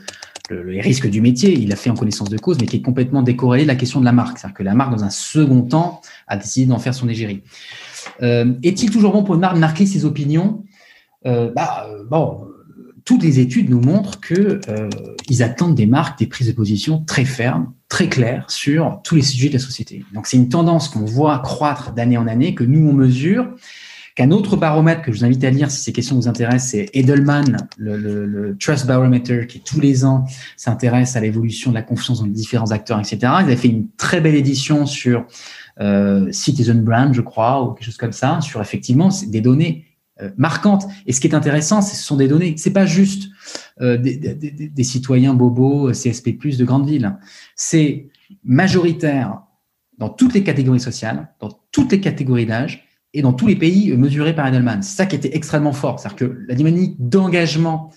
le, 0.49 0.81
risque 0.81 1.07
du 1.07 1.21
métier, 1.21 1.53
il 1.53 1.71
a 1.71 1.75
fait 1.75 1.89
en 1.89 1.95
connaissance 1.95 2.29
de 2.29 2.37
cause, 2.37 2.57
mais 2.59 2.65
qui 2.65 2.77
est 2.77 2.81
complètement 2.81 3.21
décorrélé 3.21 3.63
de 3.63 3.67
la 3.67 3.75
question 3.75 3.99
de 3.99 4.05
la 4.05 4.11
marque. 4.11 4.39
C'est-à-dire 4.39 4.57
que 4.57 4.63
la 4.63 4.73
marque, 4.73 4.91
dans 4.91 5.03
un 5.03 5.09
second 5.09 5.61
temps, 5.61 6.01
a 6.27 6.37
décidé 6.37 6.65
d'en 6.65 6.79
faire 6.79 6.93
son 6.93 7.07
égérie. 7.07 7.43
Euh, 8.21 8.53
est-il 8.63 8.89
toujours 8.89 9.11
bon 9.11 9.23
pour 9.23 9.35
une 9.35 9.41
marque 9.41 9.55
de 9.55 9.59
marquer 9.59 9.85
ses 9.85 10.05
opinions? 10.05 10.63
Euh, 11.25 11.51
bah, 11.53 11.87
bon, 12.09 12.46
toutes 13.07 13.23
les 13.23 13.39
études 13.39 13.69
nous 13.69 13.79
montrent 13.79 14.19
que 14.19 14.59
ils 15.29 15.41
attendent 15.41 15.75
des 15.75 15.87
marques 15.87 16.19
des 16.19 16.27
prises 16.27 16.47
de 16.47 16.51
position 16.51 17.03
très 17.07 17.23
fermes, 17.23 17.71
très 17.87 18.09
claires 18.09 18.45
sur 18.49 18.99
tous 19.03 19.15
les 19.15 19.21
sujets 19.21 19.47
de 19.47 19.53
la 19.53 19.59
société. 19.59 20.03
Donc 20.13 20.27
c'est 20.27 20.35
une 20.35 20.49
tendance 20.49 20.89
qu'on 20.89 21.05
voit 21.05 21.39
croître 21.39 21.93
d'année 21.93 22.17
en 22.17 22.27
année, 22.27 22.53
que 22.53 22.65
nous 22.65 22.85
on 22.85 22.91
mesure, 22.91 23.47
qu'un 24.15 24.31
autre 24.31 24.57
baromètre 24.57 25.03
que 25.03 25.13
je 25.13 25.19
vous 25.19 25.25
invite 25.25 25.43
à 25.45 25.49
lire 25.49 25.71
si 25.71 25.79
ces 25.79 25.93
questions 25.93 26.17
vous 26.17 26.27
intéressent, 26.27 26.71
c'est 26.71 26.89
Edelman, 26.93 27.55
le, 27.77 28.57
Trust 28.59 28.85
Barometer, 28.85 29.47
qui 29.47 29.61
tous 29.61 29.79
les 29.79 30.03
ans 30.03 30.25
s'intéresse 30.57 31.15
à 31.15 31.21
l'évolution 31.21 31.69
de 31.69 31.75
la 31.75 31.83
confiance 31.83 32.19
dans 32.19 32.25
les 32.25 32.31
différents 32.31 32.71
acteurs, 32.71 32.99
etc. 32.99 33.19
Ils 33.21 33.45
avaient 33.45 33.55
fait 33.55 33.69
une 33.69 33.87
très 33.95 34.19
belle 34.19 34.35
édition 34.35 34.85
sur 34.85 35.25
euh, 35.79 36.29
Citizen 36.33 36.81
Brand, 36.81 37.13
je 37.13 37.21
crois, 37.21 37.63
ou 37.63 37.71
quelque 37.71 37.85
chose 37.85 37.97
comme 37.97 38.11
ça, 38.11 38.41
sur 38.41 38.59
effectivement 38.59 39.09
des 39.27 39.39
données 39.39 39.85
euh, 40.21 40.29
marquantes. 40.37 40.85
Et 41.05 41.13
ce 41.13 41.21
qui 41.21 41.27
est 41.27 41.35
intéressant, 41.35 41.81
ce 41.81 41.95
sont 41.95 42.17
des 42.17 42.27
données. 42.27 42.55
C'est 42.57 42.73
pas 42.73 42.85
juste 42.85 43.29
euh, 43.81 43.97
des, 43.97 44.83
citoyens 44.83 45.33
bobos 45.33 45.91
CSP+ 45.91 46.37
de 46.57 46.65
grandes 46.65 46.87
villes. 46.87 47.15
C'est 47.55 48.09
majoritaire 48.43 49.41
dans 49.97 50.09
toutes 50.09 50.33
les 50.33 50.43
catégories 50.43 50.79
sociales, 50.79 51.29
dans 51.39 51.59
toutes 51.71 51.91
les 51.91 52.01
catégories 52.01 52.45
d'âge 52.45 52.85
et 53.13 53.21
dans 53.21 53.33
tous 53.33 53.47
les 53.47 53.55
pays 53.55 53.95
mesurés 53.95 54.35
par 54.35 54.47
Edelman. 54.47 54.81
C'est 54.83 54.97
ça 54.97 55.05
qui 55.05 55.15
était 55.15 55.35
extrêmement 55.35 55.73
fort. 55.73 55.99
C'est-à-dire 55.99 56.17
que 56.17 56.45
la 56.47 56.55
dynamique 56.55 56.95
d'engagement 56.99 57.91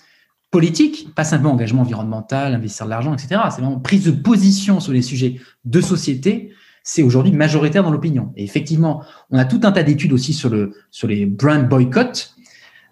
politique, 0.51 1.13
pas 1.15 1.23
simplement 1.23 1.53
engagement 1.53 1.81
environnemental, 1.81 2.53
investir 2.53 2.85
de 2.85 2.89
l'argent, 2.89 3.13
etc. 3.13 3.41
C'est 3.49 3.61
vraiment 3.61 3.79
prise 3.79 4.05
de 4.05 4.11
position 4.11 4.79
sur 4.79 4.91
les 4.91 5.01
sujets 5.01 5.39
de 5.63 5.81
société 5.81 6.51
c'est 6.83 7.03
aujourd'hui 7.03 7.31
majoritaire 7.31 7.83
dans 7.83 7.91
l'opinion. 7.91 8.33
Et 8.35 8.43
effectivement, 8.43 9.03
on 9.29 9.37
a 9.37 9.45
tout 9.45 9.61
un 9.63 9.71
tas 9.71 9.83
d'études 9.83 10.13
aussi 10.13 10.33
sur, 10.33 10.49
le, 10.49 10.73
sur 10.89 11.07
les 11.07 11.25
brand 11.25 11.67
boycotts, 11.67 12.35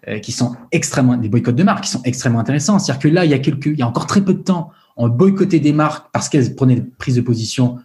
euh, 0.08 0.18
qui 0.18 0.32
sont 0.32 0.56
extrêmement, 0.72 1.16
des 1.16 1.28
boycotts 1.28 1.56
de 1.56 1.62
marques 1.62 1.84
qui 1.84 1.90
sont 1.90 2.02
extrêmement 2.04 2.38
intéressants. 2.38 2.78
C'est-à-dire 2.78 3.02
que 3.02 3.08
là, 3.08 3.24
il 3.24 3.30
y 3.30 3.34
a 3.34 3.38
quelques, 3.38 3.66
il 3.66 3.78
y 3.78 3.82
a 3.82 3.86
encore 3.86 4.06
très 4.06 4.22
peu 4.22 4.32
de 4.32 4.42
temps, 4.42 4.70
on 4.96 5.08
boycottait 5.08 5.60
des 5.60 5.72
marques 5.72 6.06
parce 6.12 6.28
qu'elles 6.28 6.54
prenaient 6.54 6.76
des 6.76 6.90
prises 6.98 7.16
de 7.16 7.20
position 7.20 7.78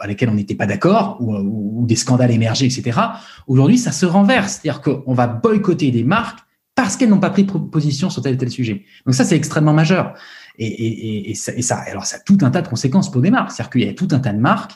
à 0.00 0.06
laquelle 0.06 0.28
on 0.28 0.34
n'était 0.34 0.54
pas 0.54 0.66
d'accord 0.66 1.18
ou, 1.20 1.84
des 1.86 1.96
scandales 1.96 2.30
émergés, 2.30 2.66
etc. 2.66 2.98
Aujourd'hui, 3.46 3.78
ça 3.78 3.92
se 3.92 4.06
renverse, 4.06 4.60
c'est-à-dire 4.62 4.80
qu'on 4.80 5.14
va 5.14 5.26
boycotter 5.26 5.90
des 5.90 6.04
marques 6.04 6.38
parce 6.74 6.96
qu'elles 6.96 7.08
n'ont 7.08 7.20
pas 7.20 7.30
pris 7.30 7.44
position 7.44 8.10
sur 8.10 8.22
tel 8.22 8.34
ou 8.34 8.38
tel 8.38 8.50
sujet. 8.50 8.84
Donc 9.04 9.14
ça, 9.14 9.24
c'est 9.24 9.36
extrêmement 9.36 9.72
majeur. 9.72 10.14
Et, 10.58 11.34
ça, 11.34 11.52
et, 11.54 11.62
ça, 11.62 11.76
alors 11.78 12.06
ça 12.06 12.16
a 12.16 12.20
tout 12.20 12.38
un 12.42 12.50
tas 12.50 12.62
de 12.62 12.68
conséquences 12.68 13.10
pour 13.10 13.20
des 13.20 13.30
marques. 13.30 13.50
C'est-à-dire 13.50 13.70
qu'il 13.70 13.82
y 13.82 13.88
a 13.88 13.94
tout 13.94 14.08
un 14.12 14.18
tas 14.18 14.32
de 14.32 14.40
marques 14.40 14.72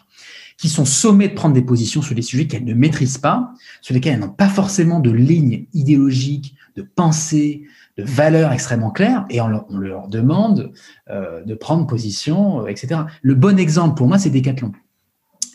qui 0.60 0.68
sont 0.68 0.84
sommées 0.84 1.28
de 1.28 1.34
prendre 1.34 1.54
des 1.54 1.62
positions 1.62 2.02
sur 2.02 2.14
des 2.14 2.20
sujets 2.20 2.46
qu'elles 2.46 2.66
ne 2.66 2.74
maîtrisent 2.74 3.16
pas, 3.16 3.54
sur 3.80 3.94
lesquels 3.94 4.12
elles 4.14 4.20
n'ont 4.20 4.28
pas 4.28 4.48
forcément 4.48 5.00
de 5.00 5.10
ligne 5.10 5.64
idéologique, 5.72 6.54
de 6.76 6.82
pensée, 6.82 7.62
de 7.96 8.04
valeurs 8.04 8.52
extrêmement 8.52 8.90
claires, 8.90 9.24
et 9.30 9.40
on 9.40 9.48
leur, 9.48 10.08
demande 10.08 10.70
euh, 11.08 11.42
de 11.44 11.54
prendre 11.54 11.86
position, 11.86 12.62
euh, 12.62 12.66
etc. 12.66 13.00
Le 13.22 13.34
bon 13.34 13.58
exemple 13.58 13.96
pour 13.96 14.06
moi, 14.06 14.18
c'est 14.18 14.28
Decathlon. 14.28 14.72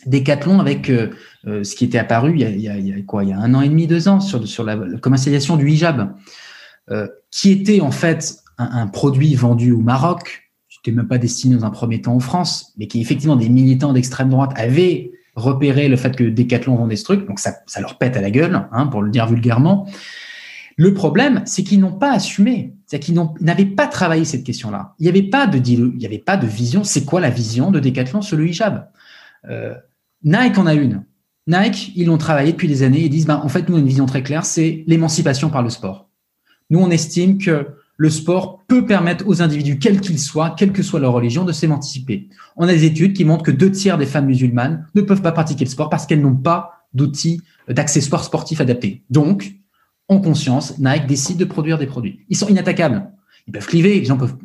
Decathlon 0.06 0.58
avec 0.58 0.90
euh, 0.90 1.12
ce 1.44 1.76
qui 1.76 1.84
était 1.84 1.98
apparu 1.98 2.32
il 2.36 2.60
y, 2.60 2.68
a, 2.68 3.02
quoi? 3.06 3.22
Il 3.22 3.30
y 3.30 3.32
a 3.32 3.38
un 3.38 3.54
an 3.54 3.60
et 3.60 3.68
demi, 3.68 3.86
deux 3.86 4.08
ans 4.08 4.18
sur 4.18 4.64
la, 4.64 4.76
commercialisation 4.98 5.56
du 5.56 5.70
hijab, 5.70 6.14
qui 7.30 7.50
était 7.52 7.80
en 7.80 7.92
fait 7.92 8.38
un, 8.58 8.88
produit 8.88 9.34
vendu 9.34 9.70
au 9.70 9.80
Maroc, 9.80 10.45
qui 10.90 10.96
même 10.96 11.08
pas 11.08 11.18
destiné 11.18 11.56
dans 11.56 11.64
un 11.64 11.70
premier 11.70 12.00
temps 12.00 12.14
en 12.14 12.20
France, 12.20 12.72
mais 12.76 12.86
qui 12.86 13.00
effectivement 13.00 13.36
des 13.36 13.48
militants 13.48 13.92
d'extrême 13.92 14.30
droite 14.30 14.52
avaient 14.56 15.10
repéré 15.34 15.88
le 15.88 15.96
fait 15.96 16.16
que 16.16 16.24
Decathlon 16.24 16.76
vendait 16.76 16.96
ce 16.96 17.04
truc, 17.04 17.26
donc 17.26 17.38
ça, 17.38 17.56
ça 17.66 17.80
leur 17.80 17.98
pète 17.98 18.16
à 18.16 18.20
la 18.20 18.30
gueule, 18.30 18.68
hein, 18.72 18.86
pour 18.86 19.02
le 19.02 19.10
dire 19.10 19.26
vulgairement. 19.26 19.86
Le 20.76 20.94
problème, 20.94 21.42
c'est 21.44 21.62
qu'ils 21.62 21.80
n'ont 21.80 21.92
pas 21.92 22.12
assumé, 22.12 22.74
c'est-à-dire 22.86 23.06
qu'ils 23.06 23.44
n'avaient 23.44 23.64
pas 23.64 23.86
travaillé 23.86 24.24
cette 24.24 24.44
question-là. 24.44 24.94
Il 24.98 25.04
n'y 25.04 25.08
avait 25.08 25.22
pas 25.22 25.46
de 25.46 25.58
il 25.58 26.00
y 26.00 26.06
avait 26.06 26.18
pas 26.18 26.36
de 26.36 26.46
vision. 26.46 26.84
C'est 26.84 27.04
quoi 27.04 27.20
la 27.20 27.30
vision 27.30 27.70
de 27.70 27.80
Decathlon 27.80 28.22
sur 28.22 28.36
le 28.36 28.46
hijab? 28.46 28.88
Euh, 29.48 29.74
Nike 30.22 30.58
en 30.58 30.66
a 30.66 30.74
une. 30.74 31.04
Nike, 31.46 31.92
ils 31.96 32.06
l'ont 32.06 32.18
travaillé 32.18 32.52
depuis 32.52 32.68
des 32.68 32.82
années 32.82 33.04
et 33.04 33.08
disent, 33.08 33.26
bah, 33.26 33.40
en 33.42 33.48
fait, 33.48 33.68
nous, 33.68 33.74
on 33.74 33.78
a 33.78 33.80
une 33.80 33.86
vision 33.86 34.06
très 34.06 34.22
claire, 34.22 34.44
c'est 34.44 34.84
l'émancipation 34.86 35.48
par 35.48 35.62
le 35.62 35.70
sport. 35.70 36.10
Nous, 36.70 36.78
on 36.78 36.90
estime 36.90 37.38
que 37.38 37.75
le 37.96 38.10
sport 38.10 38.62
peut 38.68 38.84
permettre 38.84 39.26
aux 39.26 39.42
individus, 39.42 39.78
quels 39.78 40.00
qu'ils 40.00 40.18
soient, 40.18 40.54
quelle 40.56 40.72
que 40.72 40.82
soit 40.82 41.00
leur 41.00 41.12
religion, 41.12 41.44
de 41.44 41.52
s'émanciper. 41.52 42.28
On 42.56 42.68
a 42.68 42.72
des 42.72 42.84
études 42.84 43.14
qui 43.14 43.24
montrent 43.24 43.44
que 43.44 43.50
deux 43.50 43.70
tiers 43.70 43.98
des 43.98 44.06
femmes 44.06 44.26
musulmanes 44.26 44.86
ne 44.94 45.00
peuvent 45.00 45.22
pas 45.22 45.32
pratiquer 45.32 45.64
le 45.64 45.70
sport 45.70 45.88
parce 45.88 46.06
qu'elles 46.06 46.20
n'ont 46.20 46.36
pas 46.36 46.84
d'outils, 46.94 47.42
d'accessoires 47.68 48.24
sportifs 48.24 48.60
adaptés. 48.60 49.02
Donc, 49.10 49.56
en 50.08 50.20
conscience, 50.20 50.78
Nike 50.78 51.06
décide 51.06 51.38
de 51.38 51.44
produire 51.44 51.78
des 51.78 51.86
produits. 51.86 52.20
Ils 52.28 52.36
sont 52.36 52.48
inattaquables. 52.48 53.10
Ils 53.46 53.52
peuvent 53.52 53.66
cliver, 53.66 54.00
les 54.00 54.04
gens 54.04 54.16
peuvent 54.16 54.36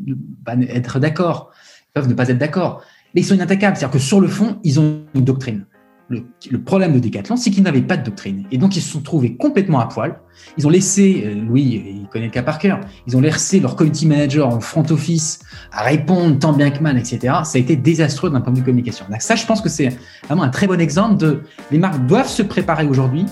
pas 0.46 0.56
être 0.56 1.00
d'accord, 1.00 1.52
peuvent 1.94 2.08
ne 2.08 2.14
pas 2.14 2.30
être 2.30 2.38
d'accord, 2.38 2.84
mais 3.14 3.22
ils 3.22 3.26
sont 3.26 3.36
inattaquables. 3.36 3.76
C'est-à-dire 3.76 3.94
que 3.94 4.00
sur 4.00 4.22
le 4.22 4.28
fond, 4.28 4.60
ils 4.64 4.80
ont 4.80 5.02
une 5.14 5.24
doctrine. 5.24 5.66
Le, 6.12 6.58
problème 6.60 6.94
de 6.94 7.00
Decathlon, 7.00 7.38
c'est 7.38 7.50
qu'ils 7.52 7.64
n'avaient 7.64 7.82
pas 7.82 7.98
de 7.98 8.04
doctrine. 8.04 8.46
Et 8.52 8.58
donc, 8.58 8.76
ils 8.76 8.82
se 8.82 8.92
sont 8.92 9.02
trouvés 9.02 9.36
complètement 9.36 9.80
à 9.80 9.88
poil. 9.88 10.20
Ils 10.58 10.68
ont 10.68 10.70
laissé, 10.70 11.24
euh, 11.26 11.36
Louis, 11.36 11.84
il 12.02 12.08
connaît 12.12 12.26
le 12.26 12.32
cas 12.32 12.44
par 12.44 12.60
cœur, 12.60 12.80
ils 13.08 13.16
ont 13.16 13.22
laissé 13.22 13.60
leur 13.60 13.76
community 13.76 14.08
manager 14.08 14.48
en 14.48 14.60
front 14.60 14.84
office 14.90 15.40
à 15.72 15.84
répondre 15.84 16.38
tant 16.40 16.54
bien 16.54 16.70
que 16.72 16.82
mal, 16.82 16.98
etc. 16.98 17.20
Ça 17.44 17.58
a 17.58 17.60
été 17.60 17.76
désastreux 17.76 18.30
d'un 18.30 18.42
point 18.42 18.52
de 18.52 18.58
vue 18.58 18.64
communication. 18.64 19.06
Donc, 19.10 19.22
ça, 19.22 19.36
je 19.36 19.46
pense 19.46 19.62
que 19.62 19.70
c'est 19.70 19.90
vraiment 20.26 20.44
un 20.44 20.50
très 20.50 20.68
bon 20.68 20.80
exemple 20.80 21.18
de 21.18 21.42
les 21.72 21.78
marques 21.78 22.06
doivent 22.06 22.30
se 22.30 22.44
préparer 22.44 22.86
aujourd'hui 22.86 23.26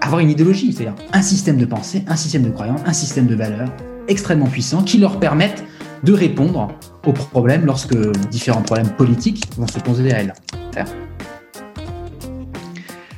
avoir 0.00 0.20
une 0.20 0.30
idéologie, 0.30 0.72
c'est-à-dire 0.72 0.94
un 1.12 1.22
système 1.22 1.56
de 1.56 1.64
pensée, 1.64 2.04
un 2.08 2.16
système 2.16 2.42
de 2.42 2.50
croyance, 2.50 2.80
un 2.84 2.92
système 2.92 3.26
de 3.26 3.34
valeurs 3.34 3.68
extrêmement 4.08 4.46
puissant 4.46 4.82
qui 4.82 4.98
leur 4.98 5.18
permettent 5.18 5.64
de 6.02 6.12
répondre 6.12 6.68
aux 7.06 7.12
problèmes 7.12 7.64
lorsque 7.64 7.96
différents 8.28 8.62
problèmes 8.62 8.90
politiques 8.90 9.44
vont 9.56 9.66
se 9.66 9.78
poser 9.78 10.12
à 10.12 10.20
elles. 10.20 10.34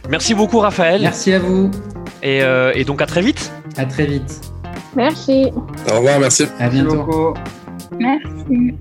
Merci 0.09 0.35
beaucoup 0.35 0.59
Raphaël. 0.59 1.03
Merci 1.03 1.33
à 1.33 1.39
vous. 1.39 1.71
Et, 2.23 2.43
euh, 2.43 2.73
et, 2.75 2.85
donc 2.85 3.03
à 3.03 3.07
très 3.07 3.21
vite. 3.21 3.53
À 3.77 3.85
très 3.85 4.07
vite. 4.07 4.41
Merci. 4.95 5.51
Au 5.91 5.97
revoir, 5.97 6.19
merci. 6.19 6.47
À 6.59 6.69
bientôt. 6.69 7.35
Merci. 7.99 8.75